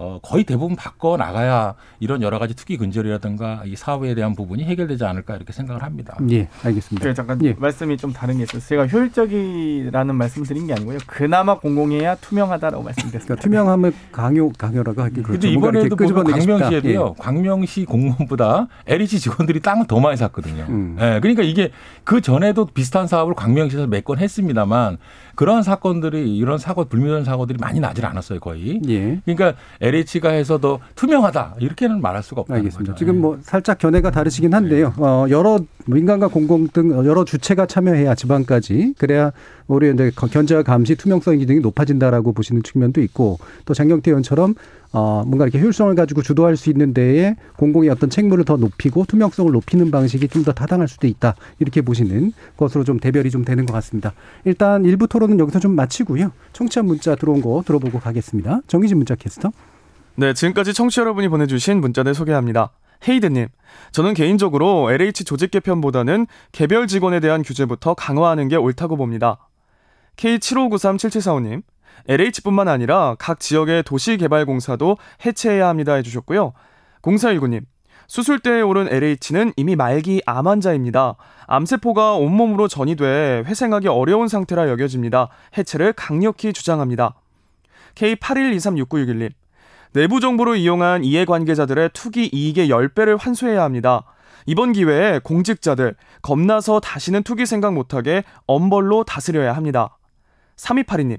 어, 0.02 0.18
거의 0.20 0.42
대부분 0.42 0.74
바꿔 0.74 1.16
나가야 1.16 1.74
이런 2.00 2.22
여러 2.22 2.40
가지 2.40 2.56
투기 2.56 2.76
근절이라든가 2.76 3.62
이 3.66 3.76
사업에 3.76 4.16
대한 4.16 4.34
부분이 4.34 4.64
해결되지 4.64 5.04
않을까 5.04 5.36
이렇게 5.36 5.52
생각을 5.52 5.84
합니다. 5.84 6.16
예, 6.30 6.48
알겠습니다. 6.64 7.06
그 7.08 7.14
잠깐 7.14 7.38
예. 7.44 7.54
말씀이 7.56 7.96
좀 7.96 8.12
다른 8.12 8.36
게 8.38 8.42
있어요. 8.42 8.60
제가 8.60 8.86
효율적이라는 8.88 10.14
말씀 10.16 10.42
드린 10.42 10.66
게 10.66 10.72
아니고요. 10.72 10.98
그나마 11.06 11.56
공공해야 11.56 12.16
투명하다라고 12.16 12.82
말씀드렸습니다. 12.82 13.24
그러니까 13.26 13.42
투명함을 13.42 13.92
강요 14.10 14.50
강요라고 14.58 15.02
하기 15.02 15.22
그렇죠. 15.22 15.46
이번에도 15.46 15.94
보면. 15.94 16.24
광명시에도요. 16.24 17.14
광명시 17.14 17.84
공무원보다 17.84 18.66
LH 18.88 19.20
직원들이 19.20 19.60
땅을 19.60 19.86
더 19.86 20.00
많이 20.00 20.16
샀거든요. 20.16 20.66
음. 20.68 20.96
예, 21.00 21.20
그러니까 21.22 21.42
이게 21.44 21.70
그 22.02 22.20
전에도 22.20 22.66
비슷한 22.66 23.06
사업을 23.06 23.34
광명시에서 23.34 23.86
몇 23.86 24.02
건 24.02 24.18
했습니다만 24.18 24.98
그러한 25.34 25.62
사건들이 25.62 26.36
이런 26.36 26.58
사고 26.58 26.84
불미스러운 26.84 27.24
사고들이 27.24 27.58
많이 27.58 27.80
나질 27.80 28.06
않았어요 28.06 28.40
거의. 28.40 28.80
예. 28.88 29.20
그러니까 29.24 29.54
LH가 29.80 30.30
해서 30.30 30.58
더 30.58 30.78
투명하다 30.94 31.56
이렇게는 31.58 32.00
말할 32.00 32.22
수가 32.22 32.42
없다는 32.42 32.60
알겠습니다. 32.60 32.92
거죠. 32.92 32.98
지금 32.98 33.20
뭐 33.20 33.38
살짝 33.42 33.78
견해가 33.78 34.10
다르시긴 34.10 34.54
한데요. 34.54 34.92
어, 34.98 35.26
여러 35.30 35.60
민간과 35.86 36.28
공공 36.28 36.68
등 36.68 36.90
여러 36.90 37.24
주체가 37.24 37.66
참여해야 37.66 38.14
지방까지 38.14 38.94
그래야 38.98 39.32
우리 39.66 39.92
이제 39.92 40.10
견제와 40.14 40.62
감시 40.62 40.94
투명성 40.94 41.38
기능이 41.38 41.60
높아진다라고 41.60 42.32
보시는 42.32 42.62
측면도 42.62 43.00
있고 43.02 43.38
또 43.64 43.74
장경태 43.74 44.10
의원처럼 44.10 44.54
어, 44.92 45.24
뭔가 45.26 45.46
이렇게 45.46 45.58
효율성을 45.58 45.94
가지고 45.94 46.20
주도할 46.20 46.56
수 46.56 46.68
있는 46.68 46.92
데에 46.92 47.36
공공의 47.56 47.88
어떤 47.88 48.10
책무를 48.10 48.44
더 48.44 48.56
높이고 48.58 49.06
투명성을 49.06 49.50
높이는 49.50 49.90
방식이 49.90 50.28
좀 50.28 50.42
더 50.42 50.50
타당할 50.52 50.88
수도 50.88 51.06
있다. 51.06 51.36
이렇게 51.60 51.82
보시는 51.82 52.32
것으로 52.56 52.82
좀 52.82 52.98
대별이 52.98 53.30
좀 53.30 53.44
되는 53.44 53.64
것 53.64 53.72
같습니다. 53.74 54.12
일단 54.44 54.84
일부 54.84 55.06
토론은 55.06 55.38
여기서 55.38 55.60
좀 55.60 55.76
마치고요. 55.76 56.32
청취자 56.52 56.82
문자 56.82 57.14
들어온 57.14 57.40
거 57.40 57.62
들어보고 57.64 58.00
가겠습니다. 58.00 58.62
정희진 58.66 58.96
문자 58.96 59.14
캐스터. 59.14 59.52
네, 60.16 60.34
지금까지 60.34 60.74
청취자 60.74 61.02
여러분이 61.02 61.28
보내주신 61.28 61.80
문자들 61.80 62.12
소개합니다. 62.14 62.70
헤이드님, 63.08 63.48
저는 63.90 64.14
개인적으로 64.14 64.90
LH 64.90 65.24
조직 65.24 65.50
개편보다는 65.50 66.26
개별 66.52 66.86
직원에 66.86 67.20
대한 67.20 67.42
규제부터 67.42 67.94
강화하는 67.94 68.48
게 68.48 68.56
옳다고 68.56 68.96
봅니다. 68.96 69.48
K75937745님, 70.16 71.62
LH뿐만 72.08 72.68
아니라 72.68 73.16
각 73.18 73.40
지역의 73.40 73.82
도시개발공사도 73.84 74.96
해체해야 75.24 75.68
합니다 75.68 75.94
해주셨고요. 75.94 76.52
0419님, 77.02 77.62
수술대에 78.06 78.60
오른 78.60 78.88
LH는 78.88 79.52
이미 79.56 79.74
말기 79.74 80.20
암 80.26 80.46
환자입니다. 80.46 81.16
암세포가 81.46 82.14
온몸으로 82.14 82.68
전이돼 82.68 83.44
회생하기 83.46 83.88
어려운 83.88 84.28
상태라 84.28 84.68
여겨집니다. 84.68 85.28
해체를 85.56 85.92
강력히 85.94 86.52
주장합니다. 86.52 87.14
K81236961님, 87.94 89.30
내부 89.92 90.20
정보를 90.20 90.56
이용한 90.56 91.04
이해관계자들의 91.04 91.90
투기 91.92 92.30
이익의 92.32 92.68
10배를 92.68 93.18
환수해야 93.20 93.62
합니다. 93.62 94.04
이번 94.46 94.72
기회에 94.72 95.20
공직자들 95.20 95.94
겁나서 96.22 96.80
다시는 96.80 97.22
투기 97.22 97.46
생각 97.46 97.74
못하게 97.74 98.24
엄벌로 98.46 99.04
다스려야 99.04 99.52
합니다. 99.54 99.98
3282님, 100.56 101.18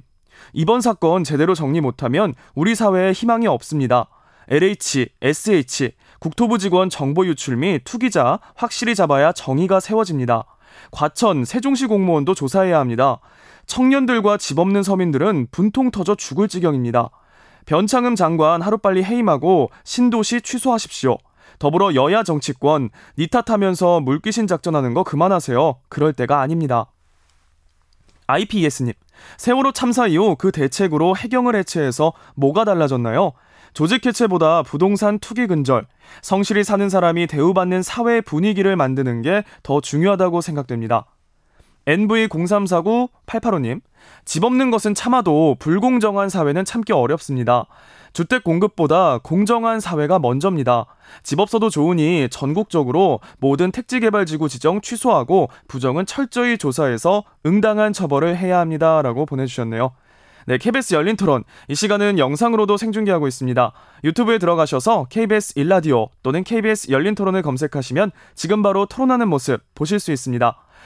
이번 0.54 0.82
사건 0.82 1.24
제대로 1.24 1.54
정리 1.54 1.82
못하면 1.82 2.34
우리 2.56 2.76
사회에 2.76 3.12
희망이 3.12 3.48
없습니다. 3.48 4.10
LH, 4.50 5.10
SH, 5.22 5.92
국토부 6.20 6.58
직원 6.58 6.90
정보 6.90 7.26
유출 7.26 7.56
및 7.56 7.82
투기자 7.86 8.40
확실히 8.56 8.96
잡아야 8.96 9.32
정의가 9.32 9.80
세워집니다. 9.80 10.46
과천, 10.92 11.46
세종시 11.46 11.86
공무원도 11.86 12.34
조사해야 12.34 12.80
합니다. 12.80 13.20
청년들과 13.68 14.38
집 14.38 14.60
없는 14.60 14.84
서민들은 14.84 15.48
분통 15.52 15.92
터져 15.92 16.16
죽을 16.16 16.48
지경입니다. 16.48 17.10
변창흠 17.66 18.16
장관 18.16 18.62
하루빨리 18.62 19.04
해임하고 19.04 19.70
신도시 19.84 20.42
취소하십시오. 20.42 21.18
더불어 21.60 21.94
여야 21.96 22.24
정치권 22.24 22.90
니 23.18 23.28
탓하면서 23.28 24.02
물귀신 24.02 24.48
작전하는 24.48 24.94
거 24.94 25.04
그만하세요. 25.04 25.80
그럴 25.90 26.14
때가 26.14 26.42
아닙니다. 26.42 26.88
IPS님, 28.28 28.94
세월호 29.38 29.74
참사 29.74 30.08
이후 30.08 30.36
그 30.38 30.52
대책으로 30.52 31.16
해경을 31.16 31.56
해체해서 31.56 32.14
뭐가 32.36 32.66
달라졌나요? 32.66 33.34
조직 33.74 34.06
해체보다 34.06 34.64
부동산 34.64 35.20
투기 35.20 35.48
근절, 35.48 35.88
성실히 36.22 36.64
사는 36.64 36.88
사람이 36.90 37.28
대우받는 37.28 37.82
사회 37.82 38.22
분위기를 38.22 38.76
만드는 38.76 39.22
게 39.24 39.44
더 39.64 39.82
중요하다고 39.82 40.42
생각됩니다. 40.42 41.06
NV0349-885님, 41.86 43.82
집 44.26 44.44
없는 44.44 44.72
것은 44.72 44.94
참아도 44.94 45.56
불공정한 45.60 46.30
사회는 46.30 46.66
참기 46.66 46.94
어렵습니다. 46.94 47.66
주택 48.14 48.44
공급보다 48.44 49.18
공정한 49.18 49.80
사회가 49.80 50.20
먼저입니다. 50.20 50.86
집 51.24 51.40
없어도 51.40 51.70
좋으니 51.70 52.28
전국적으로 52.30 53.20
모든 53.40 53.72
택지개발지구 53.72 54.50
지정 54.50 54.82
취소하고 54.82 55.50
부정은 55.68 56.06
철저히 56.06 56.60
조사해서 56.60 57.24
응당한 57.46 57.92
처벌을 57.92 58.38
해야 58.38 58.60
합니다. 58.60 59.02
라고 59.02 59.26
보내주셨네요. 59.26 59.94
네, 60.46 60.58
KBS 60.58 60.94
열린 60.94 61.16
토론. 61.16 61.44
이 61.70 61.76
시간은 61.76 62.20
영상으로도 62.20 62.78
생중계하고 62.78 63.28
있습니다. 63.28 63.72
유튜브에 64.04 64.38
들어가셔서 64.38 65.08
KBS 65.10 65.54
일라디오 65.56 66.10
또는 66.22 66.44
KBS 66.44 66.92
열린 66.92 67.16
토론을 67.16 67.42
검색하시면 67.42 68.12
지금 68.36 68.62
바로 68.62 68.86
토론하는 68.86 69.28
모습 69.28 69.62
보실 69.74 70.00
수 70.00 70.12
있습니다. 70.12 70.58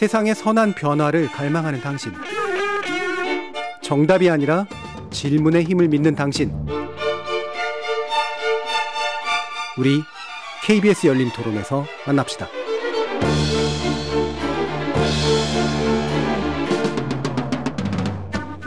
세상의 0.00 0.34
선한 0.34 0.72
변화를 0.72 1.26
갈망하는 1.26 1.82
당신. 1.82 2.12
정답이 3.82 4.30
아니라 4.30 4.66
질문의 5.10 5.64
힘을 5.64 5.88
믿는 5.88 6.14
당신. 6.14 6.50
우리 9.76 10.00
KBS 10.64 11.06
열린 11.06 11.28
토론에서 11.30 11.84
만납시다. 12.06 12.48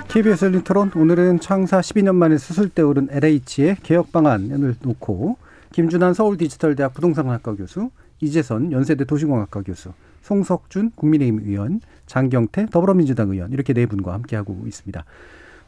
KBS 0.09 0.45
열린 0.45 0.63
토론 0.63 0.91
오늘은 0.95 1.39
창사 1.39 1.79
12년 1.79 2.13
만에 2.13 2.37
수술대 2.37 2.83
오른 2.83 3.07
LH의 3.09 3.77
개혁 3.81 4.11
방안을 4.11 4.75
놓고 4.83 5.37
김준환 5.71 6.13
서울디지털대학 6.13 6.93
부동산학과 6.93 7.55
교수, 7.55 7.89
이재선 8.21 8.71
연세대 8.71 9.05
도시공학과 9.05 9.63
교수, 9.63 9.93
송석준 10.23 10.91
국민의힘 10.95 11.41
의원, 11.45 11.79
장경태 12.07 12.67
더불어민주당 12.71 13.29
의원 13.29 13.51
이렇게 13.51 13.73
네 13.73 13.85
분과 13.85 14.13
함께 14.13 14.35
하고 14.35 14.57
있습니다. 14.65 15.03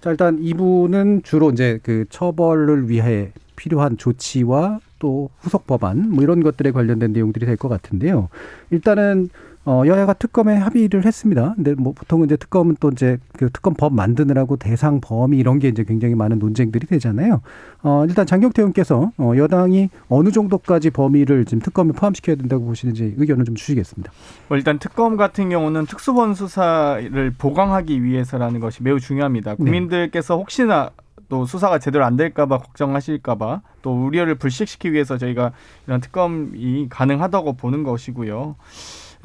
자 0.01 0.09
일단 0.09 0.39
이분은 0.41 1.21
주로 1.23 1.51
이제 1.51 1.79
그 1.83 2.05
처벌을 2.09 2.89
위해 2.89 3.31
필요한 3.55 3.97
조치와 3.97 4.79
또 4.99 5.29
후속 5.39 5.65
법안 5.67 6.09
뭐 6.09 6.23
이런 6.23 6.41
것들에 6.43 6.71
관련된 6.71 7.13
내용들이 7.13 7.45
될 7.45 7.57
것 7.57 7.69
같은데요. 7.69 8.29
일단은 8.71 9.29
어, 9.65 9.81
여야가 9.85 10.13
특검에 10.13 10.55
합의를 10.55 11.05
했습니다. 11.05 11.53
근데 11.55 11.73
뭐 11.73 11.91
보통은 11.93 12.25
이제 12.25 12.37
특검은 12.37 12.77
또 12.79 12.89
이제 12.91 13.17
그 13.33 13.49
특검법 13.49 13.93
만드느라고 13.93 14.57
대상 14.57 15.01
범위 15.01 15.39
이런 15.39 15.57
게 15.57 15.67
이제 15.67 15.83
굉장히 15.83 16.13
많은 16.13 16.37
논쟁들이 16.37 16.85
되잖아요. 16.85 17.41
어, 17.81 18.05
일단 18.07 18.27
장경태 18.27 18.61
의원께서 18.61 19.11
어, 19.17 19.33
여당이 19.35 19.89
어느 20.07 20.29
정도까지 20.29 20.91
범위를 20.91 21.45
지금 21.45 21.61
특검에 21.61 21.93
포함시켜야 21.93 22.35
된다고 22.35 22.65
보시는지 22.65 23.15
의견을 23.17 23.43
좀 23.45 23.55
주시겠습니다. 23.55 24.11
뭐 24.49 24.57
일단 24.57 24.77
특검 24.77 25.17
같은 25.17 25.49
경우는 25.49 25.87
특수본 25.87 26.35
수사를 26.35 27.33
보강하기 27.35 28.03
위해서라는 28.03 28.59
것이 28.59 28.83
매우 28.83 28.99
중요합니다. 28.99 29.55
국민들께서 29.55 30.37
혹시나 30.37 30.91
또 31.27 31.45
수사가 31.45 31.79
제대로 31.79 32.05
안 32.05 32.17
될까봐 32.17 32.59
걱정하실까봐 32.59 33.61
또 33.81 34.05
우려를 34.05 34.35
불식시키기 34.35 34.93
위해서 34.93 35.17
저희가 35.17 35.53
이런 35.87 36.01
특검이 36.01 36.87
가능하다고 36.89 37.53
보는 37.53 37.81
것이고요. 37.81 38.55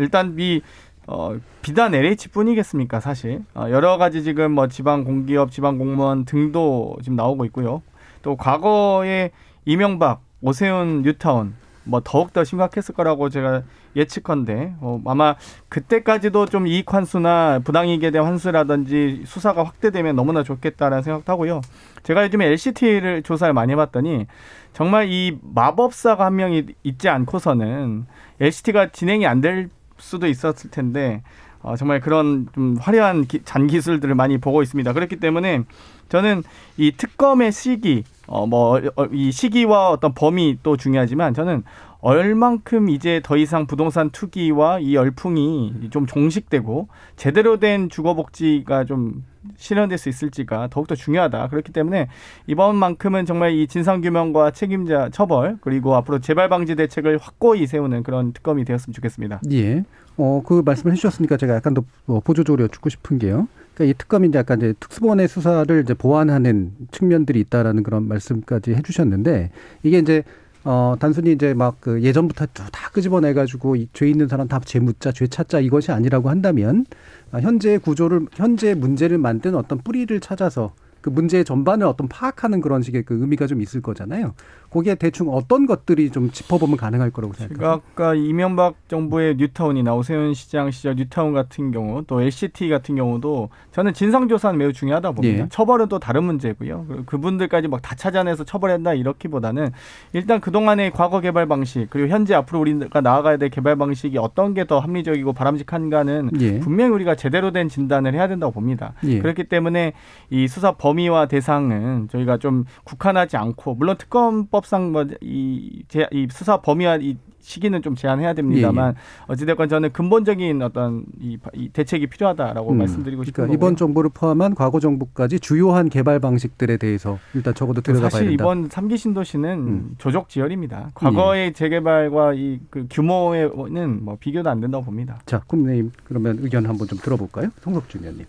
일단 0.01 0.35
이 0.39 0.61
어, 1.07 1.37
비단 1.63 1.95
LH뿐이겠습니까, 1.95 3.01
사실. 3.01 3.43
어, 3.55 3.67
여러 3.71 3.99
가지 3.99 4.23
지금 4.23 4.53
뭐 4.53 4.69
지방 4.69 5.05
공기업, 5.05 5.51
지방 5.51 5.77
공무원 5.77 6.25
등도 6.25 6.99
지금 7.03 7.17
나오고 7.17 7.45
있고요. 7.47 7.83
또 8.23 8.37
과거에 8.37 9.31
이명박, 9.65 10.21
오세훈, 10.41 11.03
뉴타운 11.03 11.55
뭐 11.85 12.01
더욱더 12.05 12.45
심각했을 12.45 12.95
거라고 12.95 13.29
제가 13.29 13.63
예측컨대 13.97 14.75
어, 14.81 15.01
아마 15.07 15.35
그때까지도 15.69 16.47
좀 16.47 16.67
이익 16.67 16.93
환수나 16.93 17.61
부당이익에 17.65 18.13
대한 18.13 18.29
환수라든지 18.29 19.23
수사가 19.27 19.65
확대되면 19.65 20.15
너무나 20.15 20.45
좋겠다라는 20.45 21.03
생각도 21.03 21.33
하고요. 21.33 21.61
제가 22.05 22.25
요즘에 22.25 22.47
LCT를 22.47 23.23
조사를 23.23 23.53
많이 23.53 23.73
해봤더니 23.73 24.27
정말 24.73 25.09
이 25.11 25.39
마법사가 25.43 26.27
한 26.27 26.37
명이 26.37 26.67
있지 26.85 27.09
않고서는 27.09 28.07
LCT가 28.41 28.91
진행이 28.93 29.27
안될 29.27 29.71
수도 30.01 30.27
있었을 30.27 30.71
텐데 30.71 31.23
어, 31.63 31.77
정말 31.77 32.01
그런 32.01 32.49
좀 32.55 32.77
화려한 32.81 33.27
기, 33.27 33.43
잔기술들을 33.45 34.15
많이 34.15 34.39
보고 34.39 34.63
있습니다. 34.63 34.93
그렇기 34.93 35.17
때문에 35.17 35.65
저는 36.09 36.43
이 36.79 36.93
특검의 36.97 37.53
시기, 37.53 38.05
어, 38.27 38.47
뭐, 38.47 38.81
어, 38.97 39.05
이 39.13 39.31
시기와 39.31 39.91
어떤 39.91 40.15
범위 40.15 40.59
또 40.63 40.77
중요하지만 40.77 41.35
저는 41.35 41.63
얼만큼 42.01 42.89
이제 42.89 43.21
더 43.23 43.37
이상 43.37 43.67
부동산 43.67 44.11
투기와 44.11 44.79
이 44.79 44.95
열풍이 44.95 45.91
좀 45.91 46.07
종식되고 46.07 46.89
제대로 47.17 47.59
된 47.59 47.91
주거복지가 47.91 48.85
좀 48.85 49.25
실현될 49.57 49.99
수 49.99 50.09
있을지가 50.09 50.69
더욱더 50.71 50.95
중요하다. 50.95 51.49
그렇기 51.49 51.73
때문에 51.73 52.09
이번만큼은 52.47 53.27
정말 53.27 53.53
이 53.53 53.67
진상규명과 53.67 54.51
책임자 54.53 55.09
처벌 55.11 55.57
그리고 55.61 55.95
앞으로 55.97 56.19
재발 56.21 56.49
방지 56.49 56.75
대책을 56.75 57.19
확고히 57.19 57.67
세우는 57.67 58.03
그런 58.03 58.33
특검이 58.33 58.65
되었으면 58.65 58.93
좋겠습니다. 58.95 59.41
예. 59.53 59.85
어, 60.17 60.43
그 60.45 60.63
말씀을 60.65 60.93
해주셨으니까 60.93 61.37
제가 61.37 61.55
약간 61.55 61.75
더 61.75 61.83
어, 62.07 62.21
보조적으로 62.21 62.65
여쭙고 62.65 62.89
싶은 62.91 63.19
게요. 63.19 63.49
그러니까 63.75 63.95
이 63.95 63.95
특검이 63.97 64.29
이제 64.29 64.39
약간 64.39 64.59
이제 64.59 64.75
특수본의 64.79 65.29
수사를 65.29 65.81
이제 65.83 65.95
보완하는 65.95 66.73
측면들이 66.91 67.41
있다라는 67.41 67.83
그런 67.83 68.07
말씀까지 68.09 68.75
해주셨는데 68.75 69.51
이게 69.83 69.99
이제 69.99 70.23
어, 70.63 70.95
단순히 71.01 71.33
이제 71.33 71.55
막 71.55 71.81
그 71.81 72.03
예전부터 72.03 72.45
다 72.53 72.91
끄집어내가지고 72.93 73.77
죄 73.95 74.07
있는 74.11 74.29
사람 74.29 74.47
다 74.49 74.61
죄 74.61 74.79
묻자, 74.79 75.13
죄 75.13 75.27
찾자 75.27 75.61
이것이 75.61 75.91
아니라고 75.93 76.29
한다면 76.29 76.85
현재 77.33 77.79
구조를, 77.79 78.27
현재 78.33 78.75
문제를 78.75 79.19
만든 79.19 79.55
어떤 79.55 79.79
뿌리를 79.79 80.19
찾아서 80.21 80.75
그 81.01 81.09
문제의 81.11 81.45
전반을 81.45 81.87
어떤 81.87 82.09
파악하는 82.09 82.61
그런 82.61 82.83
식의 82.83 83.05
그 83.05 83.15
의미가 83.15 83.47
좀 83.47 83.63
있을 83.63 83.81
거잖아요. 83.81 84.35
거기에 84.71 84.95
대충 84.97 85.31
어떤 85.31 85.67
것들이 85.67 86.11
좀 86.11 86.31
짚어보면 86.31 86.77
가능할 86.77 87.11
거라고 87.11 87.33
생각합니다. 87.35 87.73
아까 87.93 88.15
이명박 88.15 88.75
정부의 88.89 89.37
뉴타운이나 89.37 89.95
오세훈 89.95 90.35
시장 90.35 90.71
시절 90.71 90.95
뉴타운 90.97 91.33
같은 91.33 91.71
경우 91.73 92.05
또 92.07 92.21
LCT 92.21 92.69
같은 92.69 92.95
경우도 92.97 93.49
저는 93.73 93.95
진상조사는 93.95 94.59
매우 94.59 94.73
중요하다 94.73 95.13
봅니다. 95.13 95.45
예. 95.45 95.49
처벌은 95.49 95.89
또 95.89 95.99
다른 95.99 96.25
문제고요. 96.25 97.05
그분들까지 97.07 97.69
막 97.69 97.81
다 97.81 97.95
찾아내서 97.95 98.45
처벌한다 98.45 98.93
이렇기보다는 98.93 99.71
일단 100.13 100.39
그동안의 100.43 100.91
과거 100.91 101.21
개발 101.21 101.47
방식 101.47 101.89
그리고 101.89 102.09
현재 102.09 102.35
앞으로 102.35 102.61
우리가 102.61 103.01
나아가야 103.01 103.39
될 103.39 103.49
개발 103.49 103.77
방식이 103.77 104.19
어떤 104.19 104.53
게 104.53 104.61
더 104.65 104.79
합리적이고 104.81 105.33
바람직한가는 105.33 106.31
예. 106.41 106.61
분명히 106.61 106.93
우리가 106.93 107.15
제대로 107.15 107.51
된 107.53 107.71
진단을 107.71 108.13
해야 108.15 108.29
된다고 108.29 108.53
봅니다. 108.53 108.93
예. 109.05 109.19
그렇기 109.19 109.45
때문에 109.45 109.95
이 110.29 110.47
수사 110.47 110.73
법 110.73 110.91
범위와 110.91 111.27
대상은 111.27 112.09
저희가 112.11 112.39
좀 112.39 112.65
국한하지 112.83 113.37
않고 113.37 113.77
물론 113.77 113.97
특검법 113.97 114.60
상 114.67 114.93
뭐이 114.93 115.83
이 116.13 116.29
수사 116.31 116.59
범위와 116.61 116.97
이 116.97 117.17
시기는 117.43 117.81
좀 117.81 117.97
제한해야 117.97 118.35
됩니다만 118.35 118.95
예, 118.95 118.99
예. 118.99 119.33
어찌됐건 119.33 119.69
저는 119.71 119.93
근본적인 119.93 120.61
어떤 120.61 121.05
이, 121.19 121.39
이 121.55 121.71
대책이 121.71 122.09
필요하다라고 122.09 122.71
음, 122.73 122.79
말씀드리고 122.79 123.25
싶은 123.25 123.33
그러니까. 123.33 123.55
이번 123.55 123.77
정부를 123.77 124.11
포함한 124.13 124.55
과거 124.55 124.79
정부까지 124.79 125.41
주요한 125.41 125.89
개발 125.89 126.21
방식들에 126.21 126.77
대해서 126.77 127.19
일단 127.35 127.55
적어도 127.55 127.81
들어가 127.81 128.03
봐야 128.03 128.11
사실 128.11 128.29
된다. 128.29 128.45
이번 128.45 128.69
삼기 128.69 128.97
신도시는 128.99 129.51
음. 129.59 129.95
조적 129.99 130.29
지열입니다. 130.29 130.91
과거의 130.95 131.53
재개발과 131.55 132.35
이 132.35 132.61
그 132.71 132.87
규모에는 132.91 134.05
뭐 134.05 134.17
비교도 134.21 134.49
안 134.51 134.61
된다고 134.61 134.85
봅니다. 134.85 135.19
자, 135.27 135.41
국민의힘 135.47 135.93
그러면 136.05 136.39
의견 136.41 136.67
한번 136.67 136.87
좀 136.87 136.99
들어볼까요? 136.99 137.49
송석준 137.63 138.03
의원님. 138.03 138.27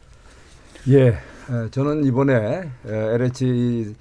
예, 0.90 1.08
에, 1.10 1.16
저는 1.72 2.06
이번에 2.06 2.34
에, 2.88 3.14
LH 3.16 3.96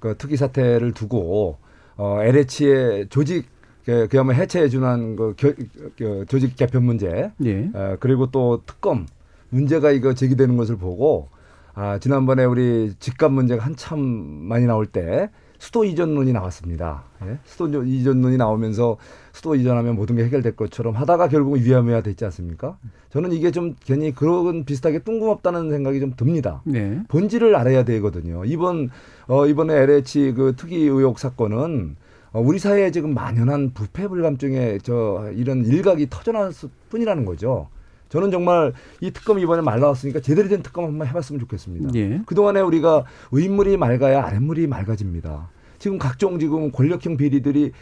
그 0.00 0.14
특이 0.18 0.36
사태를 0.36 0.92
두고 0.92 1.58
어, 1.96 2.22
LH의 2.22 3.08
조직 3.08 3.46
그, 3.84 4.08
그야말로 4.08 4.38
해체해 4.38 4.68
준한 4.68 5.16
그, 5.16 5.34
겨, 5.36 5.52
그 5.96 6.24
조직 6.28 6.56
개편 6.56 6.84
문제, 6.84 7.30
예. 7.44 7.50
에, 7.50 7.96
그리고 8.00 8.30
또 8.30 8.62
특검 8.66 9.06
문제가 9.48 9.92
이거 9.92 10.12
제기되는 10.12 10.56
것을 10.56 10.76
보고 10.76 11.28
아, 11.74 11.98
지난번에 11.98 12.44
우리 12.44 12.94
집값 12.98 13.32
문제가 13.32 13.64
한참 13.64 14.00
많이 14.00 14.66
나올 14.66 14.86
때 14.86 15.30
수도 15.58 15.84
이전론이 15.84 16.32
나왔습니다. 16.32 17.04
예? 17.24 17.38
수도 17.44 17.82
이전론이 17.82 18.36
나오면서 18.36 18.96
수도 19.32 19.54
이전하면 19.54 19.96
모든 19.96 20.16
게 20.16 20.24
해결될 20.24 20.56
것처럼 20.56 20.94
하다가 20.94 21.28
결국은 21.28 21.60
위험해야 21.60 22.02
됐지 22.02 22.24
않습니까? 22.24 22.78
저는 23.10 23.32
이게 23.32 23.50
좀 23.50 23.74
괜히 23.84 24.14
그런 24.14 24.64
비슷하게 24.64 25.00
뜬금없다는 25.00 25.70
생각이 25.70 26.00
좀 26.00 26.14
듭니다. 26.16 26.62
네. 26.64 27.00
본질을 27.08 27.54
알아야 27.54 27.84
되거든요. 27.84 28.44
이번 28.44 28.90
어 29.28 29.46
이번에 29.46 29.74
LH 29.74 30.34
그 30.36 30.54
특이 30.56 30.76
의혹 30.76 31.18
사건은 31.18 31.96
어, 32.32 32.40
우리 32.40 32.58
사회에 32.58 32.90
지금 32.90 33.14
만연한 33.14 33.72
부패 33.72 34.08
불감증에 34.08 34.78
저 34.82 35.30
이런 35.34 35.64
일각이 35.64 36.08
터져나왔을 36.10 36.68
뿐이라는 36.90 37.24
거죠. 37.24 37.68
저는 38.08 38.30
정말 38.30 38.72
이 39.00 39.10
특검 39.10 39.38
이번에 39.38 39.62
말 39.62 39.80
나왔으니까 39.80 40.20
제대로 40.20 40.48
된 40.48 40.62
특검 40.62 40.84
한번 40.84 41.06
해봤으면 41.08 41.40
좋겠습니다. 41.40 41.90
예. 41.96 42.20
그동안에 42.26 42.60
우리가 42.60 43.04
윗물이 43.32 43.76
맑아야 43.76 44.24
아랫물이 44.24 44.66
맑아집니다. 44.66 45.48
지금 45.78 45.98
각종 45.98 46.38
지금 46.38 46.70
권력형 46.70 47.16
비리들이 47.16 47.72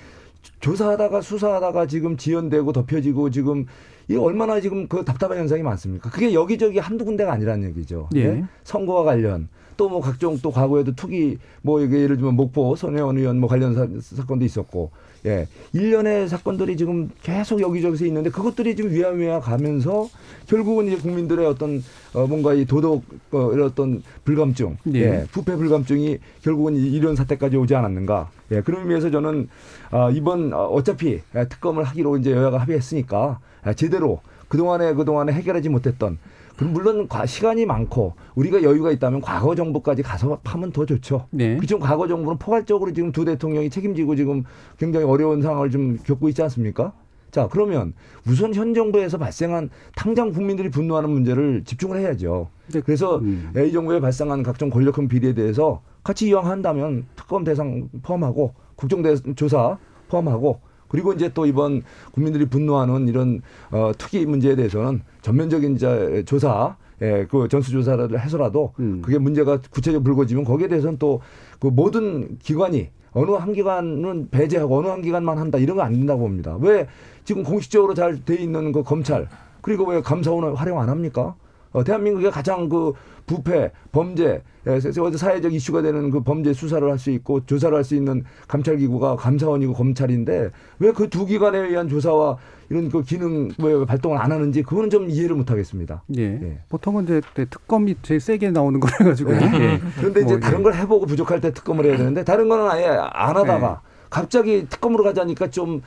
조사하다가 0.60 1.20
수사하다가 1.20 1.86
지금 1.86 2.16
지연되고 2.16 2.72
덮여지고 2.72 3.30
지금 3.30 3.66
이 4.08 4.16
얼마나 4.16 4.60
지금 4.60 4.88
그 4.88 5.04
답답한 5.04 5.38
현상이 5.38 5.62
많습니까? 5.62 6.10
그게 6.10 6.34
여기저기 6.34 6.78
한두 6.78 7.04
군데가 7.04 7.32
아니라는 7.32 7.68
얘기죠. 7.70 8.08
예. 8.16 8.44
선거와 8.64 9.04
관련 9.04 9.48
또 9.76 9.88
뭐 9.88 10.00
각종 10.00 10.38
또 10.40 10.50
과거에도 10.50 10.94
투기 10.94 11.38
뭐 11.62 11.80
예를 11.82 12.16
들면 12.16 12.34
목포 12.34 12.76
손혜원 12.76 13.18
의원 13.18 13.40
뭐 13.40 13.48
관련 13.48 13.74
사, 13.74 13.86
사건도 14.16 14.44
있었고 14.44 14.90
예. 15.26 15.46
일련의 15.72 16.28
사건들이 16.28 16.76
지금 16.76 17.10
계속 17.22 17.60
여기저기서 17.60 18.04
있는데 18.06 18.30
그것들이 18.30 18.76
지금 18.76 18.90
위야위야 18.90 19.40
가면서 19.40 20.08
결국은 20.46 20.86
이제 20.86 20.96
국민들의 20.96 21.46
어떤 21.46 21.82
어 22.12 22.26
뭔가 22.26 22.52
이 22.52 22.66
도덕 22.66 23.02
어 23.32 23.52
이런 23.52 23.66
어떤 23.68 24.02
불감증 24.24 24.76
예. 24.94 24.98
예. 25.00 25.26
부패 25.32 25.56
불감증이 25.56 26.18
결국은 26.42 26.76
이- 26.76 26.90
이런 26.92 27.16
사태까지 27.16 27.56
오지 27.56 27.74
않았는가. 27.74 28.30
예. 28.52 28.60
그런 28.60 28.82
의미에서 28.82 29.10
저는 29.10 29.48
아 29.90 30.10
이번 30.10 30.52
어, 30.52 30.66
어차피 30.66 31.20
예, 31.34 31.48
특검을 31.48 31.84
하기로 31.84 32.18
이제 32.18 32.30
여야가 32.32 32.58
합의했으니까 32.58 33.38
아, 33.62 33.72
제대로 33.72 34.20
그동안에 34.48 34.92
그동안에 34.92 35.32
해결하지 35.32 35.70
못했던 35.70 36.18
물론 36.60 37.08
과- 37.08 37.26
시간이 37.26 37.66
많고 37.66 38.14
우리가 38.36 38.62
여유가 38.62 38.90
있다면 38.92 39.20
과거 39.20 39.54
정부까지 39.54 40.02
가서 40.02 40.38
파면 40.44 40.70
더 40.72 40.86
좋죠. 40.86 41.26
네. 41.30 41.56
그지금 41.56 41.80
과거 41.80 42.06
정부는 42.06 42.38
포괄적으로 42.38 42.92
지금 42.92 43.10
두 43.10 43.24
대통령이 43.24 43.70
책임지고 43.70 44.14
지금 44.16 44.44
굉장히 44.78 45.04
어려운 45.06 45.42
상황을 45.42 45.70
좀 45.70 45.98
겪고 46.04 46.28
있지 46.28 46.42
않습니까? 46.42 46.92
자, 47.32 47.48
그러면 47.50 47.94
우선 48.28 48.54
현 48.54 48.74
정부에서 48.74 49.18
발생한 49.18 49.68
당장 49.96 50.30
국민들이 50.32 50.70
분노하는 50.70 51.10
문제를 51.10 51.64
집중을 51.64 51.98
해야죠. 51.98 52.48
그래서 52.84 53.18
음. 53.18 53.52
이 53.56 53.72
정부에 53.72 53.98
발생한 53.98 54.44
각종 54.44 54.70
권력형 54.70 55.08
비리에 55.08 55.34
대해서 55.34 55.82
같이 56.04 56.28
이왕한다면 56.28 57.06
특검 57.16 57.42
대상 57.42 57.88
포함하고 58.04 58.54
국정조사 58.76 59.78
포함하고 60.08 60.60
그리고 60.88 61.12
이제 61.12 61.30
또 61.34 61.46
이번 61.46 61.82
국민들이 62.12 62.46
분노하는 62.46 63.08
이런 63.08 63.42
어, 63.70 63.92
투기 63.96 64.24
문제에 64.26 64.54
대해서는 64.56 65.02
전면적인 65.22 65.76
이제 65.76 66.22
조사, 66.26 66.76
예, 67.02 67.26
그 67.28 67.48
전수조사를 67.48 68.18
해서라도 68.20 68.72
음. 68.78 69.02
그게 69.02 69.18
문제가 69.18 69.58
구체적으로 69.70 70.04
불거지면 70.04 70.44
거기에 70.44 70.68
대해서는 70.68 70.98
또 70.98 71.20
그 71.60 71.68
모든 71.68 72.38
기관이 72.40 72.90
어느 73.12 73.30
한 73.30 73.52
기관은 73.54 74.28
배제하고 74.30 74.78
어느 74.78 74.88
한 74.88 75.00
기관만 75.00 75.38
한다 75.38 75.56
이런 75.56 75.76
거 75.76 75.82
안 75.82 75.92
된다고 75.92 76.20
봅니다. 76.20 76.56
왜 76.60 76.86
지금 77.24 77.42
공식적으로 77.42 77.94
잘 77.94 78.18
돼 78.24 78.34
있는 78.34 78.70
그 78.70 78.82
검찰 78.82 79.28
그리고 79.62 79.86
왜 79.86 80.02
감사원을 80.02 80.56
활용 80.56 80.78
안 80.80 80.90
합니까? 80.90 81.34
어, 81.74 81.82
대한민국의 81.84 82.30
가장 82.30 82.68
그 82.68 82.92
부패, 83.26 83.70
범죄, 83.90 84.42
예, 84.66 84.80
사회적 84.80 85.52
이슈가 85.52 85.82
되는 85.82 86.10
그 86.10 86.22
범죄 86.22 86.52
수사를 86.52 86.88
할 86.88 86.98
수 86.98 87.10
있고 87.10 87.44
조사를 87.44 87.76
할 87.76 87.82
수 87.84 87.94
있는 87.96 88.22
감찰기구가 88.48 89.16
감사원이고 89.16 89.74
검찰인데 89.74 90.50
왜 90.78 90.92
그 90.92 91.08
두 91.10 91.26
기관에 91.26 91.58
의한 91.58 91.88
조사와 91.88 92.36
이런 92.70 92.88
그 92.90 93.02
기능 93.02 93.50
왜 93.58 93.84
발동을 93.84 94.16
안 94.18 94.30
하는지 94.32 94.62
그거는 94.62 94.88
좀 94.88 95.10
이해를 95.10 95.36
못 95.36 95.50
하겠습니다. 95.50 96.02
예. 96.16 96.58
보통은 96.68 97.04
이제 97.04 97.20
네, 97.34 97.44
특검이 97.46 97.96
제일 98.02 98.20
세게 98.20 98.52
나오는 98.52 98.78
거라 98.78 98.96
가지고. 98.98 99.34
예. 99.34 99.36
예. 99.38 99.80
그런데 99.98 100.20
이제 100.22 100.32
뭐, 100.34 100.40
다른 100.40 100.60
예. 100.60 100.62
걸 100.62 100.74
해보고 100.74 101.06
부족할 101.06 101.40
때 101.40 101.52
특검을 101.52 101.86
해야 101.86 101.96
되는데 101.96 102.24
다른 102.24 102.48
거는 102.48 102.70
아예 102.70 102.86
안 102.86 103.36
하다가 103.36 103.58
네. 103.58 103.93
갑자기 104.14 104.64
특검으로 104.68 105.02
가자니까 105.02 105.50
좀, 105.50 105.82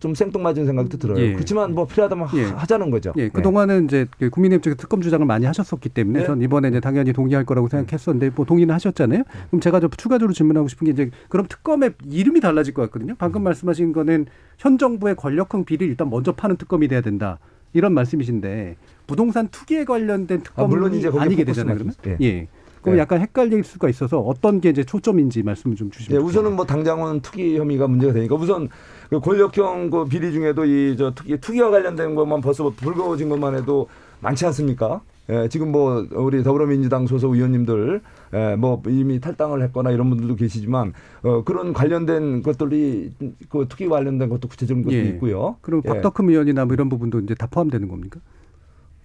좀 0.00 0.14
생뚱맞은 0.14 0.66
생각도 0.66 0.98
들어요. 0.98 1.18
예. 1.18 1.32
그렇지만 1.32 1.74
뭐 1.74 1.86
필요하다면 1.86 2.28
예. 2.34 2.44
하- 2.44 2.56
하자는 2.58 2.90
거죠. 2.90 3.14
예, 3.16 3.22
네. 3.22 3.28
그동안은 3.30 3.86
이제 3.86 4.06
그 4.18 4.28
국민의힘 4.28 4.60
쪽에 4.60 4.74
특검 4.76 5.00
주장을 5.00 5.24
많이 5.24 5.46
하셨었기 5.46 5.88
때문에 5.88 6.20
네. 6.20 6.26
전 6.26 6.42
이번에 6.42 6.68
이제 6.68 6.78
당연히 6.80 7.14
동의할 7.14 7.46
거라고 7.46 7.68
생각했었는데 7.68 8.32
뭐 8.36 8.44
동의는 8.44 8.74
하셨잖아요. 8.74 9.22
그럼 9.48 9.60
제가 9.62 9.80
좀 9.80 9.88
추가적으로 9.96 10.34
질문하고 10.34 10.68
싶은 10.68 10.84
게 10.84 10.90
이제 10.90 11.10
그럼 11.30 11.46
특검의 11.48 11.94
이름이 12.10 12.40
달라질 12.40 12.74
것 12.74 12.82
같거든요. 12.82 13.14
방금 13.16 13.42
말씀하신 13.44 13.94
거는 13.94 14.26
현 14.58 14.76
정부의 14.76 15.16
권력형 15.16 15.64
비리를 15.64 15.88
일단 15.88 16.10
먼저 16.10 16.32
파는 16.32 16.56
특검이 16.56 16.86
돼야 16.86 17.00
된다. 17.00 17.38
이런 17.72 17.94
말씀이신데 17.94 18.76
부동산 19.06 19.48
투기에 19.48 19.84
관련된 19.84 20.42
특검이 20.42 20.64
아, 20.66 20.68
물론 20.68 20.92
이제 20.94 21.10
아니게 21.16 21.44
되잖아요. 21.44 21.76
그러면 21.76 21.94
맞습니다. 21.96 22.22
예. 22.24 22.48
예. 22.80 22.82
그럼 22.82 22.96
예. 22.96 23.00
약간 23.00 23.20
헷갈릴 23.20 23.62
수가 23.64 23.88
있어서 23.88 24.20
어떤 24.20 24.60
게 24.60 24.70
이제 24.70 24.84
초점인지 24.84 25.42
말씀을 25.42 25.76
좀 25.76 25.88
예, 25.88 25.90
주시면 25.98 26.22
우선은 26.22 26.56
뭐 26.56 26.64
당장은 26.64 27.20
투기 27.20 27.58
혐의가 27.58 27.86
문제가 27.86 28.12
되니까 28.12 28.34
우선 28.34 28.68
그 29.10 29.20
권력형 29.20 29.90
그 29.90 30.04
비리 30.06 30.32
중에도 30.32 30.64
이 30.64 30.96
저 30.98 31.10
투기 31.12 31.36
투기와 31.38 31.70
관련된 31.70 32.14
것만 32.14 32.40
벌써 32.40 32.70
불거진 32.70 33.28
것만 33.28 33.54
해도 33.56 33.88
많지 34.20 34.46
않습니까? 34.46 35.00
예, 35.28 35.48
지금 35.48 35.70
뭐 35.70 36.06
우리 36.12 36.42
더불어민주당 36.42 37.06
소속 37.06 37.34
의원님들 37.34 38.00
예, 38.34 38.56
뭐 38.56 38.82
이미 38.88 39.20
탈당을 39.20 39.62
했거나 39.64 39.90
이런 39.92 40.10
분들도 40.10 40.34
계시지만 40.36 40.92
어, 41.22 41.44
그런 41.44 41.72
관련된 41.72 42.42
것들이 42.42 43.12
그 43.48 43.66
투기 43.68 43.86
관련된 43.88 44.28
것도 44.28 44.48
구체적인 44.48 44.82
것도 44.82 44.94
예. 44.96 45.02
있고요. 45.04 45.56
그럼 45.60 45.82
예. 45.84 45.88
박덕흠 45.88 46.30
의원이나 46.30 46.64
뭐 46.64 46.74
이런 46.74 46.88
부분도 46.88 47.20
이제 47.20 47.34
다 47.34 47.46
포함되는 47.48 47.88
겁니까? 47.88 48.18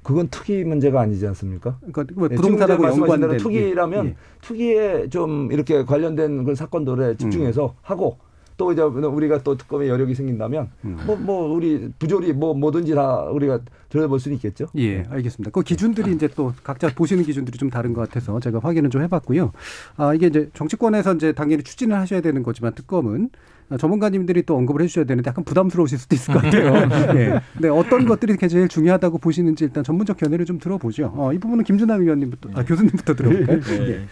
그건 0.05 0.27
투기 0.27 0.63
문제가 0.63 1.01
아니지 1.01 1.25
않습니까? 1.25 1.79
그러니까 1.79 2.05
뭐 2.13 2.29
예, 2.31 2.35
부동산하고 2.35 2.85
연관된 2.85 3.37
투기라면 3.37 4.05
예, 4.05 4.09
예. 4.09 4.15
투기에 4.39 5.09
좀 5.09 5.51
이렇게 5.51 5.83
관련된 5.83 6.43
그 6.43 6.53
사건들에 6.53 7.17
집중해서 7.17 7.65
음. 7.65 7.79
하고 7.81 8.19
또 8.55 8.71
이제 8.71 8.83
우리가 8.83 9.41
또 9.41 9.57
특검에 9.57 9.87
여력이 9.87 10.13
생긴다면 10.13 10.69
음. 10.85 10.97
뭐뭐 11.07 11.55
우리 11.55 11.91
부조리 11.97 12.33
뭐 12.33 12.53
뭐든지 12.53 12.93
다 12.93 13.23
우리가 13.23 13.61
들여다볼 13.89 14.19
수는 14.19 14.35
있겠죠. 14.35 14.67
예, 14.75 15.03
알겠습니다. 15.09 15.49
그 15.49 15.63
기준들이 15.63 16.11
이제 16.13 16.27
또 16.35 16.53
각자 16.63 16.87
보시는 16.93 17.23
기준들이 17.23 17.57
좀 17.57 17.71
다른 17.71 17.93
것 17.93 18.01
같아서 18.01 18.39
제가 18.39 18.59
확인을 18.59 18.91
좀 18.91 19.01
해봤고요. 19.01 19.53
아 19.97 20.13
이게 20.13 20.27
이제 20.27 20.51
정치권에서 20.53 21.15
이제 21.15 21.31
당연히 21.31 21.63
추진을 21.63 21.97
하셔야 21.97 22.21
되는 22.21 22.43
거지만 22.43 22.75
특검은 22.75 23.31
아, 23.33 23.54
전문가님들이 23.79 24.43
또 24.43 24.55
언급을 24.57 24.81
해주셔야 24.83 25.05
되는데 25.05 25.29
약간 25.29 25.43
부담스러우실 25.43 25.97
수도 25.97 26.15
있을 26.15 26.33
것 26.33 26.43
같아요. 26.43 26.73
예. 27.17 27.41
근데 27.53 27.69
어떤 27.69 28.05
것들이 28.05 28.37
제일 28.47 28.67
중요하다고 28.67 29.17
보시는지 29.17 29.63
일단 29.63 29.83
전문적 29.83 30.17
견해를 30.17 30.45
좀 30.45 30.59
들어보죠. 30.59 31.11
어, 31.15 31.33
이 31.33 31.39
부분은 31.39 31.63
김준남 31.63 32.01
의원님부터, 32.01 32.49
아, 32.53 32.63
교수님부터 32.63 33.15
들어볼까요? 33.15 33.59
예. 33.69 33.89
예. 33.89 34.05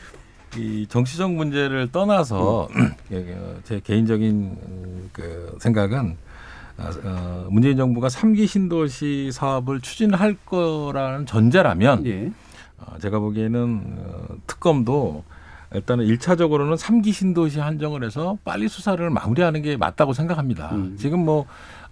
이 0.58 0.86
정치적 0.88 1.32
문제를 1.32 1.92
떠나서 1.92 2.68
예, 3.12 3.34
어, 3.34 3.56
제 3.64 3.80
개인적인 3.80 4.30
음, 4.32 5.10
그 5.12 5.56
생각은 5.60 6.18
어, 6.78 6.90
어, 7.04 7.48
문재인 7.50 7.78
정부가 7.78 8.10
삼기 8.10 8.48
신도시 8.48 9.32
사업을 9.32 9.82
추진할 9.82 10.36
거라는 10.46 11.26
전제라면 11.26 12.06
예. 12.06 12.32
어, 12.78 12.98
제가 13.00 13.20
보기에는 13.20 13.82
어, 13.98 14.26
특검도 14.48 15.24
일단은 15.74 16.06
일차적으로는 16.06 16.78
삼기 16.78 17.12
신도시 17.12 17.60
한정을 17.60 18.04
해서 18.04 18.38
빨리 18.44 18.68
수사를 18.68 19.10
마무리하는 19.10 19.62
게 19.62 19.76
맞다고 19.78 20.14
생각합니다. 20.14 20.70
음. 20.74 20.96
지금 21.00 21.26
뭐 21.26 21.46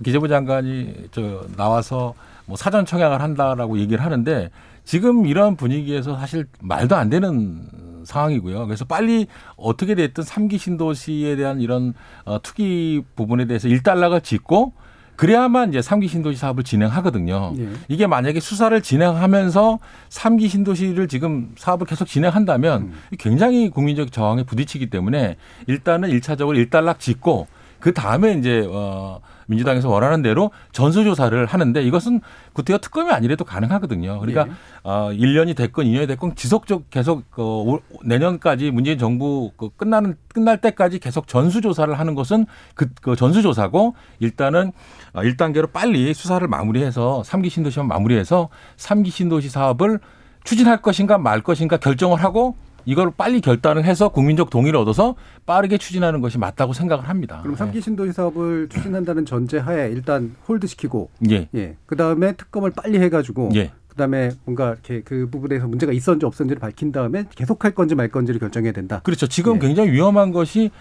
기재부 0.04 0.28
장관이 0.28 1.10
저 1.12 1.46
나와서 1.58 2.14
뭐 2.46 2.56
사전 2.56 2.86
청약을 2.86 3.22
한다라고 3.22 3.80
얘기를 3.80 4.04
하는데 4.04 4.50
지금 4.84 5.26
이러한 5.26 5.56
분위기에서 5.56 6.18
사실 6.18 6.46
말도 6.60 6.96
안 6.96 7.10
되는 7.10 7.68
상황이고요. 8.04 8.66
그래서 8.66 8.86
빨리 8.86 9.28
어떻게 9.56 9.96
됐든 9.96 10.24
삼기 10.24 10.58
신도시에 10.58 11.36
대한 11.36 11.62
이런 11.62 11.94
어, 12.26 12.42
투기 12.42 13.04
부분에 13.16 13.46
대해서 13.46 13.68
일단락을 13.68 14.22
짓고 14.22 14.74
그래야만 15.16 15.70
이제 15.70 15.82
삼기 15.82 16.08
신도시 16.08 16.38
사업을 16.38 16.64
진행하거든요. 16.64 17.54
예. 17.58 17.70
이게 17.88 18.08
만약에 18.08 18.40
수사를 18.40 18.80
진행하면서 18.82 19.80
삼기 20.10 20.48
신도시를 20.48 21.08
지금 21.08 21.52
사업을 21.58 21.86
계속 21.86 22.06
진행한다면 22.06 22.92
굉장히 23.20 23.70
국민적 23.70 24.12
저항에 24.12 24.44
부딪히기 24.44 24.90
때문에 24.90 25.38
일단은 25.68 26.10
일차적으로 26.10 26.58
일단락 26.58 27.00
짓고 27.00 27.48
그 27.82 27.94
다음에 27.94 28.34
이제 28.34 28.66
어 28.72 29.20
민주당에서 29.48 29.90
원하는 29.90 30.22
대로 30.22 30.52
전수조사를 30.72 31.46
하는데 31.46 31.84
이것은 31.84 32.22
구태여 32.54 32.78
특검이 32.78 33.12
아니래도 33.12 33.44
가능하거든요. 33.44 34.20
그러니까 34.20 34.46
예. 34.48 34.52
어 34.84 35.10
1년이 35.12 35.58
됐건 35.58 35.86
2년이 35.86 36.08
됐건 36.08 36.36
지속적 36.36 36.90
계속 36.90 37.30
그 37.32 37.42
올- 37.44 37.82
내년까지 38.06 38.72
문재인 38.72 38.98
정부 38.98 39.52
그 39.58 39.70
끝나는 39.76 40.16
끝날 40.30 40.62
때까지 40.62 41.00
계속 41.00 41.28
전수조사를 41.28 41.94
하는 42.00 42.16
것은 42.16 42.46
그, 42.76 42.88
그 43.02 43.16
전수조사고 43.18 43.96
일단은 44.20 44.72
어 45.14 45.22
1단계로 45.22 45.74
빨리 45.74 46.14
수사를 46.14 46.48
마무리해서 46.48 47.24
삼기 47.24 47.50
신도시만 47.50 47.88
마무리해서 47.88 48.48
삼기 48.78 49.10
신도시 49.10 49.50
사업을 49.50 50.00
추진할 50.44 50.82
것인가 50.82 51.18
말 51.18 51.42
것인가 51.42 51.78
결정을 51.78 52.24
하고 52.24 52.56
이걸 52.86 53.12
빨리 53.16 53.42
결단을 53.42 53.86
해서 53.86 54.10
국민적 54.10 54.50
동의를 54.50 54.80
얻어서 54.80 55.16
빠르게 55.46 55.78
추진하는 55.78 56.22
것이 56.22 56.38
맞다고 56.38 56.74
생각을 56.74 57.08
합니다. 57.08 57.40
그럼 57.42 57.56
삼기 57.56 57.82
신도시 57.82 58.14
사업을 58.14 58.70
추진한다는 58.70 59.26
전제하에 59.26 59.90
일단 59.90 60.36
홀드시키고 60.48 61.10
예. 61.30 61.48
예. 61.56 61.76
그다음에 61.86 62.34
특검을 62.34 62.72
빨리 62.72 63.00
해 63.00 63.10
가지고 63.10 63.50
예. 63.56 63.72
그다음에 63.90 64.32
뭔가 64.46 64.70
이렇게 64.70 65.02
그 65.02 65.30
부분에서 65.30 65.68
문제가 65.68 65.92
있었는지 65.92 66.26
없었는지를 66.26 66.60
밝힌 66.60 66.92
다음에 66.92 67.26
계속할 67.36 67.72
건지 67.76 67.94
말 67.94 68.08
건지를 68.08 68.40
결정해야 68.40 68.72
된다. 68.72 69.02
그렇죠. 69.04 69.28
지금 69.28 69.56
예. 69.56 69.60
굉장히 69.60 69.92
위험한 69.92 70.32
것이 70.32 70.72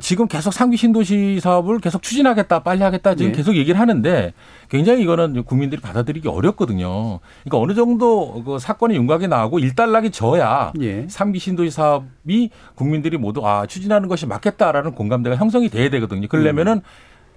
지금 0.00 0.26
계속 0.26 0.52
상기 0.52 0.76
신도시 0.76 1.40
사업을 1.40 1.78
계속 1.78 2.02
추진하겠다, 2.02 2.62
빨리 2.62 2.82
하겠다 2.82 3.14
지금 3.14 3.30
예. 3.30 3.36
계속 3.36 3.54
얘기를 3.56 3.78
하는데 3.78 4.32
굉장히 4.68 5.02
이거는 5.02 5.44
국민들이 5.44 5.80
받아들이기 5.80 6.28
어렵거든요. 6.28 7.20
그러니까 7.44 7.58
어느 7.58 7.74
정도 7.74 8.42
그 8.44 8.58
사건이 8.58 8.94
윤곽이 8.96 9.28
나오고 9.28 9.60
일단락이 9.60 10.10
져야 10.10 10.72
예. 10.80 11.06
삼기 11.08 11.38
신도시 11.38 11.70
사업이 11.70 12.50
국민들이 12.74 13.16
모두 13.18 13.46
아 13.46 13.66
추진하는 13.66 14.08
것이 14.08 14.26
맞겠다라는 14.26 14.92
공감대가 14.92 15.36
형성이 15.36 15.68
돼야 15.68 15.88
되거든요. 15.90 16.26
그러려면은 16.28 16.80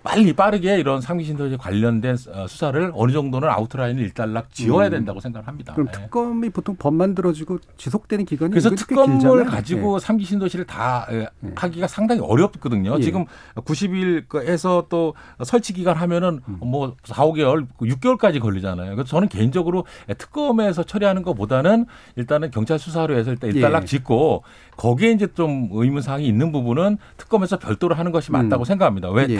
빨리 0.07 0.31
빠르게 0.31 0.79
이런 0.79 1.01
삼기 1.01 1.25
신도시 1.25 1.57
관련된 1.57 2.15
어, 2.31 2.47
수사를 2.47 2.91
어느 2.95 3.11
정도는 3.11 3.49
아웃라인을 3.49 4.01
일단락 4.01 4.53
지어야 4.53 4.87
음. 4.87 4.91
된다고 4.91 5.19
생각을 5.19 5.45
합니다. 5.49 5.73
그럼 5.73 5.89
예. 5.89 5.91
특검이 5.91 6.49
보통 6.49 6.77
법 6.77 6.93
만들어지고 6.93 7.59
지속되는 7.75 8.23
기간이 8.23 8.51
그래서 8.51 8.69
특검을 8.69 9.17
길잖아요. 9.17 9.45
가지고 9.45 9.99
삼기 9.99 10.23
신도시를 10.23 10.65
다 10.65 11.05
예, 11.11 11.27
하기가 11.55 11.87
상당히 11.87 12.21
어렵거든요. 12.21 12.95
예. 12.97 13.01
지금 13.01 13.25
90일에서 13.55 14.87
또 14.87 15.13
설치 15.43 15.73
기간 15.73 15.97
하면은 15.97 16.39
음. 16.47 16.57
뭐 16.61 16.95
4, 17.03 17.25
5개월, 17.25 17.67
6개월까지 17.81 18.39
걸리잖아요. 18.39 18.95
그래서 18.95 19.09
저는 19.09 19.27
개인적으로 19.27 19.85
특검에서 20.17 20.83
처리하는 20.83 21.21
것보다는 21.21 21.85
일단은 22.15 22.51
경찰 22.51 22.79
수사로 22.79 23.17
해서 23.17 23.31
일단 23.31 23.49
일단락 23.49 23.83
예. 23.83 23.85
짓고 23.85 24.43
거기에 24.77 25.11
이제 25.11 25.27
좀 25.33 25.67
의문 25.73 26.01
사항이 26.01 26.25
있는 26.25 26.53
부분은 26.53 26.97
특검에서 27.17 27.59
별도로 27.59 27.93
하는 27.95 28.13
것이 28.13 28.31
맞다고 28.31 28.63
음. 28.63 28.65
생각합니다. 28.65 29.09
왜 29.11 29.25
예. 29.27 29.37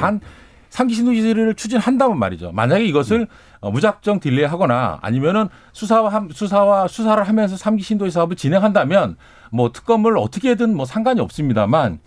단 0.69 0.87
삼기 0.87 0.93
신도시를 0.93 1.55
추진한다면 1.55 2.19
말이죠. 2.19 2.51
만약에 2.51 2.85
이것을 2.85 3.21
음. 3.21 3.25
어, 3.59 3.71
무작정 3.71 4.19
딜레이하거나 4.19 4.99
아니면은 5.01 5.47
수사와 5.71 6.09
함- 6.09 6.29
수사와 6.29 6.87
수사를 6.87 7.21
하면서 7.23 7.57
삼기 7.57 7.83
신도시 7.83 8.11
사업을 8.11 8.35
진행한다면 8.35 9.17
뭐 9.51 9.71
특검을 9.71 10.17
어떻게든 10.17 10.75
뭐 10.75 10.85
상관이 10.85 11.19
없습니다만 11.21 11.99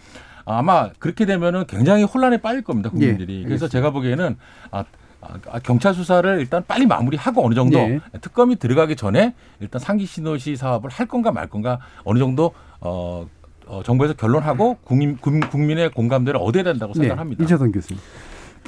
아마 0.45 0.91
그렇게 0.99 1.27
되면은 1.27 1.67
굉장히 1.67 2.05
혼란에 2.05 2.37
빠질 2.39 2.63
겁니다 2.63 2.91
국민들이. 2.91 3.41
예, 3.41 3.45
그래서. 3.45 3.67
제가 3.69 3.91
보기에는 3.91 4.37
아, 4.71 4.85
아, 5.21 5.59
경찰 5.61 5.95
수사를 5.95 6.39
일단 6.41 6.63
빨리 6.67 6.87
마무리하고 6.87 7.45
어느 7.45 7.55
정도 7.55 7.79
예. 7.79 8.01
특검이 8.21 8.57
들어가기 8.57 8.97
전에 8.97 9.35
일단 9.61 9.81
상기 9.81 10.07
신도시 10.07 10.57
사업을 10.57 10.91
할 10.91 11.07
건가 11.07 11.33
말 11.33 11.49
건가 11.49 11.79
어느 12.05 12.19
정도 12.19 12.53
어, 12.81 13.27
어 13.67 13.83
정부에서 13.85 14.15
결론하고 14.15 14.79
국민 14.85 15.17
국- 15.17 15.51
국민의 15.51 15.91
공감대를 15.91 16.39
얻어야 16.41 16.63
된다고 16.63 16.93
네. 16.95 17.01
생각합니다. 17.01 17.45
이재선 17.45 17.71
교수님. 17.73 18.01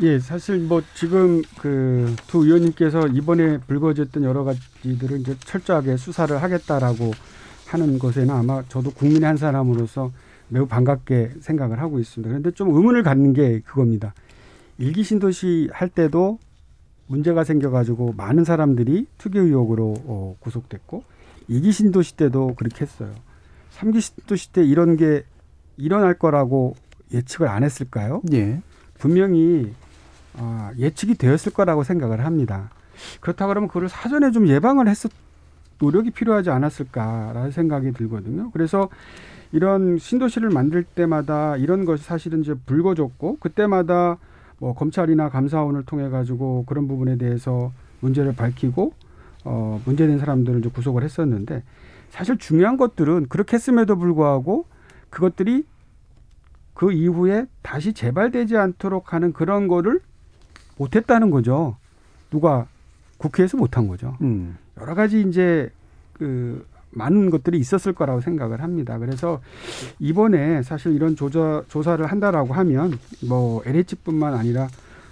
예, 0.00 0.18
사실 0.18 0.58
뭐 0.58 0.82
지금 0.94 1.42
그 1.58 2.16
두 2.26 2.44
의원님께서 2.44 3.08
이번에 3.08 3.58
불거졌던 3.58 4.24
여러 4.24 4.42
가지들을 4.44 5.20
이제 5.20 5.36
철저하게 5.40 5.98
수사를 5.98 6.42
하겠다라고 6.42 7.10
하는 7.66 7.98
것에는 7.98 8.30
아마 8.30 8.62
저도 8.68 8.90
국민의 8.90 9.24
한 9.26 9.36
사람으로서 9.36 10.10
매우 10.48 10.66
반갑게 10.66 11.32
생각을 11.40 11.78
하고 11.80 11.98
있습니다. 11.98 12.28
그런데 12.28 12.50
좀 12.52 12.74
의문을 12.74 13.02
갖는 13.02 13.34
게 13.34 13.60
그겁니다. 13.60 14.14
일기 14.78 15.02
신도시 15.02 15.68
할 15.72 15.88
때도 15.90 16.38
문제가 17.06 17.44
생겨가지고 17.44 18.14
많은 18.16 18.44
사람들이 18.44 19.06
투기 19.18 19.38
의혹으로 19.38 19.94
어, 20.06 20.36
구속됐고 20.40 21.04
이기 21.48 21.70
신도시 21.70 22.16
때도 22.16 22.54
그렇게 22.56 22.84
했어요. 22.86 23.12
삼기 23.70 24.00
신도시 24.00 24.52
때 24.52 24.64
이런 24.64 24.96
게 24.96 25.24
일어날 25.76 26.14
거라고 26.14 26.74
예측을 27.12 27.48
안 27.48 27.62
했을까요? 27.62 28.22
예. 28.32 28.62
분명히 29.02 29.74
아, 30.38 30.70
예측이 30.78 31.16
되었을 31.16 31.52
거라고 31.52 31.82
생각을 31.82 32.24
합니다. 32.24 32.70
그렇다 33.20 33.48
그러면 33.48 33.66
그걸 33.66 33.88
사전에 33.88 34.30
좀 34.30 34.46
예방을 34.46 34.86
했었 34.86 35.10
노력이 35.80 36.12
필요하지 36.12 36.50
않았을까라는 36.50 37.50
생각이 37.50 37.92
들거든요. 37.94 38.52
그래서 38.52 38.88
이런 39.50 39.98
신도시를 39.98 40.50
만들 40.50 40.84
때마다 40.84 41.56
이런 41.56 41.84
것이 41.84 42.04
사실은 42.04 42.42
이제 42.42 42.54
불거졌고 42.54 43.38
그때마다 43.40 44.18
뭐 44.58 44.72
검찰이나 44.72 45.28
감사원을 45.30 45.84
통해 45.84 46.08
가지고 46.08 46.64
그런 46.66 46.86
부분에 46.86 47.18
대해서 47.18 47.72
문제를 47.98 48.36
밝히고 48.36 48.94
어 49.44 49.82
문제된 49.84 50.20
사람들을 50.20 50.60
이제 50.60 50.68
구속을 50.68 51.02
했었는데 51.02 51.64
사실 52.10 52.38
중요한 52.38 52.76
것들은 52.76 53.26
그렇게 53.28 53.56
했음에도 53.56 53.96
불구하고 53.96 54.66
그것들이 55.10 55.64
그 56.74 56.92
이후에 56.92 57.46
다시 57.62 57.92
재발되지 57.92 58.56
않도록 58.56 59.12
하는 59.12 59.32
그런 59.32 59.68
거를 59.68 60.00
못했다는 60.76 61.30
거죠. 61.30 61.76
누가 62.30 62.66
국회에서 63.18 63.56
못한 63.56 63.86
거죠. 63.86 64.16
음. 64.22 64.56
여러 64.80 64.94
가지 64.94 65.20
이제 65.20 65.70
그 66.14 66.66
많은 66.90 67.30
것들이 67.30 67.58
있었을 67.58 67.92
거라고 67.92 68.20
생각을 68.20 68.62
합니다. 68.62 68.98
그래서 68.98 69.40
이번에 69.98 70.62
사실 70.62 70.92
이런 70.92 71.16
조사 71.16 71.62
조사를 71.68 72.04
한다라고 72.04 72.52
하면 72.54 72.98
뭐 73.26 73.62
LH뿐만 73.64 74.34
아니라 74.34 74.68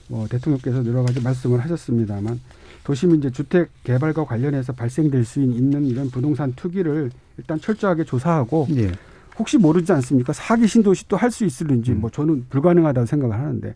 뭐 0.09 0.27
대통령께서 0.27 0.85
여러 0.87 1.03
가지 1.03 1.21
말씀을 1.23 1.61
하셨습니다만 1.61 2.41
도심 2.85 3.15
이제 3.15 3.31
주택 3.31 3.71
개발과 3.85 4.25
관련해서 4.25 4.73
발생될 4.73 5.25
수 5.25 5.41
있는 5.41 5.85
이런 5.85 6.11
부동산 6.11 6.53
투기를 6.55 7.11
일단 7.39 7.61
철저하게 7.61 8.05
조사하고 8.05 8.67
예. 8.77 8.93
혹시 9.41 9.59
모르지 9.59 9.91
않습니까? 9.93 10.33
사기 10.33 10.67
신도시 10.67 11.09
또 11.09 11.17
할 11.17 11.31
수 11.31 11.45
있을는지 11.45 11.93
뭐 11.93 12.11
저는 12.11 12.47
불가능하다고 12.51 13.07
생각을 13.07 13.37
하는데 13.37 13.75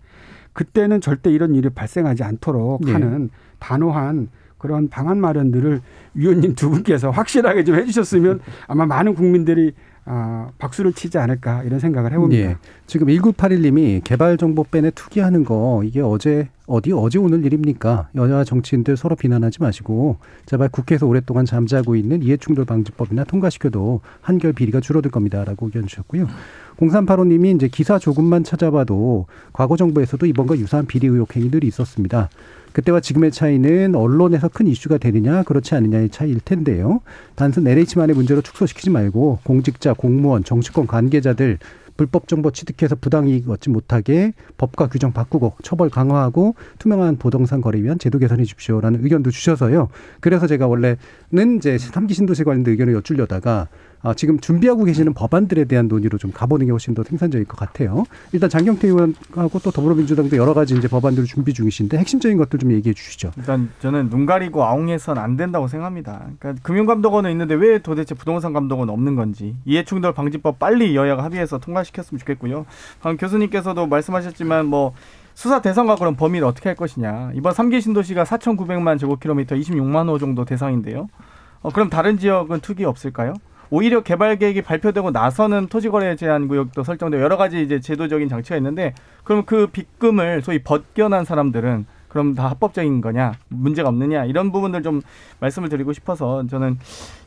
그때는 0.52 1.00
절대 1.00 1.30
이런 1.30 1.54
일이 1.54 1.68
발생하지 1.70 2.22
않도록 2.22 2.86
예. 2.88 2.92
하는 2.92 3.30
단호한 3.58 4.28
그런 4.58 4.88
방안 4.88 5.18
마련들을 5.20 5.80
위원님 6.14 6.54
두 6.54 6.70
분께서 6.70 7.10
확실하게 7.10 7.64
좀 7.64 7.76
해주셨으면 7.76 8.40
아마 8.66 8.86
많은 8.86 9.14
국민들이 9.14 9.72
아, 10.06 10.50
박수를 10.58 10.92
치지 10.92 11.16
않을까 11.18 11.62
이런 11.62 11.80
생각을 11.80 12.12
해봅니다. 12.12 12.50
예. 12.50 12.56
지금 12.86 13.06
1981님이 13.08 14.04
개발정보밴에 14.04 14.90
투기하는 14.90 15.44
거 15.44 15.82
이게 15.84 16.00
어제 16.00 16.48
어디 16.66 16.92
어제 16.92 17.18
오늘 17.18 17.44
일입니까? 17.44 18.08
여야 18.14 18.44
정치인들 18.44 18.96
서로 18.96 19.16
비난하지 19.16 19.62
마시고 19.62 20.16
제발 20.46 20.68
국회에서 20.68 21.06
오랫동안 21.06 21.46
잠자고 21.46 21.96
있는 21.96 22.22
이해충돌 22.22 22.64
방지법이나 22.64 23.24
통과시켜도 23.24 24.00
한결 24.20 24.52
비리가 24.52 24.80
줄어들 24.80 25.10
겁니다라고 25.10 25.66
의견 25.66 25.86
주셨고요. 25.86 26.26
0385님이 26.78 27.54
이제 27.54 27.68
기사 27.68 27.98
조금만 27.98 28.44
찾아봐도 28.44 29.26
과거 29.52 29.76
정부에서도 29.76 30.24
이번과 30.26 30.56
유사한 30.58 30.86
비리 30.86 31.06
의혹 31.06 31.34
행위들이 31.36 31.66
있었습니다. 31.66 32.28
그때와 32.74 33.00
지금의 33.00 33.30
차이는 33.30 33.94
언론에서 33.94 34.48
큰 34.48 34.66
이슈가 34.66 34.98
되느냐 34.98 35.44
그렇지 35.44 35.76
않느냐의 35.76 36.10
차이일 36.10 36.40
텐데요. 36.40 37.00
단순 37.36 37.66
LH만의 37.66 38.16
문제로 38.16 38.42
축소시키지 38.42 38.90
말고 38.90 39.38
공직자, 39.44 39.94
공무원, 39.94 40.42
정치권 40.42 40.88
관계자들 40.88 41.58
불법 41.96 42.26
정보 42.26 42.50
취득해서 42.50 42.96
부당이익 42.96 43.48
얻지 43.48 43.70
못하게 43.70 44.32
법과 44.58 44.88
규정 44.88 45.12
바꾸고 45.12 45.54
처벌 45.62 45.88
강화하고 45.88 46.56
투명한 46.80 47.18
부동산 47.18 47.60
거래 47.60 47.80
위한 47.80 48.00
제도 48.00 48.18
개선해 48.18 48.42
주십시오라는 48.42 49.04
의견도 49.04 49.30
주셔서요. 49.30 49.88
그래서 50.18 50.48
제가 50.48 50.66
원래는 50.66 51.56
이제 51.56 51.78
삼기 51.78 52.12
신도시 52.14 52.42
관련된 52.42 52.72
의견을 52.72 52.94
여쭈려다가 52.94 53.68
어, 53.93 53.93
지금 54.12 54.38
준비하고 54.38 54.84
계시는 54.84 55.14
법안들에 55.14 55.64
대한 55.64 55.88
논의로 55.88 56.18
좀 56.18 56.30
가보는 56.30 56.66
게 56.66 56.72
훨씬 56.72 56.94
더 56.94 57.02
생산적일 57.02 57.46
것 57.46 57.56
같아요. 57.56 58.04
일단 58.32 58.50
장경태 58.50 58.88
의원하고 58.88 59.58
또 59.62 59.70
더불어민주당도 59.70 60.36
여러 60.36 60.52
가지 60.52 60.74
이제 60.76 60.88
법안들을 60.88 61.26
준비 61.26 61.54
중이신데 61.54 61.96
핵심적인 61.96 62.36
것들 62.36 62.58
좀 62.58 62.72
얘기해 62.72 62.92
주시죠. 62.92 63.32
일단 63.38 63.70
저는 63.80 64.10
눈 64.10 64.26
가리고 64.26 64.64
아웅해서는 64.64 65.22
안 65.22 65.36
된다고 65.36 65.68
생각합니다. 65.68 66.26
그러니까 66.38 66.62
금융감독원은 66.62 67.30
있는데 67.30 67.54
왜 67.54 67.78
도대체 67.78 68.14
부동산 68.14 68.52
감독원 68.52 68.90
없는 68.90 69.16
건지 69.16 69.56
이해충돌 69.64 70.12
방지법 70.12 70.58
빨리 70.58 70.94
여야가 70.94 71.24
합의해서 71.24 71.58
통과시켰으면 71.58 72.18
좋겠고요. 72.18 72.66
방금 73.00 73.16
교수님께서도 73.16 73.86
말씀하셨지만 73.86 74.66
뭐 74.66 74.92
수사 75.34 75.60
대상과 75.60 75.96
그럼 75.96 76.14
범위를 76.14 76.46
어떻게 76.46 76.68
할 76.68 76.76
것이냐. 76.76 77.32
이번 77.34 77.52
삼기 77.52 77.80
신도시가 77.80 78.24
4,900만 78.24 78.98
제곱킬로미터 78.98 79.56
26만 79.56 80.08
호 80.08 80.18
정도 80.18 80.44
대상인데요. 80.44 81.08
어, 81.62 81.70
그럼 81.70 81.90
다른 81.90 82.18
지역은 82.18 82.60
투기 82.60 82.84
없을까요? 82.84 83.34
오히려 83.74 84.04
개발 84.04 84.36
계획이 84.36 84.62
발표되고 84.62 85.10
나서는 85.10 85.66
토지거래 85.66 86.14
제한 86.14 86.46
구역도 86.46 86.84
설정되고 86.84 87.20
여러 87.20 87.36
가지 87.36 87.60
이제 87.60 87.80
제도적인 87.80 88.28
장치가 88.28 88.56
있는데 88.56 88.94
그럼 89.24 89.42
그 89.44 89.66
빚금을 89.66 90.42
소위 90.42 90.60
벗겨난 90.60 91.24
사람들은 91.24 91.84
그럼 92.06 92.36
다 92.36 92.48
합법적인 92.50 93.00
거냐 93.00 93.32
문제가 93.48 93.88
없느냐 93.88 94.26
이런 94.26 94.52
부분들 94.52 94.84
좀 94.84 95.02
말씀을 95.40 95.70
드리고 95.70 95.92
싶어서 95.92 96.46
저는 96.46 96.78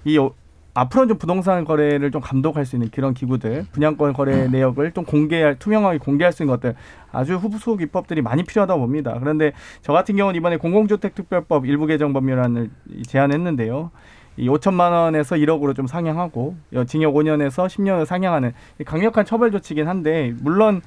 이 0.06 0.18
어, 0.18 0.32
앞으로는 0.74 1.10
좀 1.10 1.18
부동산 1.18 1.66
거래를 1.66 2.12
좀 2.12 2.22
감독할 2.22 2.66
수 2.66 2.78
있는 2.78 2.89
그런 2.91 3.14
기구들 3.14 3.66
분양권 3.74 4.14
거래 4.14 4.48
내역을 4.48 4.93
좀 4.93 5.04
공개할 5.04 5.60
투명하게 5.60 5.98
공개할 5.98 6.32
수 6.32 6.43
있는 6.43 6.56
것들 6.56 6.76
아주 7.12 7.36
후속 7.36 7.82
입법들이 7.82 8.22
많이 8.22 8.43
필요하다고 8.43 8.80
봅니다. 8.80 9.18
그런데 9.20 9.52
저 9.82 9.91
같은 9.91 10.16
경우는 10.16 10.38
이번에 10.38 10.56
공공주택특별법 10.56 11.66
일부 11.66 11.88
개정 11.88 12.14
법률안을 12.14 12.70
제안했는데요. 13.06 13.91
이 14.38 14.47
5천만 14.49 14.91
원에서 14.91 15.35
1억으로 15.35 15.75
좀 15.75 15.88
상향하고 15.88 16.55
징역 16.85 17.13
5년에서 17.15 17.67
10년을 17.67 18.05
상향하는 18.05 18.53
강력한 18.85 19.25
처벌 19.25 19.51
조치긴 19.51 19.88
한데 19.88 20.33
물론 20.41 20.81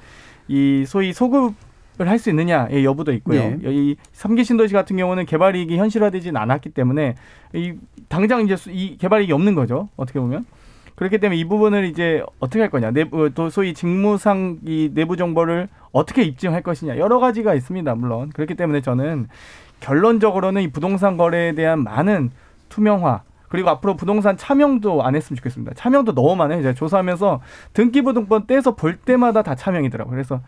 이 0.47 0.85
소위 0.87 1.13
소급 1.13 1.53
을 1.99 2.07
할 2.07 2.17
수 2.17 2.29
있느냐의 2.31 2.83
여부도 2.83 3.11
있고요. 3.15 3.39
예. 3.39 3.57
이 3.63 3.95
삼기 4.13 4.43
신도시 4.45 4.73
같은 4.73 4.95
경우는 4.97 5.25
개발 5.27 5.55
이익이 5.55 5.77
현실화되지는 5.77 6.39
않았기 6.41 6.69
때문에 6.69 7.15
이 7.53 7.73
당장 8.07 8.41
이제 8.41 8.55
수- 8.55 8.71
이 8.71 8.97
개발 8.97 9.21
이익이 9.21 9.33
없는 9.33 9.53
거죠. 9.53 9.89
어떻게 9.97 10.19
보면. 10.19 10.45
그렇기 10.95 11.19
때문에 11.19 11.39
이 11.39 11.45
부분을 11.45 11.83
이제 11.85 12.23
어떻게 12.39 12.61
할 12.61 12.69
거냐. 12.71 12.89
내부 12.91 13.29
또 13.35 13.49
소위 13.51 13.73
직무상 13.75 14.59
이 14.65 14.89
내부 14.95 15.15
정보를 15.15 15.67
어떻게 15.91 16.23
입증할 16.23 16.63
것이냐. 16.63 16.97
여러 16.97 17.19
가지가 17.19 17.53
있습니다. 17.53 17.93
물론. 17.95 18.29
그렇기 18.29 18.55
때문에 18.55 18.81
저는 18.81 19.27
결론적으로는 19.79 20.61
이 20.63 20.67
부동산 20.69 21.17
거래에 21.17 21.53
대한 21.53 21.83
많은 21.83 22.31
투명화 22.69 23.21
그리고 23.51 23.69
앞으로 23.69 23.97
부동산 23.97 24.37
차명도 24.37 25.03
안 25.03 25.13
했으면 25.13 25.35
좋겠습니다. 25.35 25.73
차명도 25.75 26.15
너무 26.15 26.37
많아요. 26.37 26.61
이제 26.61 26.73
조사하면서 26.73 27.41
등기부등본 27.73 28.47
떼서 28.47 28.75
볼 28.75 28.95
때마다 28.95 29.43
다 29.43 29.55
차명이더라고요. 29.55 30.11
그래서 30.11 30.39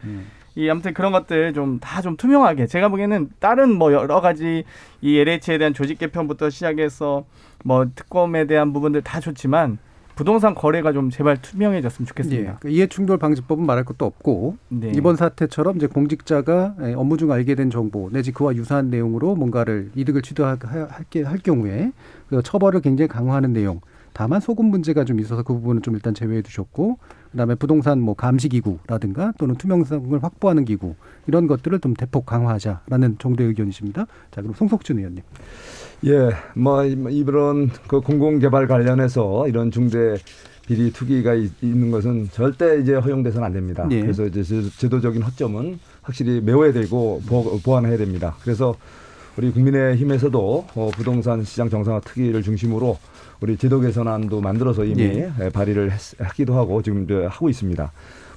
이 0.55 0.69
아무튼 0.69 0.93
그런 0.93 1.11
것들 1.11 1.53
좀다좀 1.53 2.15
투명하게 2.15 2.67
제가 2.67 2.87
보기에는 2.87 3.31
다른 3.39 3.73
뭐 3.73 3.91
여러 3.91 4.21
가지 4.21 4.63
이 5.01 5.17
LH에 5.17 5.57
대한 5.57 5.73
조직 5.73 5.99
개편부터 5.99 6.49
시작해서 6.49 7.25
뭐 7.65 7.85
특검에 7.93 8.47
대한 8.47 8.71
부분들 8.71 9.01
다 9.01 9.19
좋지만 9.19 9.79
부동산 10.15 10.53
거래가 10.53 10.93
좀 10.93 11.09
제발 11.09 11.41
투명해졌으면 11.41 12.05
예. 12.05 12.07
좋겠습니다. 12.07 12.57
그 12.59 12.69
이해충돌 12.69 13.17
방지법은 13.17 13.65
말할 13.65 13.83
것도 13.83 14.05
없고 14.05 14.57
네. 14.69 14.91
이번 14.95 15.15
사태처럼 15.15 15.77
이제 15.77 15.87
공직자가 15.87 16.75
예, 16.83 16.93
업무 16.93 17.17
중 17.17 17.31
알게 17.31 17.55
된 17.55 17.69
정보 17.69 18.09
내지 18.11 18.31
그와 18.31 18.55
유사한 18.55 18.89
내용으로 18.89 19.35
뭔가를 19.35 19.91
이득을 19.95 20.21
취득할 20.21 20.57
할 20.63 21.37
경우에 21.39 21.91
그 22.27 22.41
처벌을 22.43 22.81
굉장히 22.81 23.07
강화하는 23.07 23.53
내용. 23.53 23.81
다만 24.13 24.39
소금 24.39 24.65
문제가 24.65 25.05
좀 25.05 25.19
있어서 25.19 25.41
그 25.41 25.53
부분은 25.53 25.81
좀 25.81 25.95
일단 25.95 26.13
제외해 26.13 26.43
두셨고 26.43 26.99
그다음에 27.33 27.55
부동산 27.55 27.99
뭐 27.99 28.13
감시 28.13 28.47
기구라든가 28.47 29.33
또는 29.39 29.55
투명성을 29.55 30.23
확보하는 30.23 30.65
기구 30.65 30.93
이런 31.27 31.47
것들을 31.47 31.79
좀 31.79 31.93
대폭 31.95 32.25
강화하자라는 32.27 33.17
정도의 33.17 33.49
의견이십니다. 33.49 34.05
자 34.31 34.41
그럼 34.41 34.53
송석준 34.55 34.99
의원님. 34.99 35.23
예, 36.05 36.29
뭐 36.55 36.85
이- 36.85 36.95
이런 37.09 37.69
그 37.87 38.01
공공개발 38.01 38.67
관련해서 38.67 39.47
이런 39.47 39.71
중대 39.71 40.15
비리 40.67 40.93
투기가 40.93 41.33
있- 41.33 41.51
있는 41.63 41.89
것은 41.91 42.29
절대 42.31 42.79
이제 42.79 42.93
허용돼서는 42.95 43.45
안 43.47 43.51
됩니다. 43.53 43.87
예. 43.91 44.01
그래서 44.01 44.25
이제 44.27 44.43
제- 44.43 44.69
제도적인 44.77 45.23
허점은 45.23 45.79
확실히 46.03 46.39
메워야 46.39 46.71
되고 46.71 47.19
보, 47.27 47.59
보완해야 47.61 47.97
됩니다. 47.97 48.35
그래서 48.43 48.75
우리 49.37 49.51
국민의힘에서도 49.51 50.65
어, 50.75 50.91
부동산 50.93 51.43
시장 51.43 51.69
정상화 51.69 52.01
특위를 52.01 52.43
중심으로 52.43 52.97
우리 53.41 53.57
제도 53.57 53.79
개선안도 53.79 54.41
만들어서 54.41 54.85
이미 54.85 55.03
예. 55.03 55.33
예, 55.41 55.49
발의를 55.49 55.91
했, 55.91 55.99
하기도 56.19 56.55
하고 56.55 56.81
지금 56.81 57.07
하고 57.27 57.49
있습니다. 57.49 57.91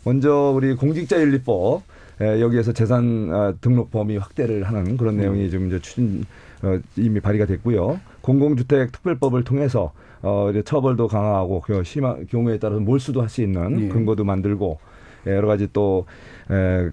먼저 0.04 0.52
우리 0.54 0.74
공직자윤리법 0.74 1.82
에, 2.22 2.40
여기에서 2.40 2.72
재산 2.72 3.28
아, 3.30 3.52
등록 3.60 3.90
범위 3.90 4.16
확대를 4.16 4.62
하는 4.64 4.96
그런 4.96 5.18
내용이 5.18 5.50
지금 5.50 5.66
이제 5.66 5.78
추진 5.80 6.24
어, 6.62 6.78
이미 6.96 7.20
발의가 7.20 7.44
됐고요. 7.44 8.00
공공주택 8.22 8.92
특별법을 8.92 9.44
통해서 9.44 9.92
어, 10.22 10.48
이제 10.50 10.62
처벌도 10.62 11.08
강화하고 11.08 11.60
그 11.60 11.84
심한 11.84 12.26
경우에 12.26 12.58
따라서 12.58 12.80
몰수도 12.80 13.20
할 13.20 13.28
수 13.28 13.42
있는 13.42 13.82
예. 13.82 13.88
근거도 13.88 14.24
만들고 14.24 14.78
예, 15.26 15.32
여러 15.32 15.46
가지 15.46 15.68
또 15.74 16.06
에, 16.50 16.88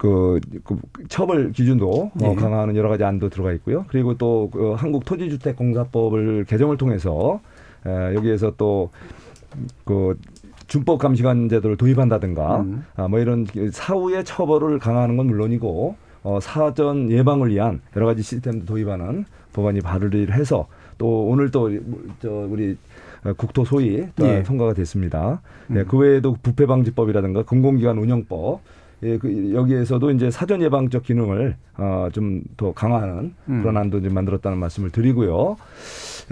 그, 0.00 0.40
그 0.64 0.78
처벌 1.10 1.52
기준도 1.52 2.12
예. 2.22 2.26
어, 2.26 2.34
강화하는 2.34 2.74
여러 2.74 2.88
가지 2.88 3.04
안도 3.04 3.28
들어가 3.28 3.52
있고요. 3.52 3.84
그리고 3.88 4.16
또 4.16 4.48
그 4.50 4.72
한국 4.72 5.04
토지주택공사법을 5.04 6.46
개정을 6.46 6.78
통해서 6.78 7.40
에, 7.86 8.14
여기에서 8.14 8.54
또그 8.56 10.18
준법 10.68 10.98
감시관 11.00 11.50
제도를 11.50 11.76
도입한다든가 11.76 12.60
음. 12.60 12.84
아, 12.96 13.08
뭐 13.08 13.18
이런 13.18 13.46
사후의 13.70 14.24
처벌을 14.24 14.78
강화하는 14.78 15.18
건 15.18 15.26
물론이고 15.26 15.96
어, 16.22 16.38
사전 16.40 17.10
예방을 17.10 17.50
위한 17.50 17.82
여러 17.94 18.06
가지 18.06 18.22
시스템도 18.22 18.64
도입하는 18.64 19.26
법안이 19.52 19.80
발의를 19.82 20.32
해서 20.32 20.66
또 20.96 21.26
오늘 21.26 21.50
또 21.50 21.68
저 22.20 22.30
우리 22.30 22.76
어, 23.24 23.34
국토 23.34 23.66
소위 23.66 24.06
또 24.16 24.26
예. 24.26 24.42
통과가 24.42 24.72
됐습니다. 24.72 25.42
음. 25.70 25.76
예, 25.76 25.84
그 25.84 25.98
외에도 25.98 26.36
부패방지법이라든가 26.42 27.42
공공기관 27.42 27.98
운영법 27.98 28.60
예, 29.02 29.16
그 29.18 29.52
여기에서도 29.54 30.10
이제 30.10 30.30
사전 30.30 30.60
예방적 30.62 31.02
기능을 31.04 31.56
어, 31.78 32.08
좀 32.12 32.42
더 32.56 32.72
강화하는 32.72 33.34
음. 33.48 33.60
그런 33.62 33.76
안도 33.76 33.98
이제 33.98 34.08
만들었다는 34.08 34.58
말씀을 34.58 34.90
드리고요. 34.90 35.56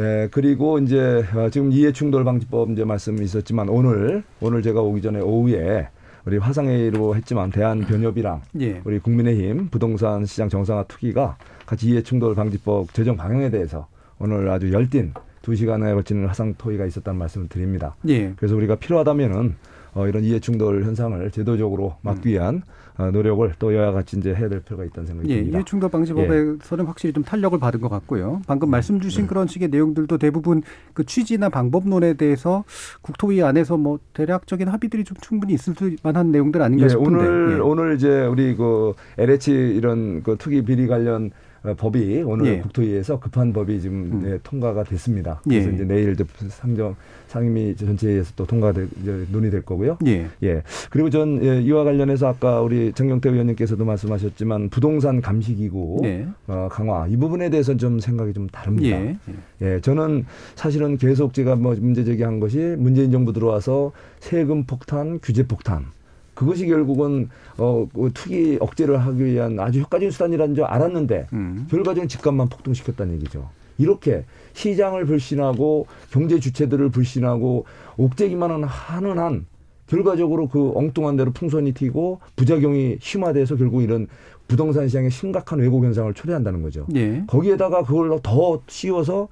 예, 0.00 0.28
그리고 0.30 0.78
이제 0.78 1.24
어, 1.34 1.48
지금 1.50 1.72
이해충돌 1.72 2.24
방지법 2.24 2.70
이제 2.70 2.84
말씀이 2.84 3.22
있었지만 3.24 3.68
오늘 3.68 4.22
오늘 4.40 4.62
제가 4.62 4.80
오기 4.80 5.00
전에 5.02 5.20
오후에 5.20 5.88
우리 6.26 6.36
화상회의로 6.36 7.16
했지만 7.16 7.50
대한변협이랑 7.50 8.42
예. 8.60 8.82
우리 8.84 8.98
국민의힘 8.98 9.68
부동산 9.68 10.26
시장 10.26 10.48
정상화 10.50 10.84
투기가 10.84 11.38
같이 11.64 11.88
이해충돌 11.88 12.34
방지법 12.34 12.92
제정 12.92 13.16
방향에 13.16 13.50
대해서 13.50 13.88
오늘 14.18 14.50
아주 14.50 14.70
열띤 14.72 15.14
두 15.40 15.54
시간에 15.54 15.94
걸치는 15.94 16.26
화상 16.26 16.54
토의가 16.58 16.84
있었다는 16.84 17.18
말씀을 17.18 17.48
드립니다. 17.48 17.96
예. 18.08 18.34
그래서 18.36 18.54
우리가 18.56 18.74
필요하다면은 18.74 19.56
어, 19.98 20.06
이런 20.06 20.22
이해 20.22 20.38
충돌 20.38 20.84
현상을 20.84 21.28
제도적으로 21.32 21.96
막기 22.02 22.28
위한 22.28 22.62
어, 22.96 23.10
노력을 23.10 23.52
또 23.58 23.74
여야 23.74 23.90
같이 23.90 24.16
이제 24.16 24.32
해야 24.32 24.48
될 24.48 24.60
필요가 24.60 24.84
있다는 24.84 25.06
생각이 25.08 25.28
예, 25.28 25.36
듭니다. 25.38 25.58
이해 25.58 25.64
충돌 25.64 25.90
방지법에서는 25.90 26.86
확실히 26.86 27.12
좀 27.12 27.24
탄력을 27.24 27.58
받은 27.58 27.80
것 27.80 27.88
같고요. 27.88 28.40
방금 28.46 28.70
말씀 28.70 29.00
주신 29.00 29.26
그런 29.26 29.48
식의 29.48 29.68
내용들도 29.68 30.18
대부분 30.18 30.62
그 30.94 31.04
취지나 31.04 31.48
방법론에 31.48 32.14
대해서 32.14 32.64
국토위 33.02 33.42
안에서 33.42 33.76
뭐 33.76 33.98
대략적인 34.14 34.68
합의들이 34.68 35.02
좀 35.02 35.16
충분히 35.20 35.54
있을 35.54 35.74
만한 36.04 36.30
내용들 36.30 36.62
아닌가 36.62 36.84
예, 36.84 36.88
싶은데. 36.90 37.10
오늘 37.10 37.54
예. 37.56 37.60
오늘 37.60 37.94
이제 37.96 38.24
우리 38.26 38.54
그 38.54 38.94
LH 39.18 39.50
이런 39.50 40.22
그 40.22 40.36
투기 40.38 40.62
비리 40.62 40.86
관련 40.86 41.26
어, 41.26 41.32
법이 41.74 42.22
오늘 42.22 42.46
예. 42.46 42.58
국토위에서 42.58 43.18
급한 43.18 43.52
법이 43.52 43.80
지금 43.80 44.22
예, 44.26 44.38
통과가 44.42 44.84
됐습니다. 44.84 45.40
그래서 45.44 45.68
예. 45.70 45.74
이제 45.74 45.84
내일 45.84 46.12
이제 46.12 46.24
상정 46.48 46.96
상임위 47.28 47.76
전체에서 47.76 48.32
또 48.36 48.46
통과될 48.46 48.88
이제 49.02 49.26
논의될 49.30 49.62
거고요. 49.62 49.98
예. 50.06 50.26
예. 50.42 50.62
그리고 50.90 51.10
전 51.10 51.44
예, 51.44 51.60
이와 51.60 51.84
관련해서 51.84 52.28
아까 52.28 52.60
우리 52.60 52.92
정경태 52.92 53.30
의원님께서도 53.30 53.84
말씀하셨지만 53.84 54.70
부동산 54.70 55.20
감시기구 55.20 56.00
네. 56.02 56.26
어, 56.46 56.68
강화 56.70 57.06
이 57.06 57.16
부분에 57.16 57.50
대해서는 57.50 57.78
좀 57.78 58.00
생각이 58.00 58.32
좀 58.32 58.48
다릅니다. 58.48 58.96
예. 58.96 59.18
예, 59.62 59.80
저는 59.80 60.24
사실은 60.54 60.96
계속 60.96 61.34
제가 61.34 61.56
뭐 61.56 61.76
문제 61.78 62.04
제기한 62.04 62.40
것이 62.40 62.58
문재인 62.78 63.10
정부 63.10 63.32
들어와서 63.32 63.92
세금 64.20 64.64
폭탄, 64.64 65.18
규제 65.22 65.46
폭탄. 65.46 65.86
그것이 66.38 66.66
결국은 66.66 67.30
어, 67.56 67.88
그 67.92 68.12
투기 68.14 68.58
억제를 68.60 68.96
하기 68.96 69.24
위한 69.24 69.58
아주 69.58 69.80
효과적인 69.80 70.12
수단이라는 70.12 70.54
줄 70.54 70.62
알았는데 70.62 71.26
음. 71.32 71.66
결과적인 71.68 72.08
집값만 72.08 72.48
폭등시켰다는 72.48 73.14
얘기죠. 73.14 73.50
이렇게 73.76 74.24
시장을 74.52 75.04
불신하고 75.04 75.88
경제 76.12 76.38
주체들을 76.38 76.90
불신하고 76.90 77.64
옥죄기만 77.96 78.64
하는 78.64 79.18
한 79.18 79.46
결과적으로 79.88 80.48
그 80.48 80.70
엉뚱한 80.76 81.16
대로 81.16 81.32
풍선이 81.32 81.72
튀고 81.72 82.20
부작용이 82.36 82.98
심화돼서 83.00 83.56
결국 83.56 83.82
이런 83.82 84.06
부동산 84.46 84.86
시장에 84.86 85.08
심각한 85.08 85.58
왜곡 85.58 85.84
현상을 85.84 86.14
초래한다는 86.14 86.62
거죠. 86.62 86.86
예. 86.94 87.24
거기에다가 87.26 87.82
그걸 87.82 88.16
더 88.22 88.62
씌워서 88.68 89.26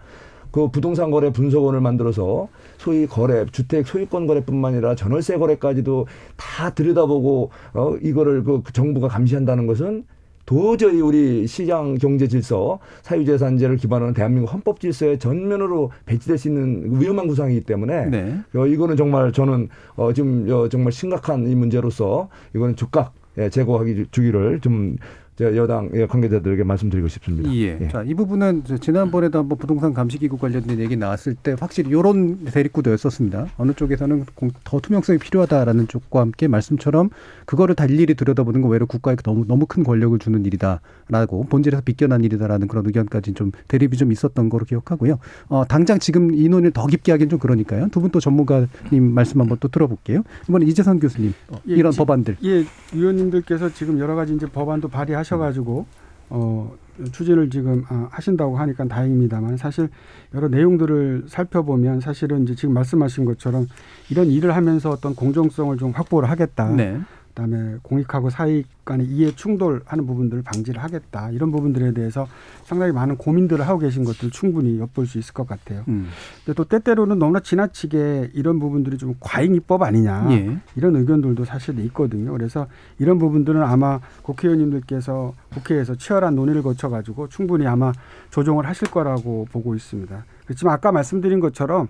그 0.50 0.68
부동산 0.68 1.10
거래 1.10 1.30
분석원을 1.30 1.80
만들어서 1.80 2.48
소위 2.78 3.06
거래 3.06 3.46
주택 3.46 3.86
소유권 3.86 4.26
거래뿐만 4.26 4.74
아니라 4.74 4.94
전월세 4.94 5.38
거래까지도 5.38 6.06
다 6.36 6.70
들여다보고 6.70 7.50
어 7.74 7.96
이거를 8.02 8.44
그 8.44 8.62
정부가 8.72 9.08
감시한다는 9.08 9.66
것은 9.66 10.04
도저히 10.46 11.00
우리 11.00 11.46
시장 11.48 11.96
경제 11.96 12.28
질서, 12.28 12.78
사유재산제를 13.02 13.76
기반으로 13.76 14.06
한 14.06 14.14
대한민국 14.14 14.52
헌법 14.54 14.78
질서에 14.78 15.18
전면으로 15.18 15.90
배치될 16.06 16.38
수 16.38 16.48
있는 16.48 17.00
위험한 17.00 17.26
구상이기 17.26 17.62
때문에 17.62 18.06
네. 18.06 18.38
어, 18.54 18.64
이거는 18.64 18.96
정말 18.96 19.32
저는 19.32 19.68
어, 19.96 20.12
지금 20.12 20.46
어, 20.48 20.68
정말 20.68 20.92
심각한 20.92 21.48
이 21.48 21.54
문제로서 21.56 22.28
이거는 22.54 22.76
즉각 22.76 23.12
예, 23.38 23.50
제거하기 23.50 24.06
주기를 24.12 24.60
좀 24.60 24.96
제가 25.36 25.54
여당 25.54 25.90
예, 25.92 26.06
관계자들에게 26.06 26.64
말씀드리고 26.64 27.08
싶습니다. 27.08 27.52
예. 27.54 27.88
자, 27.88 28.02
이 28.02 28.14
부분은 28.14 28.62
저 28.64 28.78
지난번에도 28.78 29.38
한번 29.40 29.58
부동산 29.58 29.92
감시기구 29.92 30.38
관련된 30.38 30.78
얘기 30.78 30.96
나왔을 30.96 31.34
때 31.34 31.54
확실히 31.60 31.90
이런 31.90 32.38
대립구도였었습니다. 32.46 33.48
어느 33.58 33.72
쪽에서는 33.74 34.24
공- 34.34 34.50
더 34.64 34.80
투명성이 34.80 35.18
필요하다라는 35.18 35.88
쪽과 35.88 36.20
함께 36.20 36.48
말씀처럼 36.48 37.10
그거를 37.44 37.74
다 37.74 37.84
일일이 37.84 38.14
들여다보는 38.14 38.62
건 38.62 38.70
외로 38.70 38.86
국가에 38.86 39.14
너무 39.16 39.44
너무 39.46 39.66
큰 39.66 39.84
권력을 39.84 40.18
주는 40.18 40.42
일이다라고 40.46 41.44
본질에서 41.50 41.82
비껴난 41.84 42.24
일이다라는 42.24 42.66
그런 42.66 42.86
의견까지 42.86 43.34
좀 43.34 43.52
대립이 43.68 43.98
좀 43.98 44.12
있었던 44.12 44.48
거로 44.48 44.64
기억하고요. 44.64 45.18
어, 45.48 45.64
당장 45.68 45.98
지금 45.98 46.34
이 46.34 46.48
논의를 46.48 46.70
더 46.72 46.86
깊게 46.86 47.12
하기는 47.12 47.28
좀 47.28 47.38
그러니까요. 47.38 47.88
두 47.90 48.00
분 48.00 48.10
또 48.10 48.20
전문가님 48.20 49.02
말씀 49.12 49.38
한번 49.40 49.58
또 49.60 49.68
들어볼게요. 49.68 50.22
이번에 50.48 50.64
이재선 50.64 50.98
교수님 51.00 51.34
어, 51.50 51.58
예, 51.68 51.74
이런 51.74 51.92
지- 51.92 51.98
법안들 51.98 52.36
예, 52.44 52.64
위원님들께서 52.94 53.74
지금 53.74 53.98
여러 53.98 54.14
가지 54.14 54.32
이제 54.32 54.46
법안도 54.46 54.88
발의하 54.88 55.24
셔가지고 55.26 55.86
어, 56.30 56.72
추진을 57.12 57.50
지금 57.50 57.84
아, 57.88 58.08
하신다고 58.10 58.56
하니까 58.56 58.86
다행입니다만 58.86 59.56
사실 59.56 59.88
여러 60.34 60.48
내용들을 60.48 61.24
살펴보면 61.28 62.00
사실은 62.00 62.44
이제 62.44 62.54
지금 62.54 62.74
말씀하신 62.74 63.24
것처럼 63.24 63.66
이런 64.10 64.28
일을 64.28 64.54
하면서 64.56 64.90
어떤 64.90 65.14
공정성을 65.14 65.76
좀 65.76 65.90
확보를 65.90 66.30
하겠다. 66.30 66.70
네. 66.70 66.98
그다음에 67.36 67.76
공익하고 67.82 68.30
사익 68.30 68.66
간의 68.86 69.06
이해 69.06 69.30
충돌하는 69.34 70.06
부분들을 70.06 70.42
방지를 70.42 70.82
하겠다. 70.82 71.30
이런 71.30 71.52
부분들에 71.52 71.92
대해서 71.92 72.26
상당히 72.64 72.92
많은 72.92 73.16
고민들을 73.16 73.66
하고 73.66 73.78
계신 73.78 74.04
것들 74.04 74.30
충분히 74.30 74.78
엿볼 74.80 75.06
수 75.06 75.18
있을 75.18 75.34
것 75.34 75.46
같아요. 75.46 75.84
음. 75.88 76.08
근데 76.44 76.54
또 76.56 76.64
때때로는 76.64 77.18
너무나 77.18 77.40
지나치게 77.40 78.30
이런 78.32 78.58
부분들이 78.58 78.96
좀 78.96 79.14
과잉 79.20 79.54
입법 79.54 79.82
아니냐 79.82 80.28
예. 80.30 80.58
이런 80.76 80.96
의견들도 80.96 81.44
사실 81.44 81.78
있거든요. 81.80 82.32
그래서 82.32 82.66
이런 82.98 83.18
부분들은 83.18 83.62
아마 83.62 84.00
국회의원님들께서 84.22 85.34
국회에서 85.52 85.96
치열한 85.96 86.34
논의를 86.34 86.62
거쳐 86.62 86.88
가지고 86.88 87.28
충분히 87.28 87.66
아마 87.66 87.92
조정을 88.30 88.66
하실 88.66 88.90
거라고 88.90 89.46
보고 89.52 89.74
있습니다. 89.74 90.24
그렇지만 90.46 90.74
아까 90.74 90.90
말씀드린 90.90 91.40
것처럼 91.40 91.88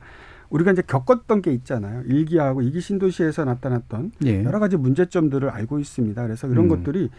우리가 0.57 0.72
이제 0.72 0.82
겪었던 0.86 1.42
게 1.42 1.52
있잖아요. 1.52 2.02
일기하고 2.07 2.62
이기 2.62 2.80
신도시에서 2.80 3.44
나타났던 3.44 4.12
예. 4.24 4.42
여러 4.42 4.59
가지 4.59 4.76
문제점들을 4.76 5.50
알고 5.50 5.78
있습니다. 5.78 6.22
그래서 6.22 6.46
이런 6.48 6.64
음. 6.64 6.68
것들이 6.68 7.11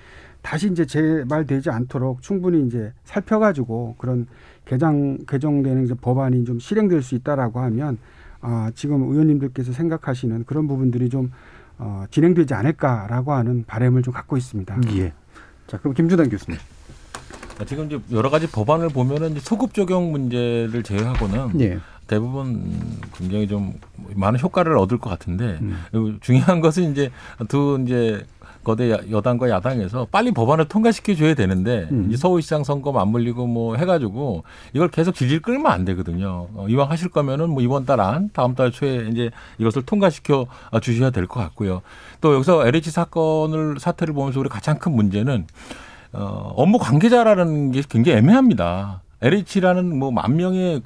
다시 0.42 0.70
이제 0.72 0.86
재발되지 0.86 1.70
않도록 1.70 2.22
충분히 2.22 2.66
이제 2.66 2.94
살펴가지고 3.04 3.96
그런 3.98 4.28
개정 4.66 5.18
개정되는 5.28 5.86
이제 5.86 5.94
법안이 5.94 6.46
좀 6.46 6.60
실행될 6.60 7.02
수 7.02 7.16
있다라고 7.16 7.60
하면 7.60 7.98
아, 8.42 8.72
지금 8.76 9.04
의원님들께서 9.04 9.72
생각하시는 9.72 10.46
그런 10.46 10.68
부분들이 10.68 11.10
좀 11.10 11.32
어, 11.78 12.06
진행되지 12.10 12.54
않을까라고 12.56 13.34
하는 13.34 13.66
바람을 13.66 14.02
좀 14.02 14.14
갖고 14.14 14.38
있습니다. 14.38 14.80
예. 14.96 15.14
자, 15.68 15.78
그럼 15.78 15.94
김준환 15.94 16.30
교수님. 16.30 16.60
아, 17.60 17.66
지금 17.66 17.86
이제 17.86 18.00
여러 18.12 18.30
가지 18.30 18.50
법안을 18.50 18.90
보면은 18.90 19.32
이제 19.32 19.40
소급 19.42 19.74
적용 19.74 20.12
문제를 20.12 20.82
제외하고는 20.84 21.60
예. 21.62 21.80
대부분 22.08 22.72
굉장히 23.18 23.48
좀 23.48 23.74
많은 24.16 24.40
효과를 24.40 24.78
얻을 24.78 24.98
것 24.98 25.10
같은데 25.10 25.60
음. 25.62 26.18
중요한 26.22 26.62
것은 26.62 26.92
이제 26.92 27.12
두 27.50 27.80
이제 27.84 28.26
거대 28.64 28.92
야- 28.92 29.00
여당과 29.10 29.50
야당에서 29.50 30.08
빨리 30.12 30.32
법안을 30.32 30.66
통과시켜 30.66 31.16
줘야 31.16 31.34
되는데 31.36 31.88
음. 31.92 32.08
이제 32.08 32.18
서울시장 32.18 32.64
선거 32.66 32.92
맞물리고 32.92 33.48
뭐 33.48 33.76
해가지고 33.78 34.44
이걸 34.74 34.90
계속 34.90 35.16
질질 35.16 35.42
끌면 35.42 35.72
안 35.72 35.86
되거든요. 35.86 36.48
어, 36.54 36.66
이왕 36.70 36.90
하실 36.92 37.10
거면은 37.10 37.50
뭐 37.50 37.62
이번 37.62 37.86
달 37.86 38.02
안, 38.02 38.30
다음 38.34 38.56
달 38.56 38.72
초에 38.72 39.08
이제 39.10 39.30
이것을 39.58 39.84
통과시켜 39.84 40.48
주셔야 40.82 41.12
될 41.12 41.28
것 41.28 41.40
같고요. 41.40 41.82
또 42.20 42.34
여기서 42.36 42.68
LH 42.68 42.92
사건을 42.92 43.80
사태를 43.80 44.14
보면서 44.14 44.40
우리 44.40 44.50
가장 44.50 44.80
큰 44.80 44.94
문제는 44.94 45.48
어, 46.14 46.54
업무 46.58 46.78
관계자라는 46.78 47.72
게 47.72 47.82
굉장히 47.90 48.18
애매합니다. 48.18 49.02
LH라는 49.22 49.98
뭐 49.98 50.12
만 50.12 50.36
명의 50.36 50.78
어, 50.78 50.82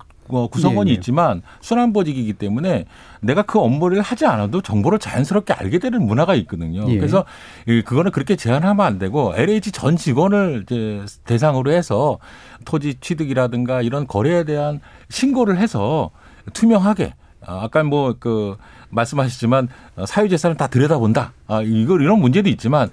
구성원이 0.48 0.90
예, 0.90 0.94
예. 0.94 0.96
있지만 0.96 1.42
순환보직이기 1.62 2.34
때문에 2.34 2.86
내가 3.22 3.42
그 3.44 3.60
업무를 3.60 4.02
하지 4.02 4.26
않아도 4.26 4.62
정보를 4.62 5.00
자연스럽게 5.00 5.54
알게 5.54 5.80
되는 5.80 6.06
문화가 6.06 6.36
있거든요. 6.36 6.90
예. 6.90 6.98
그래서 6.98 7.26
이 7.68 7.82
그거는 7.82 8.12
그렇게 8.12 8.36
제한하면 8.36 8.86
안 8.86 9.00
되고 9.00 9.34
LH 9.36 9.72
전 9.72 9.98
직원을 9.98 10.64
이제 10.64 11.06
대상으로 11.26 11.72
해서 11.72 12.20
토지 12.66 12.96
취득이라든가 13.00 13.82
이런 13.82 14.08
거래에 14.08 14.44
대한 14.44 14.80
신고를 15.10 15.58
해서 15.58 16.12
투명하게 16.54 17.14
아, 17.46 17.64
아까 17.64 17.84
뭐 17.84 18.16
그 18.20 18.56
말씀하셨지만 18.92 19.68
어, 19.96 20.06
사유재산을 20.06 20.58
다 20.58 20.68
들여다본다. 20.68 21.34
아, 21.48 21.62
이거 21.62 21.96
이런 21.96 22.20
문제도 22.20 22.50
있지만 22.50 22.90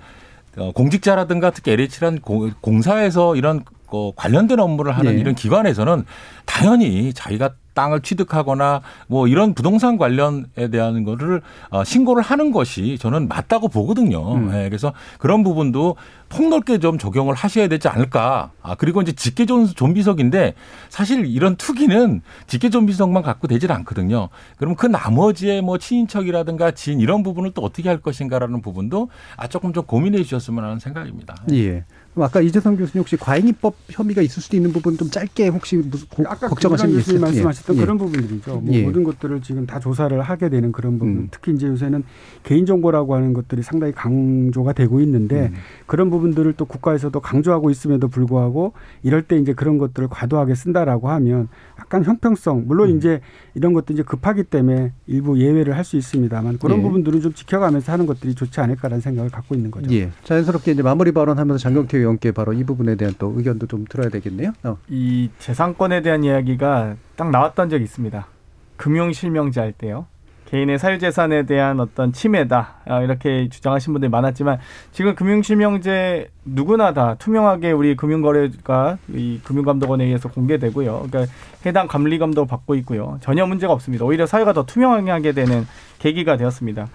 어, 0.56 0.72
공직자라든가 0.72 1.50
특히 1.50 1.72
LH란 1.72 2.20
공사에서 2.60 3.36
이런 3.36 3.64
어, 3.90 4.12
관련된 4.14 4.60
업무를 4.60 4.92
하는 4.96 5.14
네. 5.14 5.20
이런 5.20 5.34
기관에서는 5.34 6.04
당연히 6.44 7.12
자기가 7.12 7.50
땅을 7.74 8.00
취득하거나 8.00 8.80
뭐 9.06 9.28
이런 9.28 9.54
부동산 9.54 9.98
관련에 9.98 10.68
대한 10.72 11.04
거를 11.04 11.42
어, 11.70 11.84
신고를 11.84 12.24
하는 12.24 12.50
것이 12.50 12.98
저는 12.98 13.28
맞다고 13.28 13.68
보거든요. 13.68 14.34
음. 14.34 14.50
예, 14.52 14.68
그래서 14.68 14.92
그런 15.18 15.44
부분도 15.44 15.94
폭넓게 16.28 16.78
좀 16.78 16.98
적용을 16.98 17.34
하셔야 17.36 17.68
되지 17.68 17.86
않을까. 17.86 18.50
아, 18.62 18.74
그리고 18.74 19.00
이제 19.00 19.12
직계 19.12 19.46
존- 19.46 19.66
존비속인데 19.68 20.54
사실 20.88 21.24
이런 21.26 21.54
투기는 21.54 22.20
직계 22.48 22.68
좀비석만 22.68 23.22
갖고 23.22 23.46
되질 23.46 23.70
않거든요. 23.70 24.28
그럼 24.56 24.74
그 24.74 24.86
나머지의 24.86 25.62
뭐 25.62 25.78
친인척이라든가 25.78 26.72
지인 26.72 26.98
이런 27.00 27.22
부분을 27.22 27.52
또 27.54 27.62
어떻게 27.62 27.88
할 27.88 27.98
것인가라는 27.98 28.60
부분도 28.60 29.08
아, 29.36 29.46
조금 29.46 29.72
좀 29.72 29.84
고민해 29.84 30.24
주셨으면 30.24 30.64
하는 30.64 30.80
생각입니다. 30.80 31.36
예. 31.52 31.84
그럼 32.18 32.26
아까 32.26 32.40
이재성 32.40 32.76
교수님 32.76 33.02
혹시 33.02 33.16
과잉입법 33.16 33.74
혐의가 33.90 34.22
있을 34.22 34.42
수도 34.42 34.56
있는 34.56 34.72
부분 34.72 34.96
좀 34.98 35.08
짧게 35.08 35.48
혹시 35.48 35.76
무슨 35.76 36.08
고- 36.08 36.24
아까 36.26 36.48
걱정하시는 36.48 36.92
게 36.94 36.98
있어요? 36.98 37.20
말씀하셨던 37.20 37.76
예. 37.76 37.80
그런 37.80 37.96
부분들이죠. 37.96 38.56
뭐 38.60 38.74
예. 38.74 38.82
모든 38.82 39.04
것들을 39.04 39.40
지금 39.42 39.66
다 39.66 39.78
조사를 39.78 40.20
하게 40.20 40.48
되는 40.48 40.72
그런 40.72 40.98
부분. 40.98 41.14
음. 41.14 41.28
특히 41.30 41.52
이제 41.52 41.68
요새는 41.68 42.02
개인 42.42 42.66
정보라고 42.66 43.14
하는 43.14 43.34
것들이 43.34 43.62
상당히 43.62 43.92
강조가 43.92 44.72
되고 44.72 45.00
있는데 45.00 45.46
음. 45.52 45.54
그런 45.86 46.10
부분들을 46.10 46.54
또 46.54 46.64
국가에서도 46.64 47.18
강조하고 47.20 47.70
있음에도 47.70 48.08
불구하고 48.08 48.72
이럴 49.04 49.22
때 49.22 49.36
이제 49.38 49.52
그런 49.52 49.78
것들을 49.78 50.08
과도하게 50.08 50.56
쓴다라고 50.56 51.08
하면 51.10 51.46
약간 51.78 52.02
형평성 52.02 52.64
물론 52.66 52.90
음. 52.90 52.96
이제 52.96 53.20
이런 53.54 53.72
것도 53.74 53.92
이제 53.94 54.02
급하기 54.02 54.44
때문에 54.44 54.92
일부 55.06 55.38
예외를 55.38 55.76
할 55.76 55.84
수 55.84 55.96
있습니다만 55.96 56.58
그런 56.58 56.78
예. 56.78 56.82
부분들은 56.82 57.20
좀 57.22 57.32
지켜가면서 57.32 57.92
하는 57.92 58.04
것들이 58.06 58.34
좋지 58.34 58.60
않을까라는 58.60 59.00
생각을 59.00 59.30
갖고 59.30 59.54
있는 59.54 59.70
거죠. 59.70 59.90
예. 59.94 60.10
자연스럽게 60.24 60.72
이제 60.72 60.82
마무리 60.82 61.12
발언하면서 61.12 61.62
장경태 61.62 61.96
의원 61.96 62.07
께 62.16 62.32
바로 62.32 62.52
이 62.52 62.64
부분에 62.64 62.94
대한 62.94 63.14
또 63.18 63.34
의견도 63.36 63.66
좀 63.66 63.84
들어야 63.84 64.08
되겠네요. 64.08 64.52
어. 64.62 64.78
이 64.88 65.28
재산권에 65.38 66.00
대한 66.00 66.24
이야기가 66.24 66.96
딱 67.16 67.30
나왔던 67.30 67.68
적이 67.68 67.84
있습니다. 67.84 68.26
금융 68.76 69.12
실명제 69.12 69.60
할 69.60 69.72
때요. 69.72 70.06
개인의 70.48 70.78
사유재산에 70.78 71.44
대한 71.44 71.78
어떤 71.78 72.12
침해다 72.12 72.76
아, 72.86 73.02
이렇게 73.02 73.48
주장하신 73.50 73.92
분들이 73.92 74.08
많았지만 74.10 74.58
지금 74.92 75.14
금융실명제 75.14 76.30
누구나 76.44 76.94
다 76.94 77.16
투명하게 77.18 77.72
우리 77.72 77.96
금융거래가 77.96 78.96
이 79.08 79.40
금융감독원에 79.44 80.04
의해서 80.04 80.30
공개되고요. 80.30 81.06
그러니까 81.10 81.32
해당 81.66 81.86
감리 81.86 82.18
감독을 82.18 82.48
받고 82.48 82.76
있고요. 82.76 83.18
전혀 83.20 83.44
문제가 83.46 83.74
없습니다. 83.74 84.06
오히려 84.06 84.24
사회가 84.24 84.54
더 84.54 84.64
투명하게 84.64 85.32
되는 85.32 85.66
계기가 85.98 86.38
되었습니다. 86.38 86.88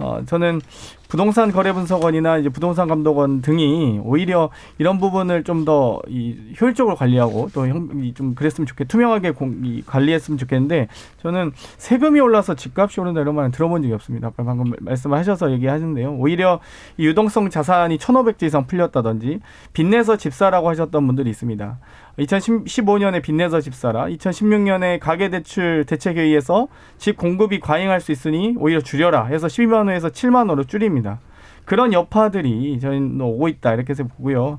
어, 0.00 0.22
저는 0.26 0.60
부동산 1.08 1.50
거래 1.50 1.72
분석원이나 1.72 2.38
이제 2.38 2.48
부동산 2.48 2.86
감독원 2.86 3.42
등이 3.42 4.00
오히려 4.04 4.50
이런 4.78 4.98
부분을 5.00 5.42
좀 5.44 5.64
더 5.64 6.00
이 6.08 6.36
효율적으로 6.60 6.94
관리하고 6.96 7.48
또 7.52 7.66
좀 8.14 8.34
그랬으면 8.34 8.66
좋겠 8.66 8.86
투명하게 8.88 9.32
공, 9.32 9.60
이 9.64 9.82
관리했으면 9.82 10.38
좋겠는데 10.38 10.88
저는 11.22 11.52
세금이 11.76 12.20
올라서 12.20 12.54
집값이 12.54 13.00
오른다 13.00 13.20
이런 13.20 13.34
말은 13.34 13.50
들어본 13.50 13.82
적이 13.82 13.94
없습니다. 13.94 14.28
아까 14.28 14.44
방금 14.44 14.72
말씀하셔서 14.80 15.50
얘기하셨는데요. 15.52 16.14
오히려 16.14 16.60
이 16.96 17.06
유동성 17.06 17.50
자산이 17.50 17.98
1,500조 17.98 18.44
이상 18.44 18.66
풀렸다든지 18.66 19.40
빚내서 19.72 20.16
집사라고 20.16 20.68
하셨던 20.68 21.06
분들이 21.06 21.28
있습니다. 21.30 21.78
2015년에 22.20 23.22
빚내서 23.22 23.60
집사라, 23.60 24.06
2016년에 24.06 25.00
가계대출 25.00 25.84
대책회의에서 25.86 26.68
집 26.98 27.16
공급이 27.16 27.60
과잉할 27.60 28.00
수 28.00 28.12
있으니 28.12 28.54
오히려 28.58 28.80
줄여라 28.80 29.26
해서 29.26 29.46
12만 29.46 29.74
원에서 29.74 30.08
7만 30.08 30.36
원으로 30.36 30.64
줄입니다. 30.64 31.20
그런 31.64 31.92
여파들이 31.92 32.80
저희는 32.80 33.20
오고 33.20 33.48
있다 33.48 33.74
이렇게 33.74 33.90
해서 33.90 34.04
보고요. 34.04 34.58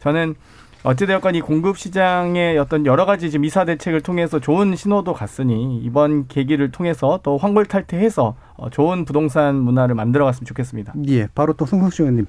저는 0.00 0.34
어찌되었건 0.82 1.34
이 1.34 1.40
공급 1.40 1.78
시장의 1.78 2.58
어떤 2.58 2.86
여러 2.86 3.06
가지 3.06 3.30
지금 3.30 3.44
이사 3.44 3.64
대책을 3.64 4.02
통해서 4.02 4.38
좋은 4.38 4.76
신호도 4.76 5.14
갔으니 5.14 5.80
이번 5.82 6.28
계기를 6.28 6.70
통해서 6.70 7.18
또 7.24 7.38
황골탈퇴해서 7.38 8.36
어, 8.56 8.70
좋은 8.70 9.04
부동산 9.04 9.56
문화를 9.56 9.96
만들어갔으면 9.96 10.46
좋겠습니다. 10.46 10.94
예, 11.08 11.26
바로 11.34 11.54
또 11.54 11.66
송석주 11.66 12.04
의원님. 12.04 12.26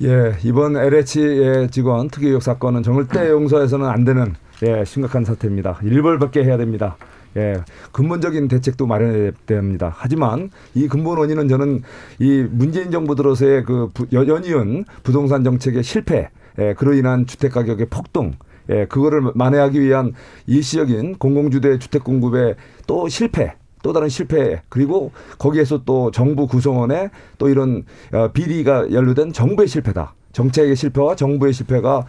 예, 0.00 0.34
이번 0.42 0.76
LH의 0.76 1.70
직원 1.70 2.08
특이의혹 2.08 2.42
사건은 2.42 2.82
절대 2.82 3.28
용서해서는 3.28 3.86
안 3.86 4.04
되는 4.04 4.34
예, 4.66 4.84
심각한 4.84 5.24
사태입니다. 5.24 5.80
일벌받게 5.82 6.44
해야 6.44 6.56
됩니다. 6.56 6.96
예, 7.36 7.62
근본적인 7.92 8.48
대책도 8.48 8.86
마련해야 8.86 9.32
됩니다. 9.46 9.92
하지만 9.94 10.50
이 10.74 10.88
근본 10.88 11.18
원인은 11.18 11.48
저는 11.48 11.82
이 12.18 12.46
문재인 12.50 12.90
정부 12.90 13.14
들어서의 13.14 13.64
그 13.64 13.90
부, 13.92 14.06
연이은 14.12 14.84
부동산 15.02 15.44
정책의 15.44 15.82
실패, 15.82 16.30
예, 16.58 16.74
그로 16.74 16.94
인한 16.94 17.26
주택 17.26 17.52
가격의 17.52 17.86
폭등, 17.90 18.32
예, 18.70 18.86
그거를 18.86 19.32
만회하기 19.34 19.80
위한 19.80 20.14
일시적인 20.46 21.16
공공주대 21.18 21.78
주택 21.78 22.02
공급의 22.02 22.56
또 22.86 23.08
실패, 23.08 23.54
또 23.82 23.92
다른 23.92 24.08
실패 24.08 24.62
그리고 24.68 25.12
거기에서 25.38 25.82
또 25.84 26.10
정부 26.10 26.46
구성원의 26.46 27.10
또 27.38 27.48
이런 27.48 27.84
어, 28.12 28.28
비리가 28.32 28.92
연루된 28.92 29.32
정부의 29.32 29.68
실패다. 29.68 30.14
정책의 30.32 30.76
실패와 30.76 31.14
정부의 31.14 31.52
실패가 31.52 32.06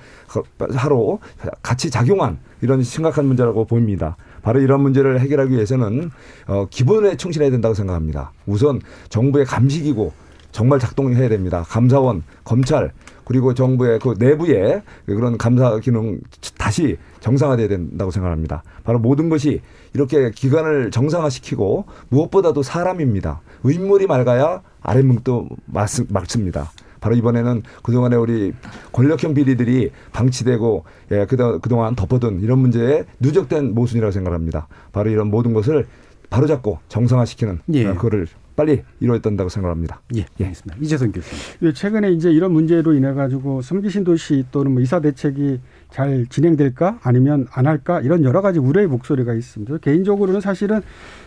하로 0.75 1.19
같이 1.61 1.89
작용한 1.89 2.39
이런 2.61 2.81
심각한 2.81 3.25
문제라고 3.25 3.65
보입니다. 3.65 4.15
바로 4.41 4.61
이런 4.61 4.81
문제를 4.81 5.19
해결하기 5.19 5.53
위해서는 5.53 6.09
어, 6.47 6.67
기본에 6.69 7.17
충실해야 7.17 7.51
된다고 7.51 7.75
생각합니다. 7.75 8.31
우선 8.45 8.79
정부의 9.09 9.45
감식이고 9.45 10.13
정말 10.51 10.79
작동해야 10.79 11.27
됩니다. 11.29 11.65
감사원, 11.67 12.23
검찰 12.43 12.91
그리고 13.25 13.53
정부의 13.53 13.99
그 13.99 14.15
내부의 14.17 14.81
그런 15.05 15.37
감사 15.37 15.79
기능 15.79 16.19
다시 16.57 16.97
정상화돼야 17.19 17.67
된다고 17.67 18.11
생각합니다. 18.11 18.63
바로 18.83 18.99
모든 18.99 19.29
것이 19.29 19.61
이렇게 19.93 20.31
기관을 20.31 20.91
정상화시키고 20.91 21.85
무엇보다도 22.09 22.63
사람입니다. 22.63 23.41
인물이 23.65 24.07
맑아야 24.07 24.61
아랫문도 24.81 25.49
맞습니다. 25.65 26.71
바로 26.99 27.15
이번에는 27.15 27.63
그동안에 27.81 28.15
우리 28.15 28.53
권력형 28.93 29.33
비리들이 29.33 29.91
방치되고 30.13 30.85
예, 31.11 31.25
그동안 31.25 31.95
덮어둔 31.95 32.39
이런 32.41 32.59
문제에 32.59 33.03
누적된 33.19 33.73
모순이라고 33.73 34.11
생각합니다. 34.11 34.67
바로 34.93 35.09
이런 35.09 35.29
모든 35.29 35.53
것을 35.53 35.85
바로잡고 36.29 36.79
정상화시키는 36.87 37.59
예. 37.73 37.87
어, 37.87 37.93
그거를 37.95 38.27
빨리 38.55 38.83
이루어졌다고 38.99 39.49
생각합니다. 39.49 40.01
예, 40.15 40.25
예. 40.39 40.45
알겠습니다. 40.45 40.77
이재선 40.81 41.11
교수님. 41.11 41.43
예, 41.63 41.73
최근에 41.73 42.11
이제 42.11 42.31
이런 42.31 42.51
문제로 42.51 42.93
인해 42.93 43.13
가지고 43.13 43.61
성기신 43.61 44.03
도시 44.03 44.45
또는 44.51 44.73
뭐 44.73 44.81
이사 44.81 44.99
대책이 44.99 45.59
잘 45.89 46.25
진행될까 46.27 46.99
아니면 47.03 47.47
안 47.51 47.67
할까 47.67 48.01
이런 48.01 48.23
여러 48.23 48.41
가지 48.41 48.59
우려의 48.59 48.87
목소리가 48.87 49.33
있습니다. 49.33 49.77
개인적으로는 49.77 50.41
사실은 50.41 50.81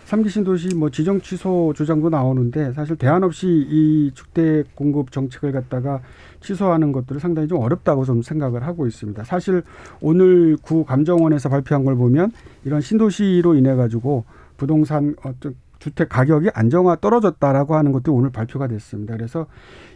삼기 0.04 0.28
신 0.28 0.44
도시 0.44 0.74
뭐 0.74 0.90
지정 0.90 1.20
취소 1.20 1.72
주장도 1.76 2.10
나오는데 2.10 2.72
사실 2.72 2.96
대안 2.96 3.24
없이 3.24 3.46
이 3.48 4.10
주택 4.14 4.74
공급 4.74 5.10
정책을 5.10 5.52
갖다가 5.52 6.00
취소하는 6.40 6.92
것들을 6.92 7.20
상당히 7.20 7.48
좀 7.48 7.58
어렵다고 7.58 8.04
좀 8.04 8.22
생각을 8.22 8.64
하고 8.64 8.86
있습니다. 8.86 9.24
사실 9.24 9.62
오늘 10.00 10.56
구 10.62 10.84
감정원에서 10.84 11.48
발표한 11.48 11.84
걸 11.84 11.96
보면 11.96 12.30
이런 12.64 12.80
신도시로 12.80 13.56
인해 13.56 13.74
가지고 13.74 14.24
부동산 14.56 15.14
어떤 15.22 15.54
주택 15.78 16.08
가격이 16.08 16.50
안정화 16.54 16.96
떨어졌다라고 16.96 17.74
하는 17.74 17.92
것도 17.92 18.14
오늘 18.14 18.30
발표가 18.30 18.66
됐습니다. 18.68 19.14
그래서 19.16 19.46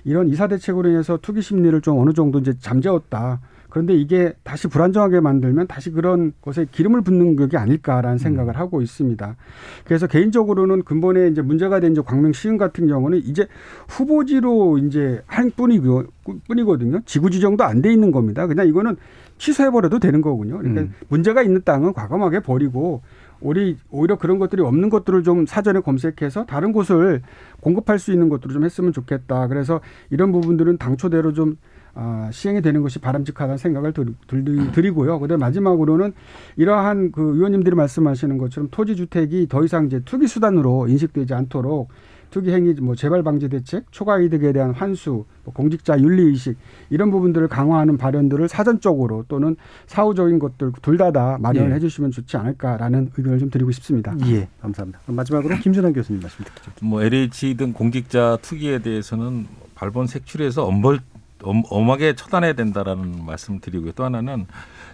이런 0.04 0.28
이사 0.28 0.46
대책으로 0.46 0.88
인해서 0.88 1.18
투기 1.20 1.42
심리를 1.42 1.78
좀 1.80 1.98
어느 1.98 2.12
정도 2.12 2.38
이제 2.38 2.52
잠재웠다. 2.58 3.40
그런데 3.70 3.94
이게 3.94 4.34
다시 4.42 4.66
불안정하게 4.66 5.20
만들면 5.20 5.68
다시 5.68 5.90
그런 5.90 6.32
것에 6.42 6.66
기름을 6.70 7.02
붓는 7.02 7.36
격이 7.36 7.56
아닐까라는 7.56 8.16
음. 8.16 8.18
생각을 8.18 8.54
음. 8.54 8.60
하고 8.60 8.82
있습니다. 8.82 9.36
그래서 9.84 10.08
개인적으로는 10.08 10.82
근본에 10.82 11.28
이제 11.28 11.40
문제가 11.40 11.78
된 11.78 11.92
이제 11.92 12.00
광명 12.04 12.32
시흥 12.32 12.56
같은 12.56 12.88
경우는 12.88 13.18
이제 13.18 13.46
후보지로 13.88 14.78
이제 14.78 15.22
한 15.26 15.50
뿐이고 15.52 16.04
뿐이거든요. 16.48 17.00
지구 17.06 17.30
지정도 17.30 17.64
안 17.64 17.80
돼 17.80 17.92
있는 17.92 18.10
겁니다. 18.10 18.46
그냥 18.46 18.66
이거는 18.66 18.96
취소해버려도 19.38 20.00
되는 20.00 20.20
거군요. 20.20 20.58
그러니까 20.58 20.82
음. 20.82 20.92
문제가 21.08 21.42
있는 21.42 21.62
땅은 21.64 21.94
과감하게 21.94 22.40
버리고 22.40 23.02
우리 23.40 23.76
오히려 23.90 24.16
그런 24.16 24.38
것들이 24.38 24.62
없는 24.62 24.90
것들을 24.90 25.22
좀 25.22 25.46
사전에 25.46 25.80
검색해서 25.80 26.46
다른 26.46 26.72
곳을 26.72 27.22
공급할 27.60 27.98
수 27.98 28.12
있는 28.12 28.28
것들을 28.28 28.52
좀 28.52 28.64
했으면 28.64 28.92
좋겠다. 28.92 29.48
그래서 29.48 29.80
이런 30.10 30.32
부분들은 30.32 30.78
당초대로 30.78 31.32
좀 31.32 31.56
아, 31.94 32.30
시행이 32.32 32.62
되는 32.62 32.82
것이 32.82 33.00
바람직하다는 33.00 33.56
생각을 33.56 33.92
들, 33.92 34.14
들, 34.26 34.72
드리 34.72 34.90
고요. 34.90 35.18
그다음 35.18 35.40
마지막으로는 35.40 36.12
이러한 36.56 37.10
그 37.12 37.34
의원님들이 37.34 37.74
말씀하시는 37.74 38.38
것처럼 38.38 38.68
토지 38.70 38.94
주택이 38.94 39.48
더 39.48 39.64
이상 39.64 39.86
이제 39.86 40.00
투기 40.04 40.26
수단으로 40.26 40.86
인식되지 40.86 41.34
않도록 41.34 41.88
투기 42.30 42.52
행위 42.52 42.74
뭐 42.74 42.94
재발 42.94 43.22
방지 43.22 43.48
대책, 43.48 43.90
초과 43.90 44.18
이득에 44.18 44.52
대한 44.52 44.72
환수, 44.72 45.24
뭐 45.44 45.54
공직자 45.54 46.00
윤리 46.00 46.22
의식 46.22 46.56
이런 46.90 47.10
부분들을 47.10 47.48
강화하는 47.48 47.96
발언들을 47.96 48.48
사전적으로 48.48 49.24
또는 49.28 49.56
사후적인 49.86 50.38
것들 50.38 50.72
둘 50.82 50.96
다다 50.96 51.20
다 51.20 51.38
마련을 51.40 51.70
예. 51.70 51.74
해주시면 51.74 52.12
좋지 52.12 52.36
않을까라는 52.36 53.10
의견을 53.16 53.38
좀 53.38 53.50
드리고 53.50 53.70
싶습니다. 53.72 54.14
예, 54.26 54.48
감사합니다. 54.62 55.00
마지막으로 55.06 55.56
김준환 55.56 55.92
교수님 55.92 56.22
말씀 56.22 56.44
듣죠. 56.44 56.70
뭐 56.82 57.02
LH 57.02 57.56
등 57.56 57.72
공직자 57.72 58.38
투기에 58.40 58.78
대해서는 58.78 59.46
발본 59.74 60.06
색출해서 60.06 60.64
엄벌 60.64 61.00
엄하게 61.42 62.14
처단해야 62.14 62.52
된다라는 62.52 63.24
말씀 63.24 63.60
드리고요. 63.60 63.92
또 63.92 64.04
하나는 64.04 64.46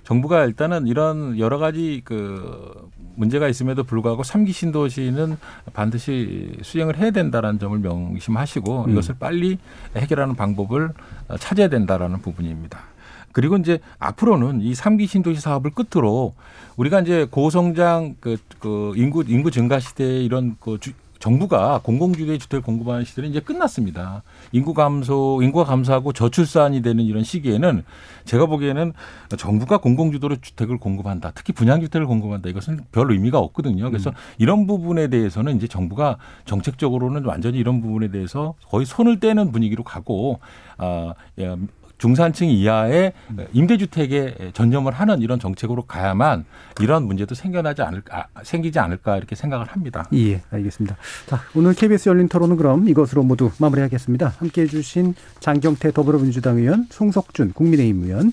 정부가 0.05 0.45
일단은 0.45 0.87
이런 0.87 1.39
여러 1.39 1.59
가지 1.59 2.03
그 2.05 2.89
문제가 3.17 3.49
있음에도 3.49 3.83
불구하고 3.85 4.23
삼기 4.23 4.53
신도시는 4.53 5.37
반드시 5.73 6.57
수행을 6.63 6.97
해야 6.97 7.11
된다라는 7.11 7.59
점을 7.59 7.77
명심하시고 7.79 8.85
음. 8.85 8.91
이것을 8.91 9.17
빨리 9.19 9.59
해결하는 9.97 10.35
방법을 10.37 10.91
찾아야 11.41 11.69
된다라는 11.69 12.21
부분입니다. 12.21 12.79
그리고 13.33 13.57
이제 13.57 13.81
앞으로는 13.99 14.63
이 14.63 14.75
삼기 14.75 15.07
신도시 15.07 15.41
사업을 15.41 15.73
끝으로 15.73 16.35
우리가 16.77 17.01
이제 17.01 17.27
고성장 17.31 18.17
그, 18.21 18.39
그 18.61 18.95
인구 18.97 19.25
인구 19.27 19.51
증가 19.51 19.79
시대에 19.79 20.23
이런 20.23 20.57
그 20.59 20.79
주, 20.81 20.93
정부가 21.27 21.81
공공주택 21.83 22.39
주택을 22.39 22.63
공급하는 22.63 23.05
시대는 23.05 23.31
이제 23.31 23.41
끝났습니다. 23.41 24.23
인구 24.53 24.75
감소, 24.75 25.41
인구가 25.43 25.65
감소하고 25.65 26.13
저출산이 26.13 26.83
되는 26.83 27.03
이런 27.05 27.25
시기에는 27.25 27.83
제가 28.25 28.47
보기에는 28.47 28.93
정부가 29.37 29.79
공공주도로 29.79 30.37
주택을 30.37 30.79
공급한다. 30.79 31.33
특히 31.35 31.53
분양주택을 31.53 32.07
공급한다. 32.07 32.49
이것은 32.49 32.79
별 32.93 33.11
의미가 33.11 33.41
없거든요. 33.41 33.91
그래서 33.91 34.11
음. 34.11 34.15
이런 34.39 34.69
부분에 34.69 35.09
대해서는 35.09 35.57
이제 35.57 35.67
정부가 35.67 36.19
정책적으로는 36.45 37.25
완전히 37.25 37.59
이런 37.59 37.81
부분에 37.81 38.13
대해서 38.13 38.55
거의 38.69 38.87
손을 38.87 39.19
떼는 39.19 39.51
분위기로 39.51 39.83
가고 39.83 40.39
아, 40.79 41.13
중산층 41.99 42.49
이하의 42.49 43.13
임대주택에 43.53 44.53
전념을 44.53 44.93
하는 44.93 45.21
이런 45.23 45.39
정책으로 45.39 45.83
가야만 45.83 46.45
이런 46.81 47.07
문제도 47.07 47.35
생겨나지 47.35 47.83
않을까 47.83 48.27
생기지 48.43 48.79
않을까 48.79 49.17
이렇게 49.17 49.35
생각을 49.35 49.67
합니다. 49.67 50.07
예, 50.15 50.43
알겠습니다. 50.51 50.97
자, 51.27 51.41
오늘 51.55 51.75
KBS 51.75 52.09
열린 52.09 52.29
토론은 52.29 52.57
그럼 52.57 52.89
이것으로 52.89 53.23
모두 53.23 53.51
마무리하겠습니다. 53.59 54.35
함께 54.39 54.63
해 54.63 54.67
주신 54.67 55.15
장경태 55.41 55.93
더불어민주당 55.93 56.59
의원, 56.59 56.87
송석준 56.91 57.53
국민의힘 57.55 58.05
의원, 58.05 58.33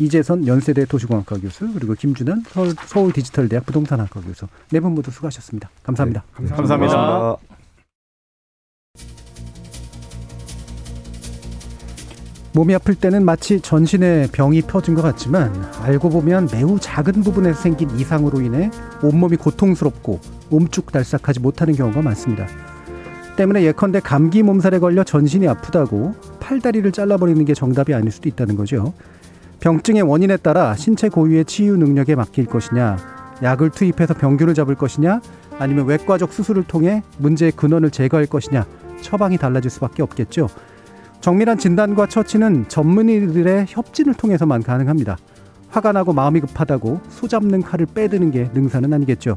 이재선 0.00 0.46
연세대 0.46 0.84
도시공학과 0.84 1.38
교수 1.40 1.72
그리고 1.72 1.94
김준환 1.94 2.44
서울, 2.86 3.12
디지털대학 3.12 3.66
부동산학과 3.66 4.20
교수 4.20 4.46
네 4.70 4.78
분 4.80 4.94
모두 4.94 5.10
수고하셨습니다. 5.10 5.70
감사합니다. 5.82 6.22
네, 6.38 6.48
감사합니다. 6.48 6.96
감사합니다. 6.96 7.57
몸이 12.58 12.74
아플 12.74 12.96
때는 12.96 13.24
마치 13.24 13.60
전신에 13.60 14.26
병이 14.32 14.62
퍼진 14.62 14.96
것 14.96 15.02
같지만 15.02 15.52
알고 15.80 16.08
보면 16.10 16.48
매우 16.52 16.76
작은 16.80 17.22
부분에서 17.22 17.62
생긴 17.62 17.88
이상으로 17.90 18.40
인해 18.40 18.68
온몸이 19.00 19.36
고통스럽고 19.36 20.18
옴쭉달싹하지 20.50 21.38
못하는 21.38 21.76
경우가 21.76 22.02
많습니다. 22.02 22.48
때문에 23.36 23.62
예컨대 23.62 24.00
감기 24.00 24.42
몸살에 24.42 24.80
걸려 24.80 25.04
전신이 25.04 25.46
아프다고 25.46 26.16
팔다리를 26.40 26.90
잘라버리는 26.90 27.44
게 27.44 27.54
정답이 27.54 27.94
아닐 27.94 28.10
수도 28.10 28.28
있다는 28.28 28.56
거죠. 28.56 28.92
병증의 29.60 30.02
원인에 30.02 30.36
따라 30.36 30.74
신체 30.74 31.08
고유의 31.08 31.44
치유 31.44 31.76
능력에 31.76 32.16
맡길 32.16 32.46
것이냐, 32.46 32.96
약을 33.40 33.70
투입해서 33.70 34.14
병균을 34.14 34.54
잡을 34.54 34.74
것이냐, 34.74 35.20
아니면 35.60 35.86
외과적 35.86 36.32
수술을 36.32 36.64
통해 36.64 37.04
문제의 37.18 37.52
근원을 37.52 37.92
제거할 37.92 38.26
것이냐, 38.26 38.66
처방이 39.00 39.38
달라질 39.38 39.70
수밖에 39.70 40.02
없겠죠. 40.02 40.48
정밀한 41.20 41.58
진단과 41.58 42.06
처치는 42.06 42.68
전문의들의 42.68 43.66
협진을 43.68 44.14
통해서만 44.14 44.62
가능합니다. 44.62 45.16
화가 45.70 45.92
나고 45.92 46.12
마음이 46.12 46.40
급하다고 46.40 47.00
소잡는 47.08 47.62
칼을 47.62 47.86
빼드는 47.86 48.30
게 48.30 48.50
능사는 48.54 48.92
아니겠죠. 48.92 49.36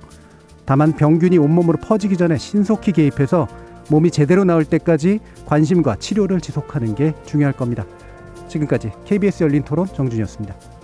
다만 0.66 0.94
병균이 0.94 1.38
온몸으로 1.38 1.78
퍼지기 1.80 2.18
전에 2.18 2.38
신속히 2.38 2.92
개입해서 2.92 3.48
몸이 3.90 4.12
제대로 4.12 4.44
나올 4.46 4.64
때까지 4.64 5.20
관심과 5.46 5.98
치료를 5.98 6.40
지속하는 6.40 6.96
게 6.96 7.14
중요할 7.26 7.54
겁니다. 7.54 7.86
지금까지 8.48 8.92
KBS 9.06 9.44
열린 9.44 9.64
토론 9.64 9.88
정준이었습니다. 9.88 10.81